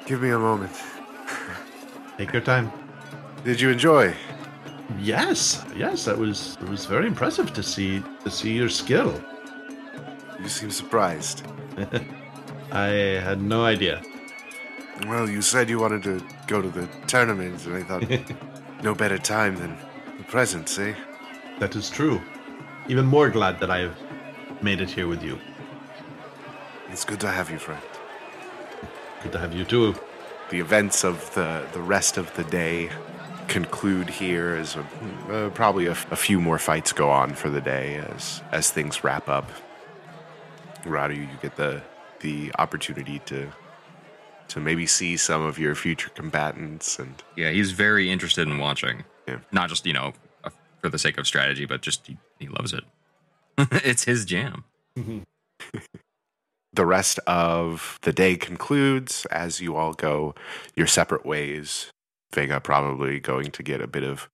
Give 0.07 0.21
me 0.21 0.31
a 0.31 0.39
moment. 0.39 0.73
Take 2.19 2.33
your 2.33 2.43
time. 2.43 2.71
Did 3.45 3.61
you 3.61 3.71
enjoy? 3.71 4.15
Yes, 5.01 5.65
yes, 5.75 6.05
that 6.05 6.19
was 6.19 6.59
it 6.61 6.69
was 6.69 6.85
very 6.85 7.07
impressive 7.07 7.53
to 7.55 7.63
see 7.63 8.03
to 8.23 8.31
see 8.31 8.53
your 8.53 8.69
skill. 8.69 9.21
You 10.41 10.49
seem 10.49 10.71
surprised. 10.71 11.43
I 12.73 12.89
had 13.29 13.41
no 13.41 13.65
idea. 13.65 14.03
Well, 15.07 15.29
you 15.29 15.43
said 15.43 15.69
you 15.69 15.79
wanted 15.79 16.03
to 16.05 16.23
go 16.47 16.61
to 16.61 16.69
the 16.69 16.89
tournament, 17.07 17.65
and 17.67 17.77
I 17.77 17.83
thought 17.83 18.05
no 18.83 18.95
better 18.95 19.19
time 19.19 19.57
than 19.57 19.77
the 20.25 20.31
present, 20.31 20.79
eh? 20.79 20.95
That 21.59 21.77
is 21.77 21.91
true. 21.91 22.20
Even 22.89 23.07
more 23.07 23.31
glad 23.31 23.61
that 23.61 23.70
I 23.70 23.79
have 23.81 23.97
made 24.62 24.81
it 24.81 24.91
here 24.91 25.07
with 25.07 25.22
you. 25.22 25.39
It's 26.91 27.05
good 27.05 27.20
to 27.20 27.29
have 27.31 27.51
you, 27.51 27.59
friend. 27.59 27.81
Good 29.22 29.33
to 29.33 29.39
have 29.39 29.55
you 29.55 29.64
too. 29.64 29.95
The 30.51 30.61
events 30.61 31.05
of 31.05 31.33
the, 31.35 31.66
the 31.72 31.81
rest 31.81 32.16
of 32.18 32.35
the 32.35 32.45
day 32.45 32.91
conclude 33.49 34.09
here 34.09 34.55
as 34.55 34.77
a, 34.77 34.81
uh, 35.33 35.51
probably 35.51 35.87
a, 35.87 35.91
f- 35.93 36.11
a 36.12 36.16
few 36.16 36.41
more 36.41 36.59
fights 36.59 36.93
go 36.93 37.11
on 37.11 37.35
for 37.35 37.51
the 37.51 37.61
day 37.61 37.97
as 37.97 38.43
as 38.53 38.70
things 38.70 39.05
wrap 39.05 39.29
up. 39.29 39.51
Radu, 40.85 41.16
you 41.16 41.29
get 41.43 41.57
the 41.57 41.83
the 42.20 42.53
opportunity 42.59 43.18
to 43.27 43.51
to 44.49 44.61
maybe 44.61 44.87
see 44.87 45.16
some 45.16 45.43
of 45.43 45.59
your 45.59 45.75
future 45.75 46.11
combatants 46.14 46.99
and 46.99 47.22
Yeah, 47.37 47.51
he's 47.51 47.72
very 47.72 48.11
interested 48.11 48.47
in 48.49 48.59
watching. 48.59 49.05
Yeah. 49.27 49.39
Not 49.53 49.68
just 49.68 49.87
you 49.87 49.93
know 49.93 50.12
for 50.81 50.89
the 50.89 50.99
sake 50.99 51.18
of 51.18 51.27
strategy, 51.27 51.64
but 51.64 51.81
just 51.81 52.07
he, 52.07 52.18
he 52.39 52.49
loves 52.49 52.72
it. 52.72 52.85
it's 53.59 54.05
his 54.05 54.25
jam. 54.25 54.64
the 56.75 56.87
rest 56.87 57.18
of 57.27 57.99
the 58.03 58.12
day 58.12 58.37
concludes 58.37 59.27
as 59.27 59.61
you 59.61 59.77
all 59.77 59.93
go 59.93 60.35
your 60.77 60.87
separate 60.87 61.25
ways. 61.25 61.91
Vega 62.35 62.61
probably 62.61 63.20
going 63.20 63.51
to 63.53 63.62
get 63.62 63.81
a 63.81 63.87
bit 63.87 64.03
of 64.03 64.29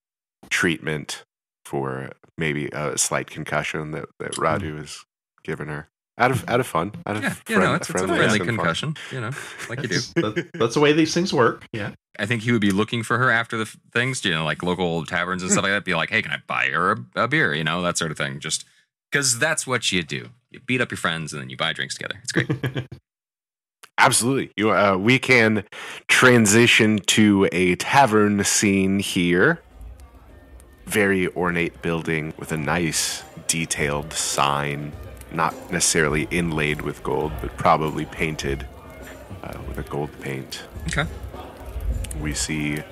treatment 0.48 1.22
for 1.66 2.10
maybe 2.38 2.68
a 2.72 2.96
slight 2.96 3.28
concussion 3.28 3.90
that, 3.90 4.06
that 4.18 4.32
Radu 4.32 4.72
mm. 4.72 4.78
has 4.78 5.04
given 5.44 5.68
her. 5.68 5.89
Out 6.20 6.30
of 6.30 6.48
out 6.48 6.60
of 6.60 6.66
fun, 6.66 6.92
out 7.06 7.16
of 7.16 7.22
Yeah, 7.22 7.34
you 7.48 7.58
know, 7.58 7.74
it's, 7.74 7.88
it's 7.88 7.90
a 7.90 7.92
friendly 8.04 8.16
friendly 8.18 8.38
and 8.40 8.46
fun. 8.46 8.56
concussion, 8.56 8.96
you 9.10 9.20
know, 9.20 9.30
like 9.68 9.82
you 9.82 9.88
do. 9.88 10.00
That, 10.16 10.50
that's 10.52 10.74
the 10.74 10.80
way 10.80 10.92
these 10.92 11.12
things 11.14 11.32
work. 11.32 11.64
Yeah. 11.72 11.92
I 12.18 12.26
think 12.26 12.42
he 12.42 12.52
would 12.52 12.60
be 12.60 12.70
looking 12.72 13.02
for 13.02 13.16
her 13.18 13.30
after 13.30 13.56
the 13.56 13.62
f- 13.62 13.76
things, 13.92 14.22
you 14.24 14.32
know, 14.32 14.44
like 14.44 14.62
local 14.62 15.06
taverns 15.06 15.42
and 15.42 15.50
stuff 15.50 15.62
like 15.62 15.72
that. 15.72 15.84
Be 15.84 15.94
like, 15.94 16.10
hey, 16.10 16.20
can 16.20 16.30
I 16.32 16.38
buy 16.46 16.66
her 16.66 16.92
a, 17.16 17.22
a 17.24 17.28
beer? 17.28 17.54
You 17.54 17.64
know, 17.64 17.80
that 17.82 17.96
sort 17.96 18.10
of 18.10 18.18
thing. 18.18 18.38
Just 18.38 18.66
because 19.10 19.38
that's 19.38 19.66
what 19.66 19.90
you 19.90 20.02
do. 20.02 20.28
You 20.50 20.60
beat 20.60 20.80
up 20.82 20.90
your 20.90 20.98
friends 20.98 21.32
and 21.32 21.40
then 21.40 21.48
you 21.48 21.56
buy 21.56 21.72
drinks 21.72 21.94
together. 21.96 22.20
It's 22.22 22.32
great. 22.32 22.50
Absolutely. 23.98 24.50
You, 24.56 24.72
uh, 24.72 24.96
we 24.96 25.18
can 25.18 25.64
transition 26.08 26.98
to 27.06 27.48
a 27.52 27.74
tavern 27.76 28.44
scene 28.44 28.98
here. 28.98 29.60
Very 30.86 31.28
ornate 31.34 31.80
building 31.82 32.34
with 32.38 32.50
a 32.52 32.56
nice 32.56 33.22
detailed 33.46 34.12
sign, 34.12 34.92
not 35.32 35.54
necessarily 35.70 36.26
inlaid 36.30 36.82
with 36.82 37.02
gold, 37.02 37.32
but 37.40 37.56
probably 37.56 38.04
painted 38.06 38.66
uh, 39.42 39.58
with 39.68 39.78
a 39.78 39.82
gold 39.82 40.10
paint. 40.20 40.62
okay. 40.88 41.06
We 42.20 42.34
see, 42.34 42.82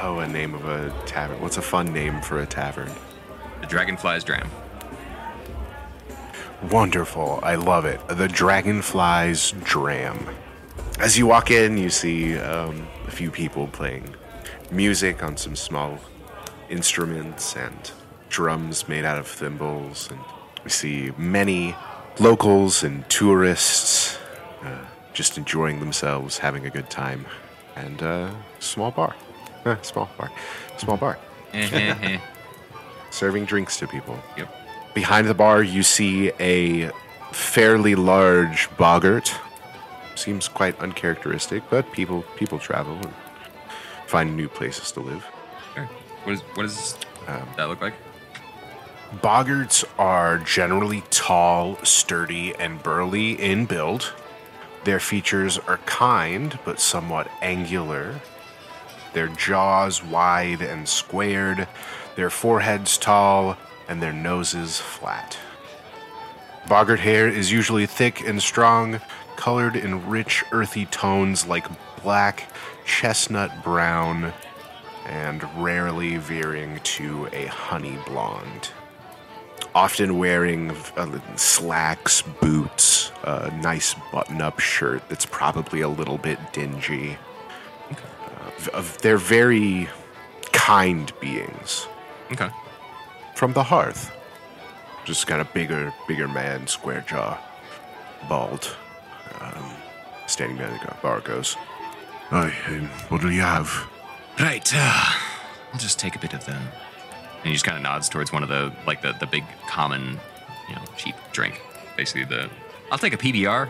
oh, 0.00 0.18
a 0.20 0.28
name 0.28 0.54
of 0.54 0.64
a 0.64 0.90
tavern. 1.06 1.40
What's 1.40 1.58
a 1.58 1.62
fun 1.62 1.92
name 1.92 2.20
for 2.22 2.40
a 2.40 2.46
tavern? 2.46 2.90
The 3.60 3.66
Dragonfly's 3.66 4.24
Dram. 4.24 4.50
Wonderful. 6.70 7.40
I 7.42 7.56
love 7.56 7.84
it. 7.84 8.00
The 8.08 8.28
Dragonfly's 8.28 9.52
Dram. 9.62 10.28
As 10.98 11.18
you 11.18 11.26
walk 11.26 11.50
in, 11.50 11.76
you 11.76 11.90
see 11.90 12.36
um, 12.38 12.86
a 13.06 13.10
few 13.10 13.30
people 13.30 13.66
playing 13.68 14.14
music 14.70 15.22
on 15.22 15.36
some 15.36 15.56
small 15.56 15.98
instruments 16.70 17.56
and 17.56 17.90
drums 18.28 18.88
made 18.88 19.04
out 19.04 19.18
of 19.18 19.26
thimbles. 19.26 20.10
And 20.10 20.20
we 20.64 20.70
see 20.70 21.12
many 21.16 21.74
locals 22.18 22.82
and 22.82 23.08
tourists 23.08 24.18
uh, 24.62 24.84
just 25.12 25.38
enjoying 25.38 25.80
themselves, 25.80 26.38
having 26.38 26.66
a 26.66 26.70
good 26.70 26.90
time. 26.90 27.26
And 27.76 28.02
uh, 28.02 28.30
small 28.58 28.90
bar. 28.90 29.14
Eh, 29.64 29.76
small 29.82 30.08
bar. 30.18 30.30
Small 30.76 30.96
bar. 30.96 31.18
Serving 33.10 33.44
drinks 33.44 33.78
to 33.78 33.86
people. 33.86 34.18
Yep. 34.36 34.54
Behind 34.94 35.26
the 35.26 35.34
bar, 35.34 35.62
you 35.62 35.82
see 35.82 36.32
a 36.40 36.90
fairly 37.32 37.94
large 37.94 38.68
boggart. 38.76 39.34
Seems 40.14 40.48
quite 40.48 40.78
uncharacteristic, 40.80 41.62
but 41.70 41.90
people 41.92 42.22
people 42.36 42.58
travel 42.58 42.94
and 42.94 43.12
find 44.06 44.36
new 44.36 44.48
places 44.48 44.92
to 44.92 45.00
live. 45.00 45.26
Sure. 45.74 45.88
What, 46.24 46.32
is, 46.34 46.40
what 46.54 46.62
does 46.64 46.96
that 47.56 47.68
look 47.68 47.80
like? 47.80 47.94
Boggarts 49.20 49.84
are 49.98 50.38
generally 50.38 51.02
tall, 51.10 51.76
sturdy, 51.84 52.54
and 52.54 52.82
burly 52.82 53.32
in 53.32 53.66
build. 53.66 54.14
Their 54.84 55.00
features 55.00 55.58
are 55.58 55.76
kind 55.78 56.58
but 56.64 56.80
somewhat 56.80 57.30
angular. 57.42 58.22
Their 59.12 59.28
jaws 59.28 60.02
wide 60.02 60.62
and 60.62 60.88
squared, 60.88 61.68
their 62.16 62.30
foreheads 62.30 62.96
tall, 62.96 63.58
and 63.86 64.02
their 64.02 64.14
noses 64.14 64.80
flat. 64.80 65.38
Boggart 66.66 67.00
hair 67.00 67.28
is 67.28 67.52
usually 67.52 67.84
thick 67.84 68.26
and 68.26 68.42
strong, 68.42 68.98
colored 69.36 69.76
in 69.76 70.08
rich, 70.08 70.42
earthy 70.52 70.86
tones 70.86 71.46
like 71.46 71.66
black, 72.02 72.50
chestnut 72.86 73.62
brown, 73.62 74.32
and 75.04 75.44
rarely 75.62 76.16
veering 76.16 76.80
to 76.84 77.28
a 77.34 77.44
honey 77.44 77.98
blonde 78.06 78.70
often 79.74 80.18
wearing 80.18 80.70
uh, 80.96 81.18
slacks, 81.36 82.22
boots, 82.22 83.12
a 83.24 83.50
nice 83.62 83.94
button-up 84.12 84.60
shirt 84.60 85.08
that's 85.08 85.26
probably 85.26 85.80
a 85.80 85.88
little 85.88 86.18
bit 86.18 86.38
dingy. 86.52 87.16
Uh, 88.72 88.82
they're 89.00 89.16
very 89.18 89.88
kind 90.52 91.12
beings 91.20 91.86
Okay. 92.30 92.50
from 93.34 93.52
the 93.52 93.62
hearth. 93.62 94.12
Just 95.04 95.26
got 95.26 95.40
a 95.40 95.44
bigger, 95.44 95.92
bigger 96.06 96.28
man, 96.28 96.66
square 96.66 97.04
jaw, 97.08 97.38
bald, 98.28 98.76
um, 99.40 99.70
standing 100.26 100.56
by 100.58 100.64
the 100.64 100.94
bar 101.02 101.20
goes. 101.20 101.56
Hi, 102.28 102.52
um, 102.68 102.86
what 103.08 103.20
do 103.20 103.30
you 103.30 103.40
have? 103.40 103.68
Right. 104.38 104.70
Uh, 104.74 105.12
I'll 105.72 105.78
just 105.80 105.98
take 105.98 106.14
a 106.14 106.18
bit 106.18 106.34
of 106.34 106.44
the. 106.46 106.56
And 107.42 107.48
he 107.48 107.52
just 107.52 107.64
kind 107.64 107.76
of 107.76 107.82
nods 107.82 108.08
towards 108.08 108.32
one 108.32 108.42
of 108.42 108.48
the 108.48 108.72
like 108.86 109.02
the 109.02 109.12
the 109.12 109.26
big 109.26 109.44
common, 109.68 110.18
you 110.68 110.76
know, 110.76 110.82
cheap 110.96 111.14
drink. 111.32 111.60
Basically, 111.96 112.24
the. 112.24 112.48
I'll 112.90 112.98
take 112.98 113.14
a 113.14 113.18
PBR. 113.18 113.68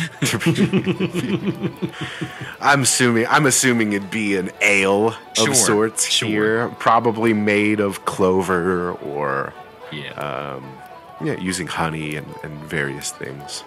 I'm 2.60 2.82
assuming 2.82 3.26
I'm 3.28 3.46
assuming 3.46 3.92
it'd 3.92 4.10
be 4.10 4.36
an 4.36 4.50
ale 4.60 5.08
of 5.08 5.16
Sure, 5.36 5.54
sorts 5.54 6.08
sure. 6.08 6.28
here, 6.28 6.68
probably 6.78 7.34
made 7.34 7.80
of 7.80 8.04
clover 8.04 8.92
or 8.92 9.52
yeah. 9.92 10.12
um, 10.12 10.78
yeah, 11.22 11.38
using 11.38 11.66
honey 11.66 12.16
and, 12.16 12.26
and 12.42 12.52
various 12.64 13.10
things. 13.10 13.64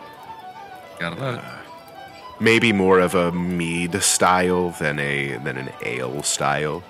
Gotta 0.99 1.19
love 1.19 1.35
it. 1.35 1.43
Maybe 2.39 2.73
more 2.73 2.99
of 2.99 3.15
a 3.15 3.31
mead 3.31 4.01
style 4.01 4.71
than 4.71 4.99
a 4.99 5.37
than 5.37 5.57
an 5.57 5.69
ale 5.83 6.23
style. 6.23 6.83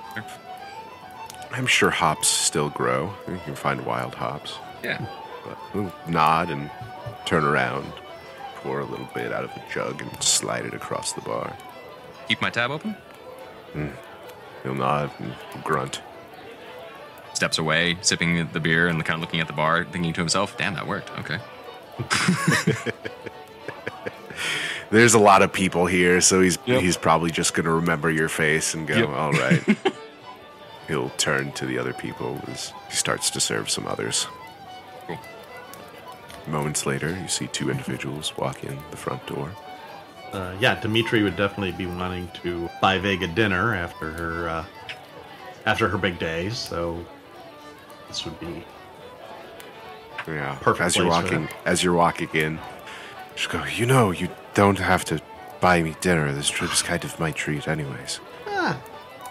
Sure. 1.53 1.59
I'm 1.59 1.67
sure 1.67 1.89
hops 1.89 2.27
still 2.27 2.69
grow. 2.69 3.13
You 3.27 3.39
can 3.45 3.55
find 3.55 3.85
wild 3.85 4.15
hops. 4.15 4.57
Yeah. 4.83 5.05
But 5.45 5.57
we'll 5.73 5.93
nod 6.07 6.49
and 6.49 6.69
turn 7.25 7.43
around, 7.43 7.91
pour 8.55 8.79
a 8.79 8.85
little 8.85 9.07
bit 9.13 9.31
out 9.31 9.43
of 9.43 9.51
a 9.51 9.63
jug 9.73 10.01
and 10.01 10.23
slide 10.23 10.65
it 10.65 10.73
across 10.73 11.13
the 11.13 11.21
bar. 11.21 11.55
Keep 12.27 12.41
my 12.41 12.49
tab 12.49 12.71
open. 12.71 12.91
Hmm. 13.73 13.87
He'll 14.63 14.73
nod 14.75 15.11
and 15.19 15.33
grunt. 15.63 16.01
Steps 17.33 17.57
away, 17.57 17.97
sipping 18.01 18.47
the 18.53 18.59
beer 18.59 18.87
and 18.87 19.03
kind 19.03 19.15
of 19.17 19.21
looking 19.21 19.39
at 19.41 19.47
the 19.47 19.53
bar, 19.53 19.85
thinking 19.85 20.13
to 20.13 20.21
himself, 20.21 20.55
"Damn, 20.57 20.75
that 20.75 20.87
worked." 20.87 21.09
Okay. 21.19 21.39
There's 24.91 25.13
a 25.15 25.19
lot 25.19 25.41
of 25.41 25.51
people 25.51 25.85
here, 25.87 26.21
so 26.21 26.39
he's 26.41 26.57
Yep. 26.65 26.81
he's 26.81 26.97
probably 26.97 27.31
just 27.31 27.53
gonna 27.55 27.73
remember 27.73 28.09
your 28.11 28.29
face 28.29 28.73
and 28.75 28.87
go, 28.87 28.95
Yep. 28.95 29.09
"All 29.09 29.31
right." 29.31 29.63
He'll 30.87 31.09
turn 31.11 31.51
to 31.53 31.65
the 31.65 31.77
other 31.77 31.93
people 31.93 32.39
as 32.47 32.73
he 32.89 32.95
starts 32.95 33.29
to 33.31 33.39
serve 33.39 33.69
some 33.69 33.87
others. 33.87 34.27
Cool. 35.07 35.17
Moments 36.47 36.85
later, 36.85 37.17
you 37.21 37.27
see 37.27 37.47
two 37.47 37.69
individuals 37.69 38.35
walk 38.37 38.63
in 38.63 38.77
the 38.91 38.97
front 38.97 39.25
door. 39.27 39.51
Uh, 40.33 40.55
yeah, 40.59 40.79
Dmitri 40.79 41.23
would 41.23 41.37
definitely 41.37 41.71
be 41.71 41.85
wanting 41.85 42.27
to 42.41 42.69
buy 42.81 42.97
Vega 42.97 43.27
dinner 43.27 43.75
after 43.75 44.11
her 44.11 44.49
uh, 44.49 44.65
after 45.65 45.87
her 45.87 45.97
big 45.97 46.19
day, 46.19 46.49
So 46.49 47.05
this 48.07 48.25
would 48.25 48.39
be 48.39 48.63
Yeah, 50.27 50.57
Perfect 50.61 50.85
As 50.85 50.95
you're 50.97 51.07
walking, 51.07 51.47
as 51.65 51.83
you're 51.83 51.93
walking 51.93 52.29
in, 52.33 52.59
just 53.35 53.49
go. 53.49 53.63
You 53.63 53.85
know, 53.85 54.11
you 54.11 54.29
don't 54.53 54.79
have 54.79 55.05
to 55.05 55.21
buy 55.61 55.81
me 55.81 55.95
dinner. 56.01 56.31
This 56.33 56.49
trip 56.49 56.73
is 56.73 56.81
kind 56.81 57.03
of 57.03 57.19
my 57.19 57.31
treat, 57.31 57.67
anyways. 57.67 58.19
ah, 58.47 58.77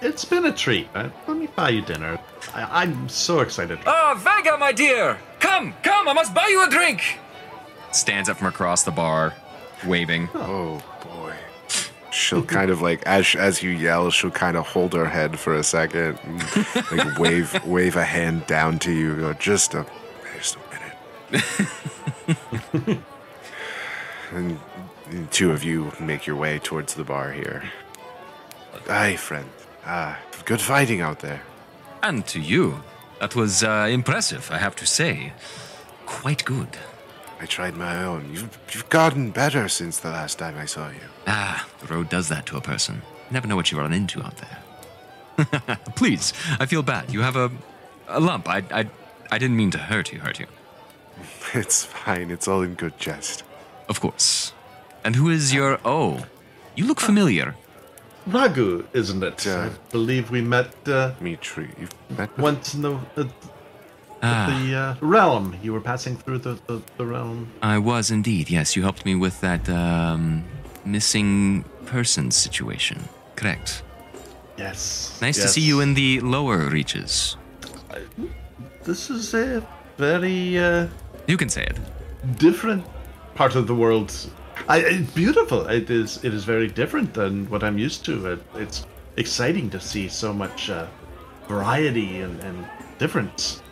it's 0.02 0.24
been 0.24 0.44
a 0.44 0.52
treat. 0.52 0.88
Uh, 0.94 1.08
let 1.26 1.36
me 1.36 1.46
buy 1.46 1.70
you 1.70 1.80
dinner. 1.82 2.18
I, 2.54 2.82
I'm 2.82 3.08
so 3.08 3.40
excited. 3.40 3.78
Ah, 3.86 4.14
Vega, 4.18 4.58
my 4.58 4.72
dear! 4.72 5.18
Come, 5.40 5.74
come, 5.82 6.08
I 6.08 6.12
must 6.12 6.34
buy 6.34 6.48
you 6.48 6.66
a 6.66 6.70
drink! 6.70 7.18
Stands 7.92 8.28
up 8.28 8.38
from 8.38 8.48
across 8.48 8.82
the 8.82 8.90
bar, 8.90 9.34
waving. 9.86 10.28
Oh 10.34 10.82
boy. 11.04 11.34
She'll 12.10 12.44
kind 12.44 12.70
of 12.70 12.82
like 12.82 13.02
as 13.04 13.34
as 13.34 13.62
you 13.62 13.70
yell, 13.70 14.10
she'll 14.10 14.30
kind 14.30 14.56
of 14.56 14.66
hold 14.66 14.92
her 14.94 15.06
head 15.06 15.38
for 15.38 15.54
a 15.54 15.62
second, 15.62 16.18
and, 16.24 16.42
like 16.92 17.18
wave 17.18 17.64
wave 17.64 17.96
a 17.96 18.04
hand 18.04 18.46
down 18.46 18.78
to 18.80 18.92
you. 18.92 19.16
Go 19.16 19.32
just 19.34 19.74
a 19.74 19.86
just 20.36 20.56
a 20.56 21.32
minute. 21.32 22.98
and 24.32 24.58
the 25.10 25.26
two 25.30 25.52
of 25.52 25.64
you 25.64 25.92
make 26.00 26.26
your 26.26 26.36
way 26.36 26.58
towards 26.58 26.94
the 26.94 27.04
bar 27.04 27.32
here. 27.32 27.62
Aye, 28.88 29.16
friend. 29.16 29.48
Ah, 29.84 30.18
good 30.44 30.60
fighting 30.60 31.00
out 31.00 31.20
there. 31.20 31.42
And 32.02 32.26
to 32.26 32.40
you. 32.40 32.82
That 33.20 33.36
was 33.36 33.62
uh, 33.62 33.86
impressive, 33.88 34.50
I 34.50 34.58
have 34.58 34.74
to 34.76 34.86
say. 34.86 35.32
Quite 36.06 36.44
good. 36.44 36.76
I 37.40 37.46
tried 37.46 37.76
my 37.76 38.04
own. 38.04 38.30
You've 38.32 38.58
you've 38.72 38.88
gotten 38.88 39.30
better 39.30 39.68
since 39.68 40.00
the 40.00 40.10
last 40.10 40.38
time 40.38 40.56
I 40.58 40.66
saw 40.66 40.88
you. 40.88 41.06
Ah, 41.26 41.68
the 41.80 41.86
road 41.86 42.08
does 42.08 42.28
that 42.28 42.46
to 42.46 42.56
a 42.56 42.60
person. 42.60 43.02
You 43.28 43.34
never 43.34 43.46
know 43.46 43.56
what 43.56 43.70
you 43.70 43.78
run 43.78 43.92
into 43.92 44.22
out 44.22 44.36
there. 44.38 44.58
Please, 45.96 46.32
I 46.60 46.66
feel 46.66 46.82
bad. 46.82 47.12
You 47.12 47.22
have 47.22 47.36
a, 47.36 47.50
a 48.08 48.20
lump. 48.20 48.48
I, 48.48 48.62
I, 48.70 48.88
I 49.30 49.38
didn't 49.38 49.56
mean 49.56 49.70
to 49.72 49.78
hurt 49.78 50.12
you, 50.12 50.20
hurt 50.20 50.38
you. 50.40 50.46
It's 51.54 51.84
fine. 51.84 52.30
It's 52.30 52.48
all 52.48 52.62
in 52.62 52.74
good 52.74 52.98
jest. 52.98 53.44
Of 53.88 54.00
course. 54.00 54.52
And 55.04 55.16
who 55.16 55.28
is 55.28 55.52
your. 55.52 55.78
Oh, 55.84 56.24
you 56.74 56.86
look 56.86 57.00
familiar. 57.00 57.54
Radu, 58.28 58.84
isn't 58.92 59.22
it? 59.22 59.44
Yeah. 59.44 59.66
I 59.66 59.90
believe 59.90 60.30
we 60.30 60.40
met 60.40 60.72
uh, 60.86 61.10
Dmitri, 61.18 61.70
you've 61.78 61.90
met 62.10 62.28
before? 62.36 62.42
once 62.44 62.74
in 62.74 62.82
the 62.82 62.94
uh, 63.16 63.24
Ah, 64.24 64.46
the 64.46 64.74
uh, 64.76 64.94
realm. 65.00 65.56
You 65.64 65.72
were 65.72 65.80
passing 65.80 66.16
through 66.16 66.38
the, 66.38 66.56
the, 66.68 66.80
the 66.96 67.04
realm. 67.04 67.48
I 67.60 67.78
was 67.78 68.12
indeed. 68.12 68.48
Yes, 68.50 68.76
you 68.76 68.82
helped 68.82 69.04
me 69.04 69.16
with 69.16 69.40
that 69.40 69.68
um, 69.68 70.44
missing 70.84 71.64
persons 71.86 72.36
situation. 72.36 73.08
Correct. 73.34 73.82
Yes. 74.56 75.18
Nice 75.20 75.38
to 75.42 75.48
see 75.48 75.62
you 75.62 75.80
in 75.80 75.94
the 75.94 76.20
lower 76.20 76.68
reaches. 76.68 77.36
This 78.84 79.10
is 79.10 79.34
a 79.34 79.66
very 79.98 80.56
uh, 80.56 80.86
You 81.26 81.36
can 81.36 81.48
say 81.48 81.64
it. 81.64 81.76
different 82.38 82.84
part 83.34 83.56
of 83.56 83.66
the 83.66 83.74
world. 83.74 84.12
I, 84.68 84.78
it's 84.78 85.10
beautiful. 85.12 85.66
It 85.66 85.90
is. 85.90 86.22
It 86.24 86.32
is 86.34 86.44
very 86.44 86.68
different 86.68 87.14
than 87.14 87.48
what 87.50 87.62
I'm 87.62 87.78
used 87.78 88.04
to. 88.06 88.32
It, 88.32 88.42
it's 88.54 88.86
exciting 89.16 89.70
to 89.70 89.80
see 89.80 90.08
so 90.08 90.32
much 90.32 90.70
uh, 90.70 90.86
variety 91.48 92.20
and, 92.20 92.40
and 92.40 92.66
difference. 92.98 93.62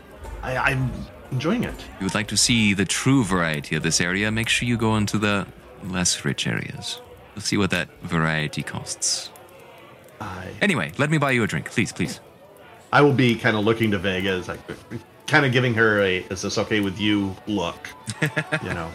I, 0.43 0.57
I'm 0.57 0.91
enjoying 1.31 1.65
it. 1.65 1.75
If 1.75 2.01
you 2.01 2.05
would 2.07 2.15
like 2.15 2.29
to 2.29 2.37
see 2.37 2.75
the 2.75 2.85
true 2.85 3.25
variety 3.25 3.77
of 3.77 3.83
this 3.83 4.01
area, 4.01 4.31
make 4.31 4.49
sure 4.49 4.67
you 4.69 4.77
go 4.77 4.97
into 4.97 5.19
the 5.19 5.47
less 5.85 6.25
rich 6.25 6.47
areas. 6.47 7.01
You'll 7.35 7.43
see 7.43 7.57
what 7.57 7.71
that 7.71 7.89
variety 8.03 8.63
costs. 8.63 9.31
I 10.21 10.51
Anyway, 10.61 10.93
let 10.99 11.11
me 11.11 11.19
buy 11.19 11.31
you 11.31 11.43
a 11.43 11.47
drink, 11.47 11.71
please, 11.71 11.93
please. 11.93 12.21
I 12.93 13.03
will 13.03 13.13
be 13.13 13.37
kind 13.37 13.57
of 13.57 13.65
looking 13.65 13.93
to 13.93 13.99
Vega 13.99 14.31
as 14.31 14.49
like 14.49 14.61
kind 15.27 15.47
of 15.47 15.53
giving 15.53 15.75
her 15.75 16.01
a 16.01 16.19
"Is 16.31 16.43
this 16.43 16.59
okay 16.59 16.81
with 16.81 16.99
you?" 16.99 17.37
look. 17.47 17.89
You 18.65 18.75
know. 18.75 18.91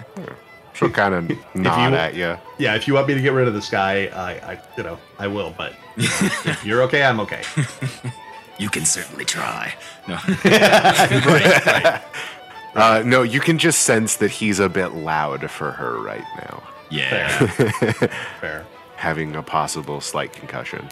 She'll 0.75 0.89
kind 0.89 1.13
of 1.13 1.55
nod 1.55 1.91
you- 1.91 1.97
at 1.97 2.15
you. 2.15 2.37
Yeah, 2.57 2.75
if 2.75 2.87
you 2.87 2.93
want 2.93 3.07
me 3.07 3.13
to 3.15 3.21
get 3.21 3.33
rid 3.33 3.47
of 3.47 3.53
this 3.53 3.69
guy, 3.69 4.07
I, 4.07 4.51
I 4.53 4.61
you 4.77 4.83
know, 4.83 4.97
I 5.19 5.27
will. 5.27 5.53
But 5.57 5.73
you 5.97 6.03
know, 6.03 6.29
if 6.45 6.65
you're 6.65 6.81
okay, 6.83 7.03
I'm 7.03 7.19
okay. 7.21 7.41
You 8.57 8.69
can 8.69 8.85
certainly 8.85 9.25
try. 9.25 9.73
No. 10.07 10.15
right, 10.45 11.65
right. 11.65 12.01
Uh, 12.75 13.01
no, 13.05 13.21
you 13.21 13.39
can 13.41 13.57
just 13.57 13.83
sense 13.83 14.17
that 14.17 14.29
he's 14.31 14.59
a 14.59 14.67
bit 14.69 14.89
loud 14.93 15.49
for 15.49 15.71
her 15.71 15.97
right 16.01 16.23
now, 16.37 16.61
yeah. 16.89 17.45
Fair. 17.47 18.07
Fair. 18.41 18.65
having 18.97 19.33
a 19.35 19.41
possible 19.41 20.01
slight 20.01 20.33
concussion. 20.33 20.87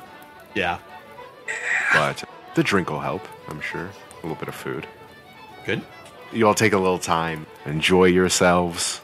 Yeah. 0.55 0.79
But 1.93 2.23
the 2.55 2.63
drink 2.63 2.89
will 2.89 3.01
help, 3.01 3.27
I'm 3.49 3.59
sure. 3.59 3.89
A 3.89 4.15
little 4.23 4.35
bit 4.35 4.47
of 4.47 4.55
food. 4.55 4.87
Good. 5.65 5.81
You 6.31 6.47
all 6.47 6.53
take 6.55 6.71
a 6.71 6.77
little 6.77 6.99
time, 6.99 7.45
enjoy 7.65 8.05
yourselves, 8.05 9.01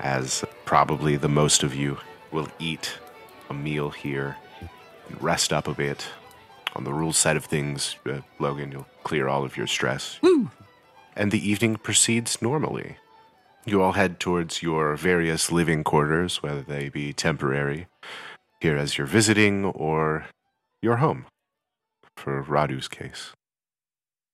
as 0.00 0.44
probably 0.64 1.16
the 1.16 1.28
most 1.28 1.62
of 1.62 1.74
you 1.74 1.98
will 2.32 2.48
eat 2.58 2.98
a 3.50 3.54
meal 3.54 3.90
here 3.90 4.36
and 5.08 5.22
rest 5.22 5.52
up 5.52 5.68
a 5.68 5.74
bit. 5.74 6.06
On 6.76 6.84
the 6.84 6.92
rules 6.92 7.16
side 7.16 7.36
of 7.36 7.44
things, 7.44 7.96
uh, 8.06 8.20
Logan, 8.38 8.72
you'll 8.72 8.86
clear 9.04 9.28
all 9.28 9.44
of 9.44 9.56
your 9.56 9.66
stress. 9.66 10.18
Woo. 10.22 10.50
And 11.16 11.30
the 11.30 11.48
evening 11.48 11.76
proceeds 11.76 12.42
normally. 12.42 12.96
You 13.64 13.80
all 13.80 13.92
head 13.92 14.18
towards 14.20 14.62
your 14.62 14.96
various 14.96 15.52
living 15.52 15.84
quarters, 15.84 16.42
whether 16.42 16.62
they 16.62 16.88
be 16.88 17.12
temporary, 17.12 17.86
here 18.60 18.76
as 18.76 18.98
you're 18.98 19.06
visiting, 19.06 19.64
or 19.64 20.26
your 20.82 20.96
home, 20.96 21.26
for 22.16 22.42
Radu's 22.42 22.88
case. 22.88 23.32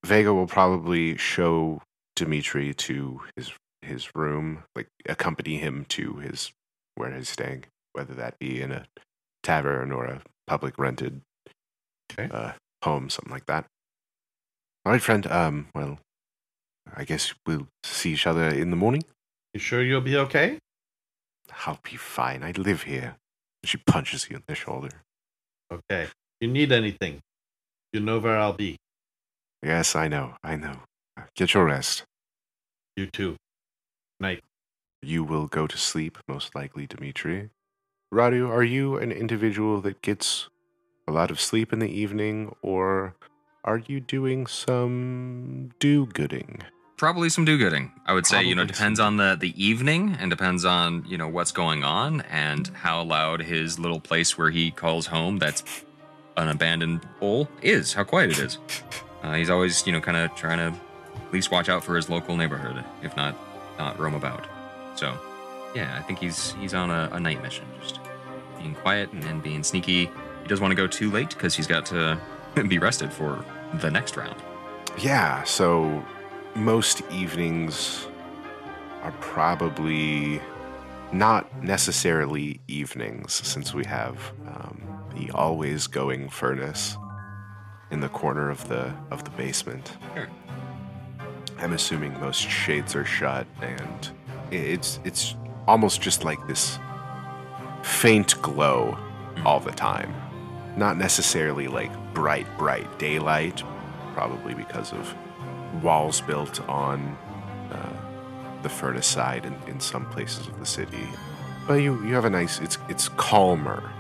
Vega 0.05 0.33
will 0.33 0.47
probably 0.47 1.17
show 1.17 1.83
Dmitri 2.17 2.75
to 2.75 3.21
his 3.37 3.53
his 3.91 4.15
room, 4.15 4.65
like 4.75 4.89
accompany 5.09 5.59
him 5.59 5.85
to 5.91 6.17
his 6.17 6.53
where 6.95 7.13
he's 7.13 7.29
staying, 7.29 7.65
whether 7.93 8.15
that 8.15 8.39
be 8.39 8.61
in 8.63 8.73
a 8.73 8.87
tavern 9.43 9.93
or 9.93 10.05
a 10.07 10.23
public 10.47 10.79
rented 10.79 11.21
Okay. 12.13 12.29
uh, 12.35 12.53
home, 12.85 13.11
something 13.11 13.33
like 13.33 13.47
that. 13.47 13.67
All 14.85 14.93
right, 14.93 15.03
friend. 15.03 15.27
Um, 15.27 15.69
well, 15.75 15.99
I 16.95 17.05
guess 17.05 17.35
we'll 17.47 17.69
see 17.85 18.13
each 18.13 18.27
other 18.27 18.49
in 18.49 18.71
the 18.71 18.77
morning. 18.77 19.05
You 19.55 19.61
sure 19.61 19.83
you'll 19.83 20.01
be 20.01 20.17
okay? 20.17 20.59
I'll 21.67 21.79
be 21.83 21.97
fine. 21.97 22.43
I 22.43 22.53
live 22.53 22.83
here. 22.85 23.17
She 23.65 23.79
punches 23.79 24.29
you 24.31 24.37
in 24.37 24.43
the 24.49 24.55
shoulder. 24.55 25.03
Okay. 25.73 26.09
You 26.41 26.49
need 26.49 26.73
anything, 26.73 27.21
you 27.93 28.01
know 28.01 28.19
where 28.19 28.39
I'll 28.39 28.55
be. 28.55 28.77
Yes, 29.63 29.95
I 29.95 30.09
know. 30.09 30.37
I 30.43 30.57
know. 30.57 30.81
Get 31.37 31.53
your 31.55 31.67
rest. 31.67 32.05
You 32.97 33.07
too. 33.07 33.37
Night. 34.21 34.43
You 35.03 35.25
will 35.25 35.47
go 35.47 35.67
to 35.67 35.79
sleep, 35.79 36.19
most 36.29 36.55
likely, 36.55 36.87
Dmitri. 36.87 37.49
Radu, 38.13 38.49
are 38.49 38.63
you 38.63 38.97
an 38.99 39.11
individual 39.13 39.81
that 39.81 40.03
gets 40.03 40.49
a 41.09 41.13
lot 41.13 41.31
of 41.31 41.41
sleep 41.41 41.73
in 41.73 41.79
the 41.79 41.89
evening, 41.89 42.55
or 42.61 43.15
are 43.65 43.79
you 43.79 44.01
doing 44.01 44.47
some 44.47 45.71
do 45.79 46.07
gooding? 46.07 46.63
Probably 46.99 47.31
some 47.31 47.47
do-gooding. 47.47 47.93
I 48.05 48.13
would 48.13 48.27
say, 48.27 48.43
you 48.43 48.55
know, 48.55 48.61
Probably 48.61 48.73
depends 48.75 48.99
some- 48.99 49.07
on 49.07 49.17
the 49.17 49.35
the 49.41 49.65
evening 49.65 50.19
and 50.21 50.31
depends 50.31 50.67
on 50.67 51.03
you 51.09 51.17
know 51.17 51.29
what's 51.29 51.51
going 51.51 51.83
on 51.83 52.21
and 52.23 52.69
how 52.75 53.03
loud 53.03 53.41
his 53.41 53.79
little 53.79 54.01
place 54.01 54.37
where 54.37 54.51
he 54.51 54.71
calls 54.71 55.07
home 55.07 55.39
that's 55.39 55.65
an 56.37 56.49
abandoned 56.51 57.03
hole 57.19 57.49
is, 57.63 57.95
how 57.95 58.05
quiet 58.05 58.33
it 58.33 58.39
is. 58.39 58.59
Uh, 59.23 59.35
he's 59.35 59.51
always 59.51 59.87
you 59.87 59.93
know 59.93 60.01
kind 60.01 60.17
of 60.17 60.35
trying 60.35 60.57
to 60.57 60.75
at 61.15 61.31
least 61.33 61.51
watch 61.51 61.69
out 61.69 61.85
for 61.85 61.95
his 61.95 62.09
local 62.09 62.39
neighborhood, 62.39 62.83
if 63.03 63.15
not 63.19 63.37
not 63.81 63.99
roam 63.99 64.15
about. 64.15 64.47
So, 64.97 65.17
yeah, 65.75 65.97
I 65.99 66.03
think 66.03 66.19
he's 66.19 66.53
he's 66.55 66.75
on 66.75 66.91
a, 66.91 67.09
a 67.13 67.21
night 67.21 67.43
mission, 67.43 67.65
just 67.81 68.01
being 68.59 68.75
quiet 68.75 69.11
and, 69.13 69.25
and 69.25 69.43
being 69.43 69.63
sneaky. 69.63 70.07
He 70.43 70.49
doesn't 70.49 70.63
want 70.63 70.73
to 70.73 70.77
go 70.77 70.87
too 70.87 71.11
late 71.11 71.31
because 71.31 71.55
he's 71.55 71.67
got 71.67 71.87
to 71.87 72.21
be 72.69 72.79
rested 72.79 73.13
for 73.13 73.45
the 73.75 73.91
next 73.91 74.17
round. 74.17 74.37
Yeah, 74.99 75.45
so 75.45 76.05
most 76.55 77.03
evenings 77.11 78.09
are 79.03 79.13
probably 79.21 80.41
not 81.13 81.63
necessarily 81.63 82.61
evenings 82.69 83.33
since 83.33 83.73
we 83.73 83.85
have 83.85 84.33
um, 84.47 84.83
the 85.17 85.31
always 85.33 85.87
going 85.87 86.29
furnace 86.29 86.97
in 87.91 88.01
the 88.01 88.09
corner 88.09 88.51
of 88.51 88.69
the 88.69 88.95
of 89.11 89.25
the 89.25 89.31
basement. 89.31 89.97
Sure. 90.15 90.29
I'm 91.61 91.73
assuming 91.73 92.19
most 92.21 92.41
shades 92.41 92.95
are 92.97 93.05
shut 93.05 93.47
and 93.61 94.11
it's 94.51 94.99
it's 95.05 95.37
almost 95.67 96.01
just 96.01 96.25
like 96.25 96.45
this 96.47 96.79
faint 97.83 98.41
glow 98.43 98.99
all 99.45 99.61
the 99.61 99.73
time. 99.73 100.15
Not 100.77 100.97
necessarily 100.97 101.69
like 101.69 101.93
bright 102.15 102.47
bright 102.59 102.99
daylight, 102.99 103.63
probably 104.15 104.55
because 104.55 104.93
of 104.93 105.15
walls 105.83 106.21
built 106.21 106.61
on 106.69 107.17
uh, 107.71 108.61
the 108.63 108.69
furnace 108.69 109.07
side 109.07 109.45
in, 109.47 109.55
in 109.67 109.81
some 109.81 110.07
places 110.11 110.47
of 110.47 110.59
the 110.59 110.67
city. 110.67 111.07
But 111.67 111.75
you, 111.75 112.05
you 112.05 112.15
have 112.15 112.25
a 112.25 112.31
nice, 112.31 112.61
it's, 112.61 112.79
it's 112.89 113.09
calmer. 113.11 113.91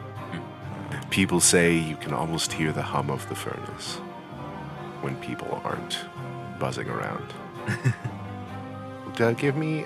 People 1.10 1.40
say 1.40 1.76
you 1.76 1.96
can 1.96 2.12
almost 2.12 2.52
hear 2.52 2.72
the 2.72 2.82
hum 2.82 3.10
of 3.10 3.28
the 3.28 3.34
furnace 3.34 3.96
when 5.02 5.16
people 5.16 5.60
aren't 5.64 5.98
buzzing 6.58 6.88
around. 6.88 7.32
uh, 9.20 9.32
give 9.32 9.56
me 9.56 9.84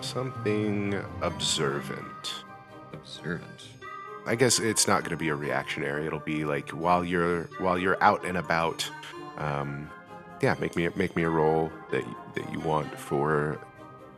something 0.00 1.02
observant. 1.22 2.44
Observant. 2.92 3.68
I 4.26 4.34
guess 4.34 4.58
it's 4.58 4.86
not 4.86 5.00
going 5.00 5.10
to 5.10 5.16
be 5.16 5.28
a 5.28 5.34
reactionary. 5.34 6.06
It'll 6.06 6.18
be 6.18 6.44
like 6.44 6.70
while 6.70 7.04
you're 7.04 7.44
while 7.58 7.78
you're 7.78 8.02
out 8.02 8.24
and 8.24 8.36
about. 8.36 8.88
Um, 9.38 9.90
yeah, 10.42 10.54
make 10.60 10.76
me 10.76 10.88
make 10.96 11.16
me 11.16 11.22
a 11.22 11.30
roll 11.30 11.72
that 11.90 12.04
that 12.34 12.52
you 12.52 12.60
want 12.60 12.98
for 12.98 13.58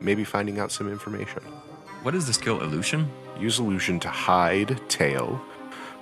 maybe 0.00 0.24
finding 0.24 0.58
out 0.58 0.72
some 0.72 0.90
information. 0.90 1.42
What 2.02 2.14
is 2.14 2.26
the 2.26 2.32
skill 2.32 2.60
illusion? 2.62 3.08
Use 3.38 3.58
illusion 3.58 4.00
to 4.00 4.08
hide 4.08 4.80
tail, 4.88 5.40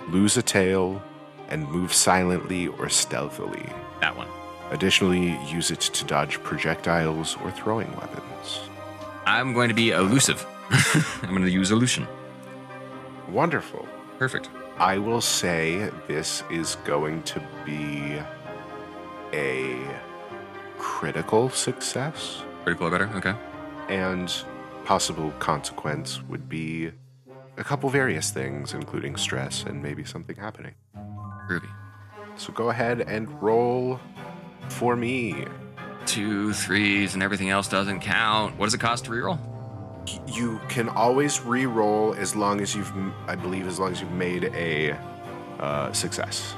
lose 0.08 0.36
a 0.36 0.42
tail, 0.42 1.02
and 1.48 1.68
move 1.68 1.92
silently 1.92 2.68
or 2.68 2.88
stealthily. 2.88 3.68
That 4.00 4.16
one. 4.16 4.28
Additionally, 4.70 5.38
use 5.46 5.70
it 5.70 5.80
to 5.80 6.04
dodge 6.04 6.42
projectiles 6.42 7.36
or 7.42 7.50
throwing 7.50 7.90
weapons. 7.96 8.60
I'm 9.26 9.52
going 9.54 9.68
to 9.68 9.74
be 9.74 9.90
elusive. 9.90 10.46
I'm 11.22 11.30
going 11.30 11.42
to 11.42 11.50
use 11.50 11.70
illusion. 11.70 12.06
Wonderful. 13.28 13.86
Perfect. 14.18 14.50
I 14.78 14.98
will 14.98 15.20
say 15.20 15.90
this 16.06 16.42
is 16.50 16.76
going 16.84 17.22
to 17.24 17.42
be 17.64 18.18
a 19.32 19.78
critical 20.78 21.50
success, 21.50 22.42
Critical 22.64 22.86
or 22.86 22.90
better? 22.90 23.10
Okay. 23.16 23.34
and 23.88 24.32
possible 24.84 25.30
consequence 25.38 26.22
would 26.24 26.48
be 26.48 26.90
a 27.56 27.64
couple 27.64 27.90
various 27.90 28.30
things, 28.30 28.72
including 28.72 29.16
stress 29.16 29.64
and 29.64 29.82
maybe 29.82 30.04
something 30.04 30.36
happening. 30.36 30.74
Groovy. 31.48 31.68
So 32.36 32.52
go 32.52 32.70
ahead 32.70 33.00
and 33.02 33.28
roll 33.42 33.98
for 34.70 34.96
me. 34.96 35.46
two 36.06 36.52
threes, 36.54 37.12
and 37.14 37.22
everything 37.22 37.50
else 37.50 37.68
doesn't 37.68 38.00
count. 38.00 38.56
What 38.58 38.66
does 38.66 38.74
it 38.74 38.80
cost 38.80 39.04
to 39.06 39.10
reroll? 39.10 39.38
You 40.26 40.58
can 40.70 40.88
always 40.88 41.42
re-roll 41.42 42.14
as 42.14 42.34
long 42.34 42.62
as 42.62 42.74
you've, 42.74 42.90
I 43.26 43.34
believe, 43.36 43.66
as 43.66 43.78
long 43.78 43.92
as 43.92 44.00
you've 44.00 44.12
made 44.12 44.44
a 44.54 44.92
uh, 45.60 45.92
success. 45.92 46.54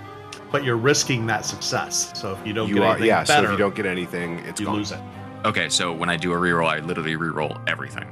But 0.53 0.63
you're 0.63 0.77
risking 0.77 1.27
that 1.27 1.45
success. 1.45 2.13
So 2.15 2.33
if 2.33 2.47
you 2.47 2.53
don't 2.53 2.69
you 2.69 2.75
get 2.77 2.83
are, 2.85 2.91
anything 2.93 3.09
yeah. 3.09 3.25
better, 3.25 3.47
so 3.49 3.53
if 3.53 3.59
you 3.59 3.65
don't 3.65 3.75
get 3.75 3.87
anything, 3.87 4.39
it's 4.41 4.61
you 4.61 4.67
gone. 4.67 4.77
lose 4.77 4.93
it. 4.93 5.01
Okay, 5.45 5.69
so 5.69 5.93
when 5.93 6.09
I 6.09 6.17
do 6.17 6.33
a 6.33 6.37
reroll, 6.37 6.69
I 6.69 6.79
literally 6.79 7.17
reroll 7.17 7.61
everything. 7.69 8.09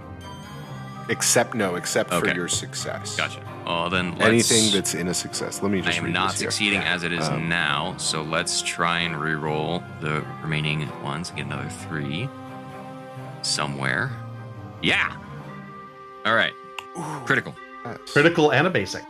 Except 1.09 1.55
no, 1.55 1.76
except 1.76 2.12
Okay. 2.12 2.30
for 2.30 2.34
your 2.36 2.49
success. 2.49 3.16
Gotcha. 3.16 3.40
Well, 3.69 3.91
then 3.91 4.12
let's, 4.12 4.25
Anything 4.51 4.73
that's 4.73 4.95
in 4.95 5.09
a 5.09 5.14
success. 5.14 5.62
Let 5.62 5.71
me 5.71 5.83
just. 5.83 5.95
I 5.95 5.99
am 5.99 6.05
read 6.07 6.14
not 6.14 6.31
this 6.33 6.41
here. 6.41 6.51
succeeding 6.51 6.81
as 6.81 7.03
it 7.03 7.12
is 7.12 7.29
Um, 7.29 7.51
now, 7.51 7.95
so 7.99 8.23
let's 8.23 8.62
try 8.62 9.01
and 9.01 9.21
re-roll 9.21 9.83
the 10.01 10.25
remaining 10.43 10.89
ones 11.03 11.29
and 11.29 11.37
get 11.37 11.47
another 11.47 11.69
three 11.69 12.29
somewhere. 13.43 14.11
Yeah. 14.83 15.14
All 16.25 16.35
right. 16.35 16.53
Critical. 17.27 17.55
Yes. 17.85 17.99
Critical 18.12 18.53
and 18.53 18.66
a 18.66 18.71
basic. 18.71 19.05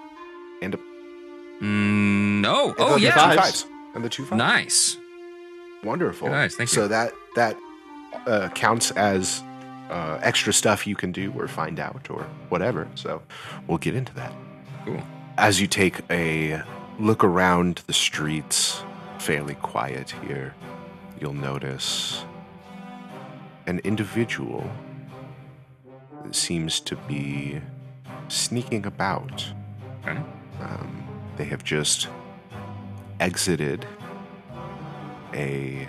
And, 0.60 0.74
a, 0.74 0.78
Mm, 1.62 2.40
no. 2.40 2.70
and 2.70 2.74
Oh 2.78 2.94
the 2.94 3.00
yeah. 3.00 3.10
two 3.12 3.18
Fives. 3.20 3.36
fives. 3.40 3.66
And 3.94 4.04
the 4.04 4.08
two 4.08 4.24
fives. 4.24 4.38
Nice. 4.38 4.96
Wonderful. 5.84 6.28
Nice, 6.30 6.56
thank 6.56 6.70
you. 6.70 6.74
So 6.74 6.88
that 6.88 7.12
that 7.36 7.56
uh, 8.26 8.48
counts 8.56 8.90
as 8.92 9.42
uh, 9.90 10.18
extra 10.22 10.52
stuff 10.52 10.86
you 10.86 10.96
can 10.96 11.12
do 11.12 11.32
or 11.36 11.46
find 11.46 11.78
out 11.78 12.10
or 12.10 12.22
whatever. 12.48 12.88
So 12.96 13.22
we'll 13.68 13.78
get 13.78 13.94
into 13.94 14.12
that. 14.14 14.32
Cool. 14.88 15.02
As 15.36 15.60
you 15.60 15.66
take 15.66 16.00
a 16.10 16.62
look 16.98 17.22
around 17.22 17.82
the 17.86 17.92
streets, 17.92 18.82
fairly 19.18 19.54
quiet 19.56 20.14
here, 20.26 20.54
you'll 21.20 21.34
notice 21.34 22.24
an 23.66 23.80
individual 23.80 24.64
that 26.24 26.34
seems 26.34 26.80
to 26.80 26.96
be 26.96 27.60
sneaking 28.28 28.86
about. 28.86 29.46
Okay. 30.06 30.18
Um, 30.62 31.06
they 31.36 31.44
have 31.44 31.62
just 31.62 32.08
exited 33.20 33.84
a 35.34 35.86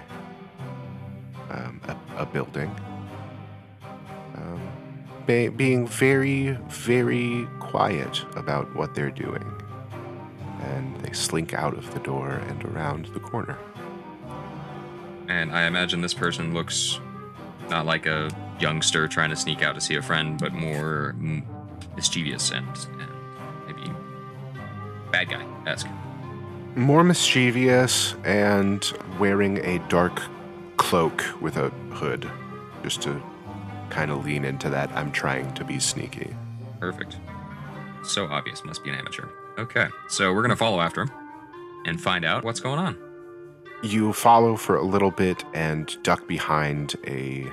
um, 1.49 1.79
a, 1.87 2.23
a 2.23 2.25
building, 2.25 2.75
um, 4.35 4.61
be, 5.25 5.47
being 5.47 5.87
very 5.87 6.49
very 6.67 7.47
quiet 7.69 8.25
about 8.35 8.73
what 8.75 8.95
they're 8.95 9.11
doing, 9.11 9.45
and 10.61 10.95
they 11.01 11.13
slink 11.13 11.53
out 11.53 11.77
of 11.77 11.93
the 11.93 11.99
door 11.99 12.29
and 12.29 12.65
around 12.65 13.05
the 13.07 13.19
corner. 13.19 13.57
And 15.27 15.51
I 15.51 15.67
imagine 15.67 16.01
this 16.01 16.13
person 16.13 16.53
looks 16.53 16.99
not 17.69 17.85
like 17.85 18.07
a 18.07 18.31
youngster 18.59 19.07
trying 19.07 19.29
to 19.29 19.35
sneak 19.35 19.61
out 19.61 19.75
to 19.75 19.81
see 19.81 19.95
a 19.95 20.01
friend, 20.01 20.39
but 20.39 20.53
more 20.53 21.15
mischievous 21.95 22.51
and, 22.51 22.67
and 22.99 23.11
maybe 23.67 23.91
bad 25.11 25.29
guy 25.29 25.45
esque. 25.67 25.87
More 26.75 27.03
mischievous 27.03 28.15
and 28.23 28.91
wearing 29.19 29.57
a 29.59 29.77
dark 29.89 30.21
cloak 30.77 31.23
with 31.39 31.57
a 31.57 31.69
hood, 31.91 32.29
just 32.83 33.01
to 33.03 33.21
kind 33.91 34.09
of 34.09 34.25
lean 34.25 34.45
into 34.45 34.69
that. 34.69 34.91
I'm 34.93 35.11
trying 35.11 35.53
to 35.53 35.63
be 35.63 35.79
sneaky. 35.79 36.35
Perfect. 36.79 37.17
So 38.03 38.27
obvious, 38.27 38.63
must 38.65 38.83
be 38.83 38.89
an 38.89 38.95
amateur. 38.95 39.27
Okay, 39.57 39.87
so 40.07 40.33
we're 40.33 40.41
gonna 40.41 40.55
follow 40.55 40.79
after 40.81 41.01
him 41.01 41.11
and 41.85 41.99
find 41.99 42.23
out 42.25 42.43
what's 42.43 42.59
going 42.59 42.79
on. 42.79 42.97
You 43.83 44.13
follow 44.13 44.55
for 44.55 44.75
a 44.75 44.83
little 44.83 45.11
bit 45.11 45.43
and 45.53 45.95
duck 46.03 46.27
behind 46.27 46.95
a 47.07 47.47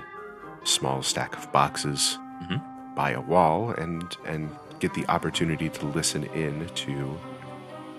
small 0.65 1.03
stack 1.03 1.37
of 1.37 1.51
boxes 1.53 2.19
Mhm. 2.43 2.61
by 2.95 3.11
a 3.13 3.21
wall 3.21 3.71
and 3.71 4.17
and 4.25 4.51
get 4.81 4.93
the 4.95 5.07
opportunity 5.09 5.69
to 5.71 5.87
listen 5.87 6.25
in 6.35 6.67
to 6.75 7.17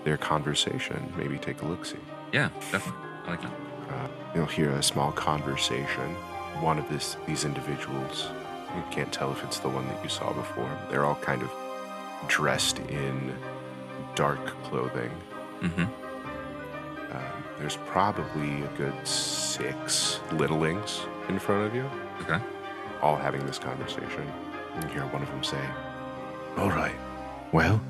their 0.04 0.16
conversation. 0.16 1.12
Maybe 1.16 1.38
take 1.38 1.60
a 1.62 1.66
look 1.66 1.84
see. 1.84 1.96
Yeah, 2.32 2.50
definitely. 2.70 3.02
I 3.26 3.30
like 3.30 3.42
that. 3.42 3.50
Uh, 3.90 4.06
you'll 4.34 4.46
hear 4.46 4.70
a 4.70 4.82
small 4.82 5.10
conversation. 5.12 6.14
One 6.60 6.78
of 6.78 6.88
this 6.88 7.16
these 7.26 7.44
individuals, 7.44 8.28
you 8.76 8.82
can't 8.90 9.12
tell 9.12 9.32
if 9.32 9.42
it's 9.44 9.58
the 9.58 9.68
one 9.68 9.86
that 9.88 10.02
you 10.04 10.08
saw 10.10 10.32
before. 10.32 10.70
They're 10.90 11.04
all 11.04 11.16
kind 11.16 11.42
of 11.42 11.50
dressed 12.26 12.78
in 12.90 13.34
dark 14.14 14.44
clothing. 14.64 15.10
Mm-hmm. 15.60 15.82
Um, 17.12 17.44
there's 17.58 17.76
probably 17.86 18.62
a 18.62 18.68
good 18.76 19.06
six 19.06 20.20
littlings 20.30 21.06
in 21.28 21.38
front 21.38 21.66
of 21.66 21.74
you, 21.74 21.88
Okay. 22.22 22.38
all 23.02 23.16
having 23.16 23.44
this 23.46 23.58
conversation. 23.58 24.26
And 24.74 24.84
you 24.84 24.90
hear 24.90 25.02
one 25.06 25.22
of 25.22 25.28
them 25.28 25.42
say, 25.42 25.60
All 26.56 26.68
right, 26.70 26.94
well, 27.52 27.80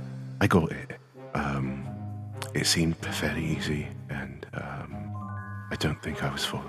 I 0.40 0.46
got 0.46 0.70
it. 0.72 0.92
Um, 1.34 1.84
it 2.54 2.66
seemed 2.66 2.96
very 2.96 3.44
easy, 3.44 3.88
and 4.10 4.46
um, 4.54 4.94
I 5.70 5.76
don't 5.78 6.00
think 6.02 6.22
I 6.22 6.30
was 6.32 6.44
falling. 6.44 6.66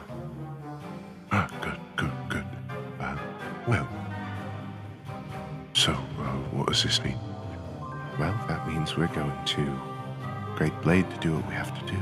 Ah, 1.32 1.48
good, 1.62 1.80
good, 1.96 2.12
good. 2.28 2.46
Uh, 3.00 3.18
well, 3.68 3.88
so 5.74 5.92
uh, 5.94 6.36
what 6.52 6.68
does 6.68 6.84
this 6.84 7.02
mean? 7.04 7.18
Well, 8.20 8.38
that 8.50 8.68
means 8.68 8.98
we're 8.98 9.08
going 9.08 9.32
to 9.46 9.82
Great 10.56 10.80
Blade 10.82 11.10
to 11.10 11.18
do 11.20 11.36
what 11.38 11.48
we 11.48 11.54
have 11.54 11.74
to 11.80 11.86
do. 11.90 11.98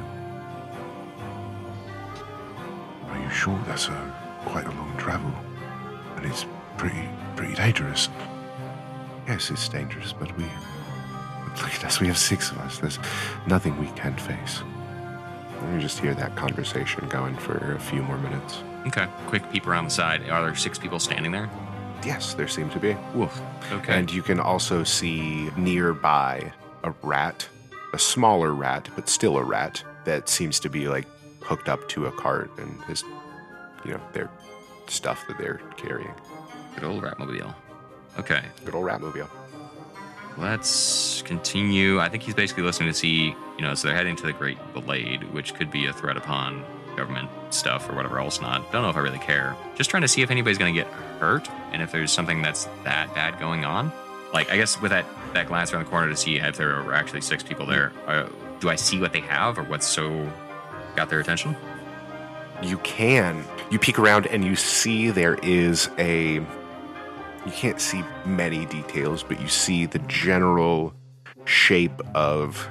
Are 3.08 3.22
you 3.22 3.30
sure 3.30 3.60
that's 3.68 3.88
a 3.88 4.42
quite 4.48 4.66
a 4.66 4.72
long 4.72 4.98
travel? 4.98 5.32
And 6.16 6.26
it's 6.26 6.48
pretty 6.76 7.08
pretty 7.36 7.54
dangerous. 7.54 8.10
Yes, 9.28 9.52
it's 9.52 9.70
dangerous, 9.70 10.12
but 10.12 10.36
we 10.38 10.46
look 11.62 11.76
at 11.76 11.86
us, 11.86 12.00
we 12.00 12.08
have 12.08 12.18
six 12.18 12.50
of 12.50 12.58
us. 12.60 12.80
There's 12.80 12.98
nothing 13.46 13.78
we 13.80 13.88
can't 13.92 14.20
face. 14.20 14.64
Let 15.62 15.74
me 15.74 15.82
just 15.82 16.00
hear 16.00 16.16
that 16.16 16.36
conversation 16.36 17.08
going 17.10 17.36
for 17.38 17.76
a 17.76 17.80
few 17.80 18.02
more 18.02 18.18
minutes. 18.18 18.64
Okay. 18.88 19.08
Quick 19.28 19.52
peep 19.52 19.68
around 19.68 19.84
the 19.86 19.92
side. 19.92 20.28
Are 20.30 20.44
there 20.46 20.56
six 20.56 20.80
people 20.80 21.00
standing 21.00 21.32
there? 21.32 21.48
Yes, 22.04 22.34
there 22.34 22.48
seem 22.48 22.70
to 22.72 22.80
be. 22.80 22.96
Woof. 23.14 23.42
Okay. 23.72 23.98
And 23.98 24.12
you 24.12 24.22
can 24.22 24.40
also 24.40 24.84
see 24.84 25.50
nearby 25.58 26.54
a 26.84 26.92
rat, 27.02 27.48
a 27.94 28.00
smaller 28.00 28.54
rat, 28.54 28.90
but 28.96 29.10
still 29.10 29.38
a 29.38 29.44
rat, 29.44 29.84
that 30.06 30.30
seems 30.30 30.60
to 30.62 30.70
be 30.70 30.88
like 30.88 31.06
hooked 31.42 31.70
up 31.70 31.88
to 31.90 32.06
a 32.06 32.12
cart 32.12 32.52
and 32.58 32.80
is, 32.90 33.04
you 33.84 33.92
know, 33.92 34.02
their 34.14 34.30
stuff 34.88 35.26
that 35.28 35.38
they're 35.38 35.62
carrying. 35.76 36.14
Good 36.76 36.84
old 36.86 37.04
Ratmobile. 37.04 37.54
Okay. 38.20 38.42
Good 38.64 38.76
old 38.76 38.86
Ratmobile. 38.86 39.30
Let's 40.38 41.24
continue. 41.24 42.00
I 42.00 42.10
think 42.10 42.24
he's 42.24 42.36
basically 42.36 42.64
listening 42.64 42.90
to 42.90 42.94
see, 42.94 43.36
you 43.58 43.62
know, 43.62 43.74
so 43.74 43.88
they're 43.88 43.98
heading 43.98 44.16
to 44.18 44.24
the 44.24 44.34
Great 44.34 44.58
Blade, 44.74 45.24
which 45.34 45.56
could 45.56 45.72
be 45.72 45.88
a 45.88 45.94
threat 45.94 46.16
upon 46.16 46.64
government 46.98 47.30
stuff 47.52 47.90
or 47.90 47.96
whatever 47.96 48.20
else 48.20 48.42
not. 48.42 48.70
Don't 48.72 48.82
know 48.82 48.90
if 48.90 48.98
I 48.98 49.00
really 49.00 49.20
care. 49.20 49.56
Just 49.76 49.90
trying 49.90 50.02
to 50.02 50.08
see 50.08 50.22
if 50.22 50.30
anybody's 50.30 50.58
going 50.58 50.74
to 50.74 50.82
get 50.82 50.92
hurt 51.20 51.50
and 51.72 51.82
if 51.82 51.92
there's 51.92 52.12
something 52.12 52.42
that's 52.42 52.66
that 52.84 53.14
bad 53.16 53.40
going 53.40 53.64
on. 53.64 53.94
Like, 54.34 54.52
I 54.52 54.58
guess 54.58 54.82
with 54.82 54.92
that, 54.92 55.06
that 55.34 55.48
glance 55.48 55.72
around 55.72 55.86
the 55.86 55.90
corner 55.90 56.10
to 56.10 56.18
see 56.18 56.38
if 56.38 56.58
there 56.58 56.76
are 56.76 56.94
actually 56.94 57.22
six 57.22 57.44
people 57.44 57.66
there, 57.66 57.94
uh, 58.08 58.28
do 58.60 58.70
I 58.70 58.76
see 58.76 59.00
what 59.00 59.14
they 59.14 59.22
have 59.22 59.58
or 59.58 59.64
what's 59.64 59.88
so 59.88 60.30
got 60.98 61.10
their 61.10 61.22
attention? 61.22 61.56
You 62.62 62.78
can. 62.80 63.46
You 63.70 63.80
peek 63.80 64.00
around 64.00 64.28
and 64.28 64.44
you 64.44 64.56
see 64.56 65.12
there 65.12 65.36
is 65.44 65.90
a. 65.98 66.34
You 67.46 67.54
can't 67.54 67.80
see 67.80 68.04
many 68.26 68.66
details, 68.66 69.24
but 69.24 69.40
you 69.40 69.48
see 69.48 69.86
the 69.86 70.00
general 70.00 70.94
shape 71.46 72.02
of 72.14 72.68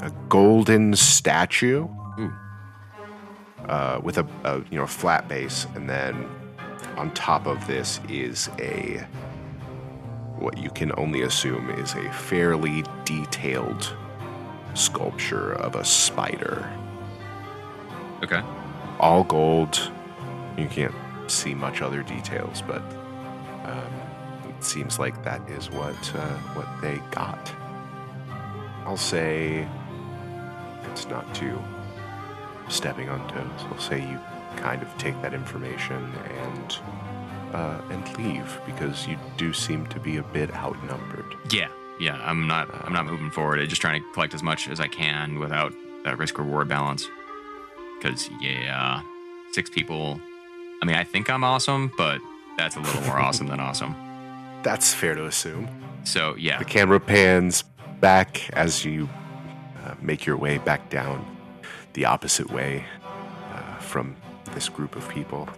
a 0.00 0.10
golden 0.28 0.94
statue 0.96 1.86
Ooh. 2.18 2.32
Uh, 3.66 4.00
with 4.02 4.18
a, 4.18 4.26
a 4.44 4.58
you 4.70 4.78
know 4.78 4.86
flat 4.86 5.28
base, 5.28 5.66
and 5.74 5.88
then 5.88 6.28
on 6.96 7.12
top 7.12 7.46
of 7.46 7.66
this 7.66 8.00
is 8.08 8.50
a 8.58 9.06
what 10.38 10.58
you 10.58 10.70
can 10.70 10.92
only 10.98 11.22
assume 11.22 11.70
is 11.70 11.94
a 11.94 12.12
fairly 12.12 12.84
detailed 13.04 13.96
sculpture 14.74 15.52
of 15.54 15.76
a 15.76 15.84
spider, 15.84 16.68
Okay. 18.22 18.42
all 19.00 19.24
gold. 19.24 19.92
You 20.56 20.66
can't 20.68 20.94
see 21.28 21.54
much 21.54 21.82
other 21.82 22.02
details, 22.02 22.62
but 22.62 22.82
um, 23.64 23.92
it 24.48 24.64
seems 24.64 24.98
like 24.98 25.22
that 25.24 25.48
is 25.50 25.70
what 25.70 25.96
uh, 26.14 26.38
what 26.54 26.68
they 26.82 27.00
got. 27.10 27.52
I'll 28.86 28.96
say 28.96 29.68
it's 30.90 31.06
not 31.08 31.32
too 31.34 31.58
stepping 32.68 33.08
on 33.08 33.26
toes. 33.28 33.66
I'll 33.70 33.78
say 33.78 34.00
you 34.00 34.18
kind 34.56 34.82
of 34.82 34.96
take 34.98 35.20
that 35.22 35.34
information 35.34 36.12
and 36.40 36.78
uh, 37.52 37.80
and 37.90 38.18
leave 38.18 38.60
because 38.66 39.06
you 39.06 39.16
do 39.36 39.52
seem 39.52 39.86
to 39.86 39.98
be 39.98 40.18
a 40.18 40.22
bit 40.22 40.54
outnumbered. 40.54 41.34
Yeah, 41.50 41.68
yeah. 41.98 42.20
I'm 42.22 42.46
not. 42.46 42.68
I'm 42.84 42.92
not 42.92 43.06
moving 43.06 43.30
forward. 43.30 43.60
I'm 43.60 43.68
just 43.68 43.80
trying 43.80 44.02
to 44.02 44.12
collect 44.12 44.34
as 44.34 44.42
much 44.42 44.68
as 44.68 44.80
I 44.80 44.88
can 44.88 45.38
without 45.38 45.72
that 46.04 46.18
risk 46.18 46.38
reward 46.38 46.68
balance. 46.68 47.08
Because 47.98 48.28
yeah, 48.40 49.02
six 49.52 49.70
people 49.70 50.20
I 50.80 50.86
mean, 50.86 50.96
I 50.96 51.04
think 51.04 51.28
I'm 51.28 51.42
awesome, 51.42 51.92
but 51.96 52.20
that's 52.56 52.76
a 52.76 52.80
little 52.80 53.02
more 53.02 53.18
awesome 53.18 53.48
than 53.48 53.60
awesome. 53.60 53.94
That's 54.62 54.92
fair 54.92 55.14
to 55.14 55.26
assume. 55.26 55.68
So 56.04 56.34
yeah, 56.36 56.58
The 56.58 56.64
camera 56.64 57.00
pans 57.00 57.62
back 58.00 58.50
as 58.50 58.84
you 58.84 59.08
uh, 59.84 59.94
make 60.00 60.26
your 60.26 60.36
way 60.36 60.58
back 60.58 60.90
down 60.90 61.24
the 61.94 62.04
opposite 62.04 62.50
way 62.50 62.84
uh, 63.52 63.76
from 63.78 64.16
this 64.54 64.68
group 64.68 64.96
of 64.96 65.08
people 65.08 65.48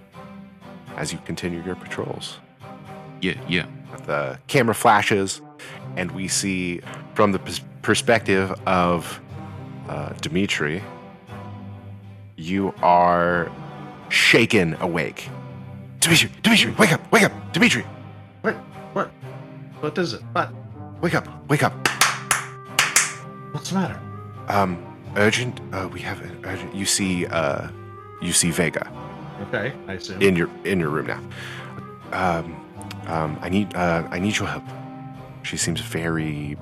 as 0.97 1.13
you 1.13 1.19
continue 1.25 1.63
your 1.63 1.77
patrols. 1.77 2.39
yeah, 3.21 3.35
yeah. 3.49 3.67
The 4.07 4.39
camera 4.47 4.75
flashes, 4.75 5.41
and 5.97 6.11
we 6.13 6.27
see 6.29 6.81
from 7.15 7.33
the 7.33 7.39
pers- 7.39 7.61
perspective 7.83 8.51
of 8.67 9.21
uh, 9.89 10.11
Dmitri, 10.21 10.83
you 12.37 12.73
are 12.83 13.51
shaken 14.09 14.75
awake. 14.81 15.29
Dmitri, 16.01 16.31
Dmitri, 16.43 16.71
wake 16.73 16.93
up, 16.93 17.13
wake 17.13 17.23
up, 17.25 17.33
Dmitri, 17.53 17.85
What? 18.43 18.55
What? 18.95 19.09
What 19.81 19.99
is 19.99 20.15
it? 20.15 20.23
What? 20.33 20.51
wake 21.01 21.15
up, 21.15 21.27
wake 21.49 21.63
up. 21.63 21.73
What's 23.53 23.71
the 23.71 23.75
matter? 23.79 24.01
Um, 24.49 24.79
urgent. 25.17 25.61
Uh, 25.73 25.89
we 25.93 26.01
have 26.01 26.21
an 26.23 26.39
urgent. 26.45 26.75
You 26.75 26.87
see, 26.87 27.27
uh, 27.27 27.69
you 28.23 28.33
see 28.33 28.51
Vega 28.51 28.91
Okay, 29.49 29.73
I 29.89 29.95
assume. 29.95 30.21
in 30.21 30.37
your 30.37 30.49
in 30.65 30.81
your 30.81 30.91
room 30.91 31.07
now. 31.07 31.21
Um, 32.13 32.57
um, 33.07 33.39
I 33.41 33.49
need 33.49 33.75
uh, 33.75 34.07
I 34.11 34.19
need 34.19 34.37
your 34.39 34.49
help. 34.49 34.65
She 35.43 35.57
seems 35.57 35.81
very 35.81 36.57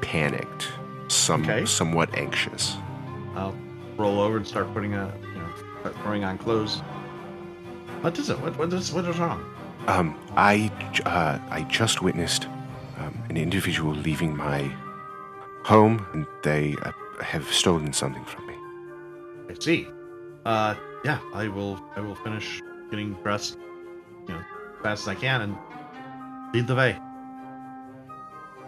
panicked, 0.00 0.68
some 1.08 1.42
Okay. 1.42 1.64
somewhat 1.64 2.14
anxious. 2.16 2.76
I'll 3.34 3.54
roll 3.96 4.20
over 4.20 4.36
and 4.36 4.46
start 4.46 4.72
putting 4.72 4.94
a, 4.94 5.12
you 5.22 5.38
know, 5.40 5.48
start 5.80 5.96
throwing 6.02 6.24
on 6.24 6.38
clothes. 6.38 6.80
What 8.00 8.16
is 8.18 8.30
it? 8.30 8.38
What, 8.40 8.56
what 8.58 8.72
is 8.72 8.92
what 8.92 9.04
is 9.06 9.18
wrong? 9.18 9.42
Um, 9.88 10.16
I 10.36 10.70
uh, 11.04 11.38
I 11.50 11.62
just 11.62 12.00
witnessed 12.02 12.46
um, 12.98 13.18
an 13.28 13.36
individual 13.36 13.92
leaving 13.92 14.36
my 14.36 14.70
home, 15.64 16.06
and 16.12 16.26
they 16.42 16.76
uh, 16.82 16.92
have 17.22 17.52
stolen 17.52 17.92
something 17.92 18.24
from 18.24 18.46
me. 18.46 18.54
I 19.48 19.54
see. 19.58 19.88
Uh, 20.44 20.74
yeah, 21.04 21.20
I 21.34 21.48
will. 21.48 21.80
I 21.96 22.00
will 22.00 22.14
finish 22.14 22.60
getting 22.90 23.14
dressed, 23.22 23.58
you 24.26 24.34
know, 24.34 24.40
as 24.40 24.82
fast 24.82 25.02
as 25.02 25.08
I 25.08 25.14
can, 25.14 25.42
and 25.42 25.56
lead 26.54 26.66
the 26.66 26.74
way. 26.74 26.98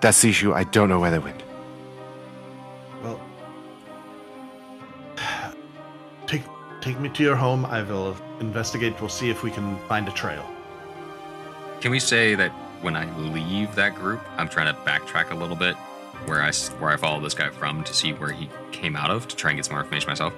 That's 0.01 0.23
the 0.23 0.31
issue. 0.31 0.53
I 0.53 0.65
don't 0.65 0.89
know 0.89 0.99
where 0.99 1.11
they 1.11 1.19
went. 1.19 1.43
Well, 3.03 3.21
take 6.27 6.43
take 6.81 6.99
me 6.99 7.09
to 7.11 7.23
your 7.23 7.37
home. 7.37 7.65
I 7.67 7.83
will 7.83 8.17
investigate. 8.41 9.01
We'll 9.01 9.09
see 9.09 9.31
if 9.31 9.43
we 9.43 9.51
can 9.51 9.79
find 9.89 10.09
a 10.09 10.13
trail. 10.13 10.49
Can 11.81 11.91
we 11.91 11.99
say 11.99 12.35
that 12.35 12.51
when 12.83 12.97
I 12.97 13.05
leave 13.19 13.75
that 13.75 13.95
group, 13.95 14.21
I'm 14.37 14.49
trying 14.49 14.75
to 14.75 14.81
backtrack 14.83 15.31
a 15.31 15.35
little 15.35 15.57
bit, 15.57 15.77
where 16.27 16.43
I 16.43 16.53
where 16.79 16.91
I 16.91 16.97
follow 16.97 17.21
this 17.21 17.35
guy 17.35 17.51
from 17.51 17.85
to 17.85 17.95
see 17.95 18.13
where 18.13 18.31
he 18.33 18.49
came 18.73 18.97
out 18.97 19.11
of 19.11 19.29
to 19.29 19.37
try 19.37 19.51
and 19.51 19.59
get 19.59 19.65
some 19.67 19.75
more 19.75 19.83
information 19.83 20.09
myself. 20.09 20.33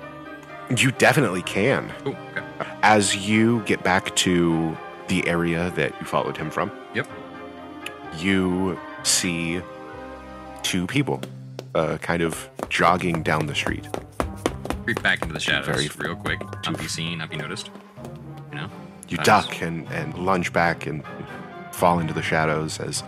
You 0.76 0.92
definitely 0.92 1.42
can. 1.42 1.92
Oh, 2.06 2.10
okay. 2.30 2.42
As 2.82 3.16
you 3.28 3.60
get 3.64 3.82
back 3.82 4.14
to 4.16 4.76
the 5.08 5.26
area 5.28 5.70
that 5.76 5.92
you 6.00 6.06
followed 6.06 6.36
him 6.36 6.50
from, 6.50 6.70
Yep. 6.94 7.06
you 8.18 8.78
see 9.02 9.60
two 10.62 10.86
people 10.86 11.20
uh, 11.74 11.98
kind 11.98 12.22
of 12.22 12.48
jogging 12.68 13.22
down 13.22 13.46
the 13.46 13.54
street. 13.54 13.86
Creep 14.84 15.02
back 15.02 15.22
into 15.22 15.34
the 15.34 15.40
shadows 15.40 15.66
Very- 15.66 15.88
real 16.08 16.16
quick. 16.16 16.40
Have 16.64 16.78
be 16.78 16.86
seen? 16.88 17.18
not 17.18 17.30
be 17.30 17.36
noticed? 17.36 17.70
You 18.50 18.58
know. 18.58 18.70
You 19.08 19.16
duck 19.18 19.60
and, 19.60 19.86
and 19.88 20.14
lunge 20.16 20.52
back 20.52 20.86
and 20.86 21.04
fall 21.70 21.98
into 21.98 22.14
the 22.14 22.22
shadows 22.22 22.80
as 22.80 23.02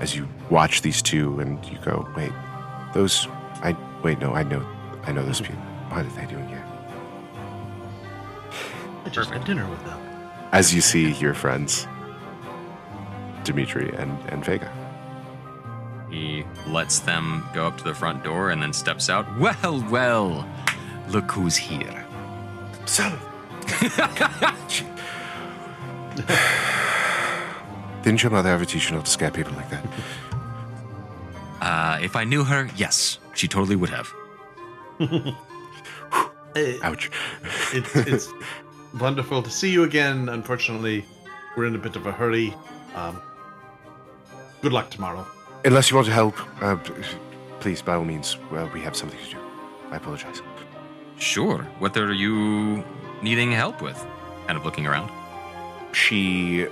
as 0.00 0.14
you 0.14 0.28
watch 0.50 0.82
these 0.82 1.02
two 1.02 1.40
and 1.40 1.64
you 1.66 1.78
go, 1.78 2.08
wait, 2.16 2.32
those 2.94 3.26
I 3.62 3.76
wait, 4.02 4.20
no, 4.20 4.32
I 4.32 4.42
know 4.42 4.64
I 5.04 5.12
know 5.12 5.24
those 5.24 5.40
people. 5.40 5.56
What 5.90 6.04
are 6.04 6.08
they 6.10 6.26
doing 6.26 6.48
here? 6.48 6.64
I 9.04 9.08
just 9.10 9.30
had 9.30 9.44
dinner 9.44 9.68
with 9.68 9.82
them. 9.84 9.98
As 10.52 10.74
you 10.74 10.80
see 10.80 11.12
your 11.12 11.34
friends, 11.34 11.86
Dmitri 13.44 13.94
and, 13.96 14.18
and 14.28 14.44
Vega. 14.44 14.70
He 16.10 16.44
lets 16.66 17.00
them 17.00 17.46
go 17.52 17.66
up 17.66 17.76
to 17.78 17.84
the 17.84 17.94
front 17.94 18.24
door 18.24 18.50
and 18.50 18.62
then 18.62 18.72
steps 18.72 19.10
out. 19.10 19.26
Well, 19.38 19.84
well, 19.90 20.48
look 21.08 21.30
who's 21.30 21.56
here. 21.56 22.06
So 22.86 23.04
Didn't 28.02 28.22
your 28.22 28.30
mother 28.32 28.50
ever 28.50 28.64
teach 28.64 28.88
you 28.90 28.96
not 28.96 29.04
to 29.04 29.10
scare 29.10 29.30
people 29.30 29.52
like 29.54 29.70
that? 29.70 29.84
Uh, 31.60 31.98
if 32.00 32.14
I 32.14 32.22
knew 32.22 32.44
her, 32.44 32.68
yes, 32.76 33.18
she 33.34 33.48
totally 33.48 33.74
would 33.74 33.90
have. 33.90 34.08
Ouch. 36.84 37.10
it's 37.72 37.96
it's 37.96 38.28
wonderful 39.00 39.42
to 39.42 39.50
see 39.50 39.68
you 39.70 39.82
again. 39.82 40.28
Unfortunately, 40.28 41.04
we're 41.56 41.66
in 41.66 41.74
a 41.74 41.78
bit 41.78 41.96
of 41.96 42.06
a 42.06 42.12
hurry. 42.12 42.54
Um, 42.94 43.20
good 44.62 44.72
luck 44.72 44.88
tomorrow. 44.90 45.26
Unless 45.64 45.90
you 45.90 45.96
want 45.96 46.06
to 46.06 46.12
help, 46.12 46.36
uh, 46.62 46.76
please, 47.58 47.82
by 47.82 47.94
all 47.94 48.04
means, 48.04 48.36
well, 48.52 48.70
we 48.72 48.80
have 48.82 48.94
something 48.96 49.18
to 49.24 49.30
do. 49.32 49.38
I 49.90 49.96
apologize. 49.96 50.40
Sure. 51.18 51.58
What 51.80 51.96
are 51.96 52.12
you 52.12 52.84
needing 53.20 53.50
help 53.50 53.82
with? 53.82 53.98
Kind 54.46 54.56
of 54.56 54.64
looking 54.64 54.86
around. 54.86 55.10
She 55.92 56.66
s- 56.66 56.70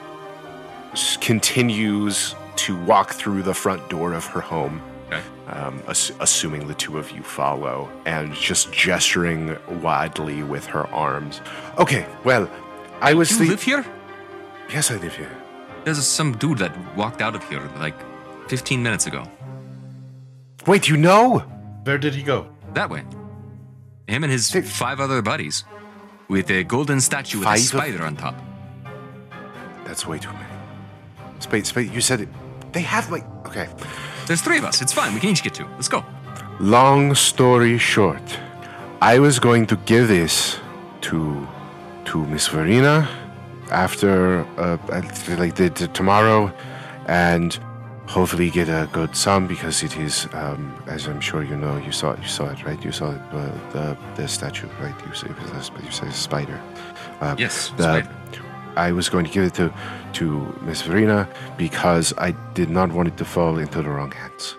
continues 1.21 2.35
to 2.57 2.77
walk 2.85 3.13
through 3.13 3.43
the 3.43 3.55
front 3.55 3.89
door 3.89 4.13
of 4.15 4.25
her 4.27 4.41
home, 4.41 4.81
Okay. 5.09 5.21
um, 5.49 5.83
ass- 5.89 6.13
assuming 6.21 6.67
the 6.67 6.75
two 6.75 6.99
of 6.99 7.11
you 7.11 7.23
follow, 7.23 7.89
and 8.07 8.33
just 8.35 8.73
gesturing 8.73 9.57
wildly 9.83 10.43
with 10.43 10.65
her 10.67 10.87
arms. 10.89 11.41
Okay, 11.79 12.07
well, 12.25 12.49
I 13.01 13.13
was 13.15 13.31
You 13.33 13.39
the- 13.39 13.51
live 13.51 13.63
here? 13.63 13.85
Yes, 14.71 14.91
I 14.91 14.97
live 14.97 15.15
here. 15.15 15.31
There's 15.85 16.05
some 16.07 16.33
dude 16.37 16.59
that 16.59 16.73
walked 16.97 17.21
out 17.23 17.35
of 17.37 17.45
here 17.49 17.63
like 17.79 17.95
15 18.49 18.83
minutes 18.83 19.07
ago. 19.07 19.23
Wait, 20.67 20.89
you 20.89 20.97
know? 20.97 21.41
Where 21.85 21.99
did 21.99 22.15
he 22.15 22.23
go? 22.23 22.49
That 22.75 22.91
way. 22.91 23.05
Him 24.09 24.25
and 24.25 24.33
his 24.33 24.51
Hey. 24.53 24.63
five 24.63 24.99
other 24.99 25.23
buddies. 25.23 25.65
With 26.29 26.51
a 26.51 26.65
golden 26.65 27.01
statue 27.01 27.39
with 27.39 27.47
a 27.47 27.51
Five 27.51 27.61
of- 27.61 27.67
spider 27.67 28.05
on 28.05 28.17
top. 28.17 28.35
That's 29.85 30.05
way 30.07 30.19
too 30.19 30.33
many. 30.33 30.46
Spade, 31.43 31.67
Spade, 31.67 31.93
you 31.95 32.01
said 32.01 32.21
it. 32.21 32.29
They 32.73 32.83
have 32.83 33.11
like. 33.11 33.25
Okay. 33.47 33.69
There's 34.27 34.43
three 34.43 34.59
of 34.59 34.65
us. 34.65 34.83
It's 34.83 34.93
fine. 34.93 35.15
We 35.15 35.21
can 35.21 35.31
each 35.31 35.43
get 35.43 35.55
two. 35.55 35.67
Let's 35.77 35.89
go. 35.89 36.05
Long 36.59 37.15
story 37.15 37.79
short, 37.79 38.39
I 39.01 39.19
was 39.19 39.39
going 39.39 39.67
to 39.67 39.77
give 39.87 40.09
this 40.09 40.59
to 41.03 41.47
to 42.07 42.25
Miss 42.27 42.49
Verena 42.49 43.09
after 43.71 44.45
uh, 44.59 44.79
like 45.39 45.55
the, 45.57 45.69
the 45.71 45.89
tomorrow, 45.89 46.53
and 47.07 47.59
hopefully 48.07 48.49
get 48.51 48.69
a 48.69 48.89
good 48.93 49.15
sum 49.17 49.47
because 49.47 49.83
it 49.83 49.97
is, 49.99 50.29
um, 50.33 50.73
as 50.87 51.07
I'm 51.09 51.21
sure 51.21 51.43
you 51.43 51.57
know, 51.57 51.77
you 51.77 51.93
saw 51.93 52.13
it, 52.13 52.21
you 52.23 52.29
saw 52.29 52.49
it, 52.51 52.65
right? 52.65 52.83
You 52.85 52.93
saw 52.93 53.11
it, 53.11 53.21
uh, 53.33 53.51
the 53.73 53.97
the 54.15 54.29
statue, 54.29 54.69
right? 54.81 54.95
You 55.07 55.15
say 55.15 55.29
it 55.29 55.39
was 55.43 55.51
a, 55.51 55.63
sp- 55.67 55.85
you 55.85 55.91
say 55.91 56.07
a 56.09 56.13
spider. 56.13 56.61
Uh, 57.21 57.35
Yes, 57.39 57.71
the- 57.77 57.83
spider. 57.83 58.11
I 58.77 58.93
was 58.93 59.09
going 59.09 59.25
to 59.25 59.31
give 59.31 59.45
it 59.45 59.55
to 59.55 59.73
to 60.15 60.59
Miss 60.63 60.83
Verena 60.83 61.29
because 61.57 62.13
I 62.19 62.33
did 62.55 62.71
not 62.71 62.93
want 62.93 63.09
it 63.09 63.17
to 63.19 63.25
fall 63.25 63.59
into 63.59 63.83
the 63.83 63.91
wrong 63.91 64.13
hands. 64.13 64.57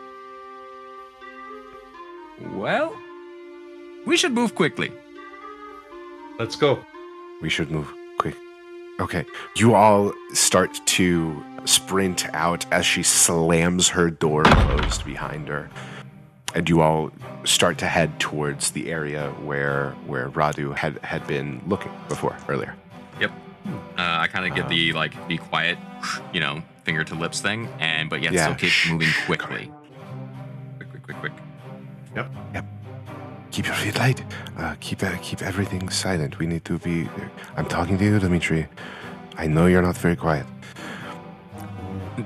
Well, 2.54 2.96
we 4.06 4.18
should 4.18 4.32
move 4.32 4.56
quickly. 4.56 4.92
Let's 6.40 6.56
go. 6.56 6.80
We 7.42 7.50
should 7.50 7.72
move 7.72 7.92
quick. 8.20 8.36
Okay. 9.00 9.26
You 9.56 9.76
all 9.76 10.14
start 10.34 10.80
to 10.86 11.44
sprint 11.66 12.26
out 12.34 12.66
as 12.72 12.86
she 12.86 13.04
slams 13.04 13.90
her 13.90 14.10
door 14.10 14.44
closed 14.44 15.06
behind 15.06 15.48
her. 15.48 15.70
And 16.56 16.70
you 16.70 16.82
all 16.82 17.12
start 17.44 17.78
to 17.80 17.88
head 17.88 18.20
towards 18.20 18.72
the 18.72 18.92
area 18.92 19.30
where 19.44 19.92
where 20.06 20.30
Radu 20.30 20.76
had, 20.76 20.98
had 21.04 21.26
been 21.28 21.62
looking 21.68 21.92
before 22.08 22.38
earlier. 22.48 22.76
Yep. 23.20 23.32
Uh, 23.98 24.24
I 24.24 24.28
kind 24.28 24.46
of 24.46 24.56
get 24.56 24.70
the 24.70 24.94
like 24.94 25.14
be 25.28 25.38
quiet, 25.38 25.78
you 26.34 26.40
know, 26.40 26.62
finger 26.84 27.04
to 27.04 27.16
lips 27.16 27.42
thing, 27.42 27.68
and 27.80 28.10
but 28.10 28.22
yet 28.22 28.34
Yeah, 28.34 28.56
still 28.56 28.70
keep 28.70 28.92
moving 28.92 29.10
quickly. 29.26 29.72
Quick, 30.78 30.90
quick, 30.90 31.04
quick, 31.04 31.18
quick. 31.20 31.34
Yep. 32.16 32.66
Keep 33.52 33.66
your 33.68 33.76
feet 33.76 33.98
light. 33.98 34.24
Uh, 34.58 34.76
keep 34.80 35.02
uh, 35.04 35.18
keep 35.22 35.42
everything 35.42 35.90
silent. 35.90 36.38
We 36.38 36.46
need 36.46 36.66
to 36.66 36.78
be. 36.78 37.10
I'm 37.56 37.66
talking 37.66 37.98
to 37.98 38.04
you, 38.04 38.20
Dmitri. 38.20 38.68
I 39.38 39.48
know 39.48 39.66
you're 39.68 39.82
not 39.82 39.98
very 39.98 40.16
quiet. 40.16 40.46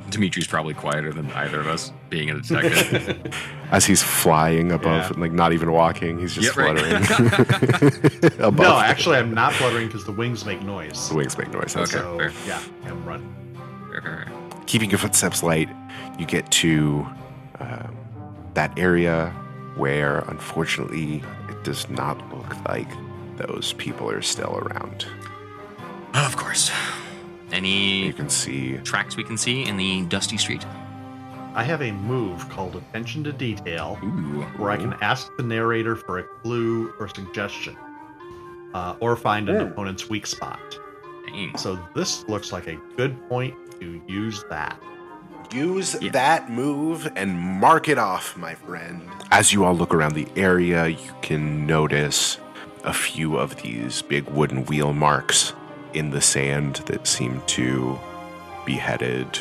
Dmitri's 0.10 0.48
probably 0.48 0.74
quieter 0.74 1.12
than 1.12 1.30
either 1.34 1.60
of 1.60 1.68
us, 1.68 1.92
being 2.10 2.30
in 2.30 2.38
a 2.38 2.42
detective. 2.42 3.34
As 3.72 3.86
he's 3.86 4.02
flying 4.02 4.72
above, 4.72 5.12
Yeah. 5.12 5.22
like 5.22 5.32
not 5.32 5.54
even 5.54 5.72
walking, 5.72 6.20
he's 6.20 6.34
just 6.36 6.56
Yeah, 6.56 6.64
right. 6.64 6.78
fluttering. 6.78 8.34
above. 8.40 8.58
no, 8.60 8.78
actually, 8.80 9.18
I'm 9.18 9.34
not 9.34 9.54
fluttering 9.54 9.88
because 9.88 10.06
the 10.06 10.12
wings 10.12 10.46
make 10.46 10.62
noise. 10.62 11.10
the 11.10 11.16
wings 11.16 11.38
make 11.38 11.52
noise. 11.52 11.74
That's 11.74 11.94
Okay. 11.94 12.02
So, 12.04 12.18
fair. 12.18 12.32
yeah, 12.48 12.62
I'm 12.86 13.04
running. 13.06 13.34
Fair, 13.92 14.02
fair, 14.02 14.28
fair. 14.28 14.32
keeping 14.66 14.90
your 14.90 15.00
footsteps 15.00 15.44
light, 15.44 15.70
you 16.18 16.26
get 16.26 16.50
to 16.52 17.06
um, 17.60 17.96
that 18.54 18.78
area 18.78 19.30
where, 19.76 20.20
unfortunately, 20.28 21.24
it 21.50 21.64
does 21.64 21.90
not 21.90 22.18
look 22.36 22.56
like 22.68 22.88
those 23.38 23.74
people 23.74 24.10
are 24.10 24.22
still 24.22 24.58
around. 24.58 25.06
Of 26.14 26.36
course. 26.36 26.70
You 27.52 27.58
Any 27.58 28.14
can 28.14 28.30
see 28.30 28.78
tracks 28.78 29.18
we 29.18 29.24
can 29.24 29.38
see 29.38 29.64
in 29.68 29.76
the 29.76 30.04
dusty 30.06 30.38
street? 30.38 30.66
I 31.54 31.64
have 31.64 31.82
a 31.82 31.92
move 31.92 32.48
called 32.50 32.78
Attention 32.78 33.26
to 33.26 33.34
Detail 33.34 34.00
Ooh. 34.02 34.44
where 34.56 34.72
I 34.72 34.78
can 34.78 34.94
ask 35.02 35.36
the 35.36 35.44
narrator 35.44 35.98
for 35.98 36.20
a 36.20 36.24
clue 36.24 36.94
or 36.98 37.10
suggestion, 37.10 37.76
uh, 38.74 38.96
or 39.02 39.18
find 39.18 39.50
an 39.50 39.58
opponent's 39.60 40.10
weak 40.10 40.26
spot. 40.28 40.60
Dang. 41.28 41.58
So 41.58 41.78
this 41.94 42.26
looks 42.30 42.54
like 42.54 42.68
a 42.68 42.78
good 42.96 43.22
point 43.28 43.54
to 43.82 44.02
use 44.08 44.46
that. 44.50 44.82
Use 45.54 45.98
Yeah. 46.02 46.12
that 46.14 46.50
move 46.50 47.12
and 47.18 47.38
mark 47.38 47.90
it 47.90 47.98
off, 47.98 48.38
my 48.38 48.56
friend. 48.56 49.02
As 49.30 49.52
you 49.52 49.66
all 49.66 49.76
look 49.76 49.94
around 49.94 50.14
the 50.14 50.28
area, 50.38 50.88
you 50.88 51.12
can 51.22 51.68
notice 51.68 52.38
a 52.86 52.94
few 52.94 53.36
of 53.38 53.62
these 53.62 54.02
big 54.02 54.30
wooden 54.30 54.66
wheel 54.66 54.94
marks 54.94 55.54
in 55.94 56.10
the 56.12 56.22
sand 56.22 56.76
that 56.88 57.06
seem 57.08 57.42
to 57.48 58.00
be 58.66 58.74
headed 58.74 59.40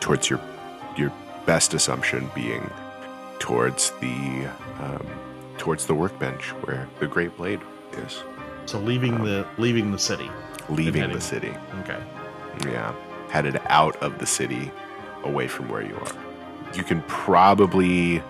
towards 0.00 0.28
your 0.30 0.40
your 0.96 1.12
best 1.46 1.74
assumption 1.74 2.30
being 2.34 2.68
towards 3.38 3.90
the 4.00 4.46
um, 4.80 5.06
towards 5.58 5.86
the 5.86 5.94
workbench 5.94 6.44
where 6.64 6.88
the 7.00 7.06
great 7.06 7.36
blade 7.36 7.60
is 7.98 8.22
So 8.66 8.78
leaving 8.78 9.22
the 9.24 9.46
leaving 9.58 9.92
the 9.92 9.98
city. 9.98 10.30
leaving 10.68 11.12
the 11.12 11.20
city 11.20 11.54
Okay. 11.82 12.02
yeah, 12.64 12.94
headed 13.30 13.60
out 13.66 13.96
of 14.02 14.18
the 14.18 14.26
city, 14.26 14.70
away 15.24 15.46
from 15.48 15.68
where 15.68 15.82
you 15.82 15.94
are. 15.96 16.12
You 16.74 16.82
can 16.82 17.02
probably 17.02 18.22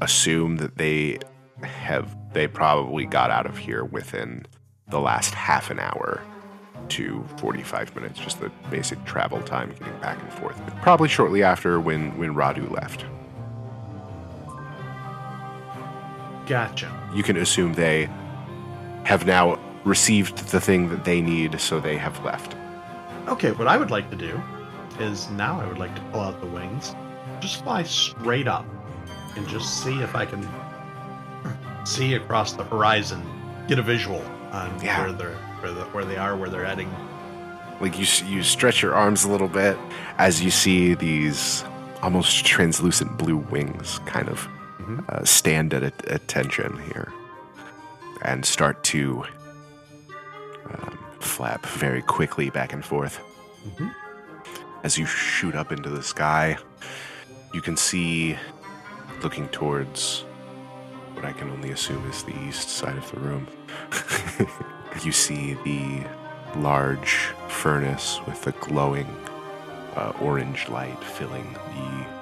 assume 0.00 0.56
that 0.56 0.76
they 0.76 1.18
have 1.62 2.16
they 2.32 2.46
probably 2.46 3.06
got 3.06 3.30
out 3.30 3.46
of 3.46 3.56
here 3.58 3.84
within 3.84 4.44
the 4.90 5.00
last 5.00 5.34
half 5.34 5.70
an 5.70 5.78
hour 5.78 6.22
to 6.90 7.24
45 7.38 7.94
minutes, 7.94 8.18
just 8.18 8.40
the 8.40 8.50
basic 8.70 9.02
travel 9.04 9.40
time 9.42 9.70
getting 9.78 9.98
back 10.00 10.20
and 10.20 10.32
forth. 10.32 10.60
But 10.64 10.76
probably 10.82 11.08
shortly 11.08 11.42
after 11.42 11.80
when 11.80 12.16
when 12.18 12.34
Radu 12.34 12.70
left. 12.70 13.04
Gotcha. 16.46 16.90
You 17.14 17.22
can 17.22 17.36
assume 17.36 17.74
they 17.74 18.08
have 19.04 19.24
now 19.24 19.58
received 19.84 20.48
the 20.48 20.60
thing 20.60 20.88
that 20.88 21.04
they 21.04 21.20
need, 21.20 21.60
so 21.60 21.80
they 21.80 21.96
have 21.96 22.22
left. 22.24 22.56
Okay, 23.28 23.52
what 23.52 23.68
I 23.68 23.76
would 23.76 23.90
like 23.90 24.10
to 24.10 24.16
do 24.16 24.40
is 24.98 25.30
now 25.30 25.60
I 25.60 25.66
would 25.66 25.78
like 25.78 25.94
to 25.94 26.02
pull 26.12 26.20
out 26.20 26.40
the 26.40 26.46
wings, 26.46 26.94
just 27.38 27.62
fly 27.62 27.84
straight 27.84 28.48
up, 28.48 28.66
and 29.36 29.46
just 29.46 29.82
see 29.82 30.02
if 30.02 30.14
I 30.14 30.26
can 30.26 30.46
see 31.84 32.14
across 32.14 32.52
the 32.52 32.64
horizon, 32.64 33.22
get 33.68 33.78
a 33.78 33.82
visual 33.82 34.22
on 34.52 34.70
Yeah. 34.82 35.00
where 35.02 35.12
they're 35.12 35.36
where, 35.60 35.72
the, 35.72 35.82
where 35.92 36.04
they 36.04 36.16
are, 36.16 36.36
where 36.36 36.48
they're 36.48 36.64
heading. 36.64 36.90
like 37.80 37.98
you 37.98 38.06
you 38.26 38.42
stretch 38.42 38.82
your 38.82 38.94
arms 38.94 39.24
a 39.24 39.28
little 39.30 39.48
bit 39.48 39.76
as 40.18 40.42
you 40.42 40.50
see 40.50 40.92
these 40.94 41.64
almost 42.02 42.44
translucent 42.44 43.16
blue 43.18 43.36
wings 43.38 44.00
kind 44.06 44.28
of 44.28 44.46
Mhm. 44.80 45.08
uh, 45.08 45.24
stand 45.24 45.72
at 45.74 45.82
at- 45.82 46.04
attention 46.12 46.78
here 46.92 47.08
and 48.22 48.44
start 48.44 48.82
to 48.84 49.24
um, 50.72 50.98
flap 51.20 51.64
very 51.66 52.02
quickly 52.02 52.50
back 52.50 52.72
and 52.72 52.84
forth 52.84 53.20
Mhm. 53.68 53.94
as 54.84 54.98
you 54.98 55.06
shoot 55.06 55.54
up 55.54 55.72
into 55.72 55.88
the 55.90 56.02
sky 56.02 56.58
you 57.54 57.60
can 57.60 57.76
see 57.76 58.36
looking 59.22 59.48
towards 59.48 60.24
what 61.14 61.24
i 61.24 61.32
can 61.32 61.50
only 61.50 61.70
assume 61.70 62.02
is 62.10 62.22
the 62.24 62.36
east 62.48 62.68
side 62.68 62.96
of 62.96 63.10
the 63.10 63.20
room 63.20 63.46
you 65.04 65.12
see 65.12 65.54
the 65.64 66.06
large 66.56 67.32
furnace 67.48 68.20
with 68.26 68.42
the 68.42 68.52
glowing 68.52 69.08
uh, 69.96 70.12
orange 70.20 70.68
light 70.68 71.02
filling 71.02 71.52
the 71.52 72.20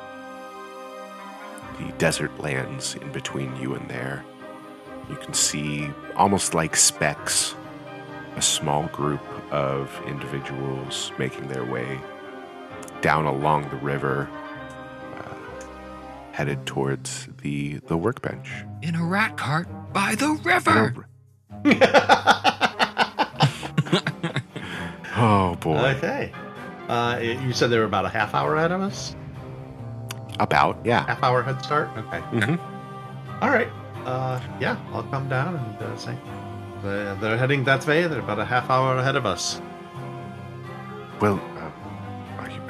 the 1.78 1.92
desert 1.92 2.36
lands 2.40 2.96
in 2.96 3.12
between 3.12 3.54
you 3.56 3.74
and 3.74 3.88
there. 3.88 4.24
You 5.08 5.16
can 5.16 5.32
see 5.32 5.88
almost 6.16 6.52
like 6.52 6.74
specks 6.76 7.54
a 8.36 8.42
small 8.42 8.88
group 8.88 9.22
of 9.52 10.00
individuals 10.06 11.12
making 11.18 11.48
their 11.48 11.64
way 11.64 12.00
down 13.00 13.26
along 13.26 13.68
the 13.70 13.76
river 13.76 14.28
uh, 15.16 15.34
headed 16.32 16.66
towards 16.66 17.28
the 17.42 17.78
the 17.86 17.96
workbench. 17.96 18.50
In 18.82 18.94
a 18.94 19.04
rat 19.04 19.36
cart 19.36 19.68
by 19.92 20.14
the 20.14 20.32
river. 20.44 21.07
Oh 25.20 25.56
boy. 25.56 25.76
Okay. 25.96 26.32
Uh, 26.88 27.18
you 27.20 27.52
said 27.52 27.70
they 27.70 27.78
were 27.78 27.84
about 27.84 28.04
a 28.04 28.08
half 28.08 28.34
hour 28.34 28.54
ahead 28.56 28.70
of 28.72 28.80
us. 28.80 29.16
About, 30.38 30.78
yeah. 30.84 31.04
Half 31.06 31.22
hour 31.24 31.42
head 31.42 31.60
start. 31.64 31.88
Okay. 31.96 32.20
Mhm. 32.32 32.58
All 33.42 33.50
right. 33.50 33.68
Uh, 34.06 34.40
yeah, 34.60 34.76
I'll 34.92 35.02
come 35.02 35.28
down 35.28 35.56
and 35.56 35.82
uh, 35.82 35.96
say 35.96 36.16
they're, 36.82 37.14
they're 37.16 37.36
heading 37.36 37.64
that 37.64 37.84
way. 37.86 38.06
They're 38.06 38.20
about 38.20 38.38
a 38.38 38.44
half 38.44 38.70
hour 38.70 38.96
ahead 38.96 39.16
of 39.16 39.26
us. 39.26 39.60
Well, 41.20 41.40
are 42.38 42.48
you- 42.48 42.62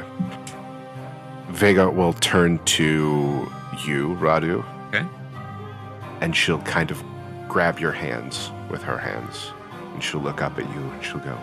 Vega 1.53 1.91
will 1.91 2.15
turn 2.15 2.59
to 2.65 3.53
you, 3.85 4.17
Radu, 4.21 4.65
Okay. 4.89 5.07
and 6.23 6.35
she'll 6.35 6.63
kind 6.63 6.91
of 6.91 7.05
grab 7.49 7.79
your 7.79 7.93
hands 7.93 8.51
with 8.71 8.83
her 8.83 8.99
hands. 8.99 9.53
And 9.95 10.03
she'll 10.03 10.21
look 10.21 10.43
up 10.43 10.59
at 10.59 10.69
you 10.75 10.81
and 10.81 11.05
she'll 11.05 11.19
go, 11.19 11.37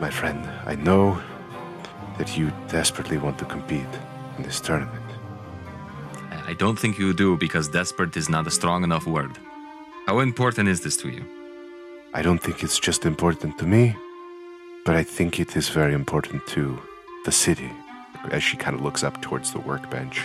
My 0.00 0.10
friend, 0.10 0.48
I 0.64 0.74
know 0.76 1.20
that 2.16 2.36
you 2.36 2.52
desperately 2.68 3.18
want 3.18 3.38
to 3.38 3.44
compete 3.44 3.94
in 4.36 4.42
this 4.44 4.60
tournament. 4.60 5.04
I 6.46 6.54
don't 6.54 6.78
think 6.78 6.98
you 6.98 7.12
do 7.12 7.36
because 7.36 7.68
desperate 7.68 8.16
is 8.16 8.30
not 8.30 8.46
a 8.46 8.50
strong 8.50 8.82
enough 8.82 9.06
word. 9.06 9.36
How 10.06 10.20
important 10.20 10.66
is 10.68 10.80
this 10.80 10.96
to 10.98 11.10
you? 11.10 11.22
I 12.14 12.22
don't 12.22 12.38
think 12.38 12.64
it's 12.64 12.78
just 12.78 13.04
important 13.04 13.58
to 13.58 13.66
me, 13.66 13.94
but 14.86 14.96
I 14.96 15.02
think 15.02 15.38
it 15.38 15.54
is 15.56 15.68
very 15.68 15.92
important 15.92 16.46
to 16.46 16.80
the 17.26 17.32
city. 17.32 17.70
As 18.30 18.42
she 18.42 18.56
kind 18.56 18.74
of 18.74 18.80
looks 18.80 19.04
up 19.04 19.20
towards 19.20 19.52
the 19.52 19.60
workbench, 19.60 20.22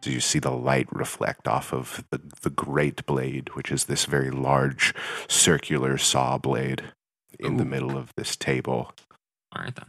do 0.00 0.10
you 0.10 0.20
see 0.20 0.38
the 0.38 0.50
light 0.50 0.88
reflect 0.90 1.46
off 1.46 1.72
of 1.72 2.04
the, 2.10 2.20
the 2.42 2.50
great 2.50 3.04
blade, 3.06 3.50
which 3.54 3.70
is 3.70 3.84
this 3.84 4.04
very 4.06 4.30
large 4.30 4.94
circular 5.28 5.98
saw 5.98 6.38
blade 6.38 6.82
in 7.38 7.56
the 7.56 7.64
middle 7.64 7.96
of 7.96 8.12
this 8.16 8.36
table? 8.36 8.92
All 9.54 9.62
right 9.62 9.74
then. 9.74 9.86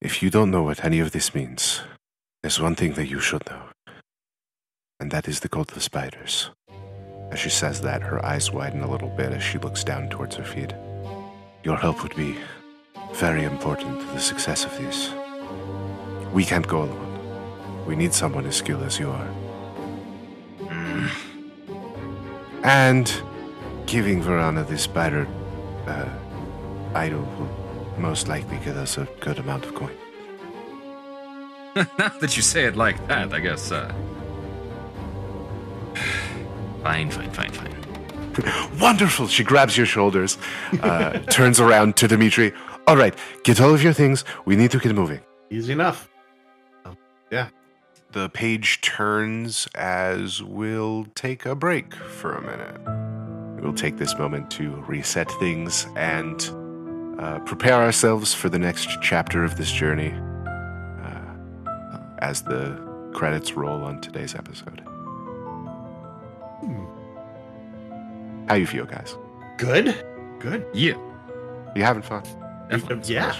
If 0.00 0.22
you 0.22 0.30
don't 0.30 0.50
know 0.50 0.62
what 0.62 0.84
any 0.84 1.00
of 1.00 1.12
this 1.12 1.34
means, 1.34 1.80
there's 2.42 2.60
one 2.60 2.76
thing 2.76 2.92
that 2.94 3.08
you 3.08 3.20
should 3.20 3.48
know, 3.48 3.62
and 5.00 5.10
that 5.10 5.26
is 5.26 5.40
the 5.40 5.48
cult 5.48 5.76
of 5.76 5.82
spiders. 5.82 6.50
As 7.30 7.40
she 7.40 7.50
says 7.50 7.80
that, 7.82 8.02
her 8.02 8.24
eyes 8.24 8.52
widen 8.52 8.82
a 8.82 8.90
little 8.90 9.10
bit 9.10 9.32
as 9.32 9.42
she 9.42 9.58
looks 9.58 9.84
down 9.84 10.08
towards 10.08 10.36
her 10.36 10.44
feet. 10.44 10.72
Your 11.64 11.76
help 11.76 12.02
would 12.02 12.14
be 12.16 12.38
very 13.12 13.44
important 13.44 14.00
to 14.00 14.06
the 14.06 14.20
success 14.20 14.64
of 14.64 14.76
this. 14.78 15.10
We 16.32 16.44
can't 16.44 16.66
go 16.66 16.82
alone. 16.82 17.07
We 17.88 17.96
need 17.96 18.12
someone 18.12 18.46
as 18.46 18.54
skilled 18.54 18.82
as 18.82 18.98
you 19.00 19.08
are. 19.08 19.28
And 22.62 23.10
giving 23.86 24.22
Verana 24.22 24.68
this 24.68 24.82
spider 24.82 25.26
uh, 25.86 26.06
idol 26.94 27.22
will 27.22 27.98
most 27.98 28.28
likely 28.28 28.58
get 28.58 28.76
us 28.76 28.98
a 28.98 29.08
good 29.20 29.38
amount 29.38 29.64
of 29.64 29.74
coin. 29.74 29.96
now 31.74 31.84
that 32.20 32.36
you 32.36 32.42
say 32.42 32.64
it 32.64 32.76
like 32.76 33.08
that, 33.08 33.32
I 33.32 33.40
guess. 33.40 33.72
Uh... 33.72 33.90
Fine, 36.82 37.10
fine, 37.10 37.30
fine, 37.32 37.50
fine. 37.52 38.78
Wonderful! 38.78 39.26
She 39.26 39.42
grabs 39.42 39.76
your 39.76 39.84
shoulders, 39.86 40.38
uh, 40.80 41.18
turns 41.30 41.58
around 41.58 41.96
to 41.96 42.06
Dmitri. 42.06 42.52
All 42.86 42.96
right, 42.96 43.14
get 43.42 43.60
all 43.60 43.74
of 43.74 43.82
your 43.82 43.92
things. 43.92 44.24
We 44.44 44.56
need 44.56 44.70
to 44.70 44.78
get 44.78 44.94
moving. 44.94 45.20
Easy 45.50 45.72
enough. 45.72 46.08
The 48.12 48.30
page 48.30 48.80
turns 48.80 49.68
as 49.74 50.42
we'll 50.42 51.06
take 51.14 51.44
a 51.44 51.54
break 51.54 51.94
for 51.94 52.34
a 52.34 52.40
minute. 52.40 53.62
We'll 53.62 53.74
take 53.74 53.98
this 53.98 54.16
moment 54.18 54.50
to 54.52 54.70
reset 54.86 55.30
things 55.32 55.86
and 55.94 56.40
uh, 57.20 57.40
prepare 57.40 57.74
ourselves 57.74 58.32
for 58.32 58.48
the 58.48 58.58
next 58.58 58.88
chapter 59.02 59.44
of 59.44 59.58
this 59.58 59.70
journey. 59.70 60.14
Uh, 61.04 62.00
as 62.20 62.40
the 62.42 62.80
credits 63.12 63.52
roll 63.52 63.82
on 63.82 64.00
today's 64.00 64.34
episode. 64.34 64.80
Hmm. 66.60 66.84
How 68.48 68.54
you 68.54 68.66
feel, 68.66 68.86
guys? 68.86 69.16
Good. 69.58 70.02
Good. 70.38 70.64
Yeah. 70.72 70.96
You 71.76 71.82
having 71.82 72.02
fun? 72.02 72.22
Yeah. 73.04 73.36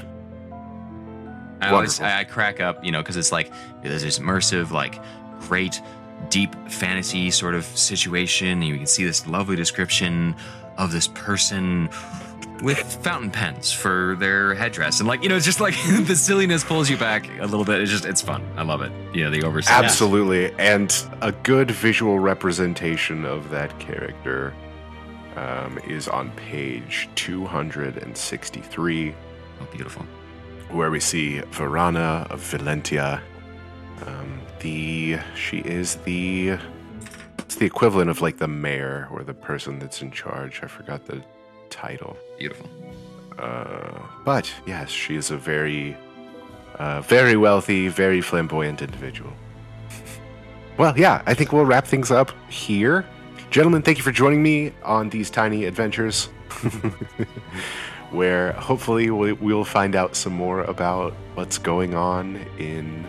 I 1.61 1.71
always 1.71 2.01
I, 2.01 2.21
I 2.21 2.25
crack 2.25 2.61
up, 2.61 2.85
you 2.85 2.93
know, 2.93 3.03
because 3.03 3.17
it's 3.17 3.33
like 3.33 3.51
there's 3.83 4.03
this 4.03 4.19
immersive, 4.19 4.71
like 4.71 5.01
great, 5.41 5.81
deep 6.29 6.55
fantasy 6.71 7.31
sort 7.31 7.55
of 7.55 7.65
situation. 7.65 8.49
And 8.49 8.65
you 8.65 8.77
can 8.77 8.87
see 8.87 9.05
this 9.05 9.27
lovely 9.27 9.57
description 9.57 10.35
of 10.77 10.93
this 10.93 11.09
person 11.09 11.89
with 12.63 12.79
fountain 13.05 13.31
pens 13.31 13.73
for 13.73 14.17
their 14.19 14.55
headdress, 14.55 15.01
and 15.01 15.09
like 15.09 15.23
you 15.23 15.29
know, 15.29 15.37
it's 15.37 15.45
just 15.45 15.61
like 15.61 15.75
the 16.07 16.17
silliness 16.17 16.65
pulls 16.65 16.91
you 16.91 16.97
back 16.97 17.29
a 17.39 17.47
little 17.47 17.65
bit. 17.65 17.81
It's 17.81 17.91
just 17.91 18.05
it's 18.05 18.23
fun. 18.23 18.43
I 18.57 18.63
love 18.63 18.83
it. 18.83 18.93
You 19.15 19.25
know, 19.25 19.31
the 19.31 19.45
oversight. 19.45 19.85
Absolutely. 19.85 20.53
And 20.59 20.93
a 21.21 21.33
good 21.33 21.71
visual 21.71 22.19
representation 22.19 23.25
of 23.25 23.51
that 23.51 23.79
character 23.79 24.55
um, 25.37 25.79
is 25.87 26.09
on 26.09 26.31
page 26.33 27.09
263, 27.15 29.15
Oh, 29.61 29.67
beautiful. 29.73 30.07
Where 30.70 30.90
we 30.90 31.01
see 31.01 31.40
Verana 31.51 32.31
of 32.31 32.40
Valentia. 32.40 33.20
Um, 34.07 34.40
the 34.61 35.19
she 35.35 35.59
is 35.59 35.97
the 35.97 36.59
it's 37.39 37.57
the 37.57 37.66
equivalent 37.66 38.11
of 38.11 38.20
like 38.20 38.39
the 38.39 38.49
mayor 38.49 39.09
or 39.11 39.23
the 39.23 39.35
person 39.35 39.78
that's 39.78 40.03
in 40.03 40.11
charge. 40.11 40.61
I 40.62 40.66
forgot 40.66 41.07
the 41.07 41.23
title. 41.70 42.16
Beautiful. 42.39 42.69
Uh, 43.39 44.01
but 44.24 44.53
yes, 44.66 44.90
she 44.90 45.15
is 45.16 45.31
a 45.31 45.36
very, 45.36 45.97
uh, 46.74 47.01
very 47.03 47.36
wealthy, 47.36 47.89
very 47.89 48.20
flamboyant 48.20 48.82
individual. 48.82 49.32
well, 50.77 50.97
yeah, 50.99 51.23
I 51.27 51.35
think 51.35 51.53
we'll 51.53 51.65
wrap 51.65 51.86
things 51.86 52.11
up 52.11 52.32
here. 52.51 53.07
Gentlemen, 53.51 53.82
thank 53.82 53.97
you 53.97 54.05
for 54.05 54.12
joining 54.12 54.43
me 54.43 54.73
on 54.82 55.09
these 55.09 55.31
tiny 55.31 55.65
adventures, 55.65 56.28
where 58.11 58.53
hopefully 58.53 59.11
we, 59.11 59.33
we'll 59.33 59.65
find 59.65 59.95
out 59.95 60.17
some 60.17 60.33
more 60.33 60.63
about 60.63 61.13
what's 61.35 61.59
going 61.59 61.95
on 61.95 62.37
in 62.59 63.07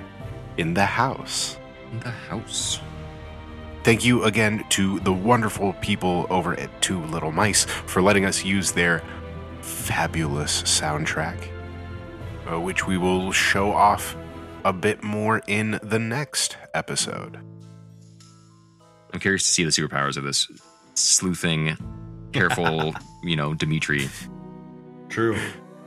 in 0.57 0.73
the 0.73 0.85
house. 0.85 1.57
In 1.91 1.99
the 2.01 2.09
house. 2.09 2.79
Thank 3.83 4.03
you 4.03 4.25
again 4.25 4.65
to 4.69 4.99
the 4.99 5.13
wonderful 5.13 5.73
people 5.73 6.27
over 6.29 6.53
at 6.59 6.81
Two 6.81 7.01
Little 7.05 7.31
Mice 7.31 7.63
for 7.63 8.01
letting 8.01 8.25
us 8.25 8.43
use 8.43 8.73
their 8.73 9.01
fabulous 9.61 10.63
soundtrack, 10.63 11.47
uh, 12.51 12.59
which 12.59 12.85
we 12.85 12.97
will 12.97 13.31
show 13.31 13.71
off 13.71 14.17
a 14.65 14.73
bit 14.73 15.01
more 15.01 15.41
in 15.47 15.79
the 15.81 15.97
next 15.97 16.57
episode. 16.73 17.39
I'm 19.13 19.19
curious 19.19 19.43
to 19.43 19.49
see 19.49 19.63
the 19.63 19.71
superpowers 19.71 20.17
of 20.17 20.23
this 20.23 20.47
sleuthing, 20.93 21.77
careful, 22.33 22.93
you 23.23 23.37
know, 23.37 23.53
Dmitri. 23.53 24.09
True. 25.09 25.37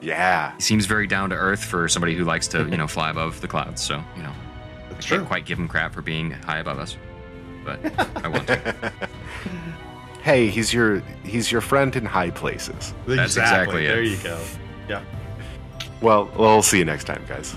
Yeah. 0.00 0.54
He 0.56 0.62
seems 0.62 0.86
very 0.86 1.06
down 1.06 1.30
to 1.30 1.36
earth 1.36 1.64
for 1.64 1.88
somebody 1.88 2.14
who 2.14 2.24
likes 2.24 2.48
to, 2.48 2.68
you 2.68 2.76
know, 2.76 2.86
fly 2.88 3.10
above 3.10 3.40
the 3.40 3.48
clouds. 3.48 3.80
So, 3.82 4.02
you 4.16 4.22
know, 4.22 4.32
That's 4.90 5.06
can't 5.06 5.20
true. 5.20 5.26
quite 5.26 5.46
give 5.46 5.58
him 5.58 5.68
crap 5.68 5.94
for 5.94 6.02
being 6.02 6.30
high 6.32 6.58
above 6.58 6.78
us, 6.78 6.96
but 7.64 7.78
I 8.24 8.28
want 8.28 8.46
to. 8.48 8.92
Hey, 10.22 10.46
he's 10.50 10.72
your 10.72 11.00
he's 11.24 11.50
your 11.50 11.60
friend 11.60 11.96
in 11.96 12.04
high 12.04 12.30
places. 12.30 12.94
That's 13.08 13.36
exactly 13.36 13.86
it. 13.86 13.88
There 13.88 14.02
you 14.04 14.16
go. 14.22 14.40
Yeah. 14.88 15.02
Well, 16.00 16.30
we'll 16.38 16.62
see 16.62 16.78
you 16.78 16.84
next 16.84 17.04
time, 17.08 17.24
guys. 17.28 17.56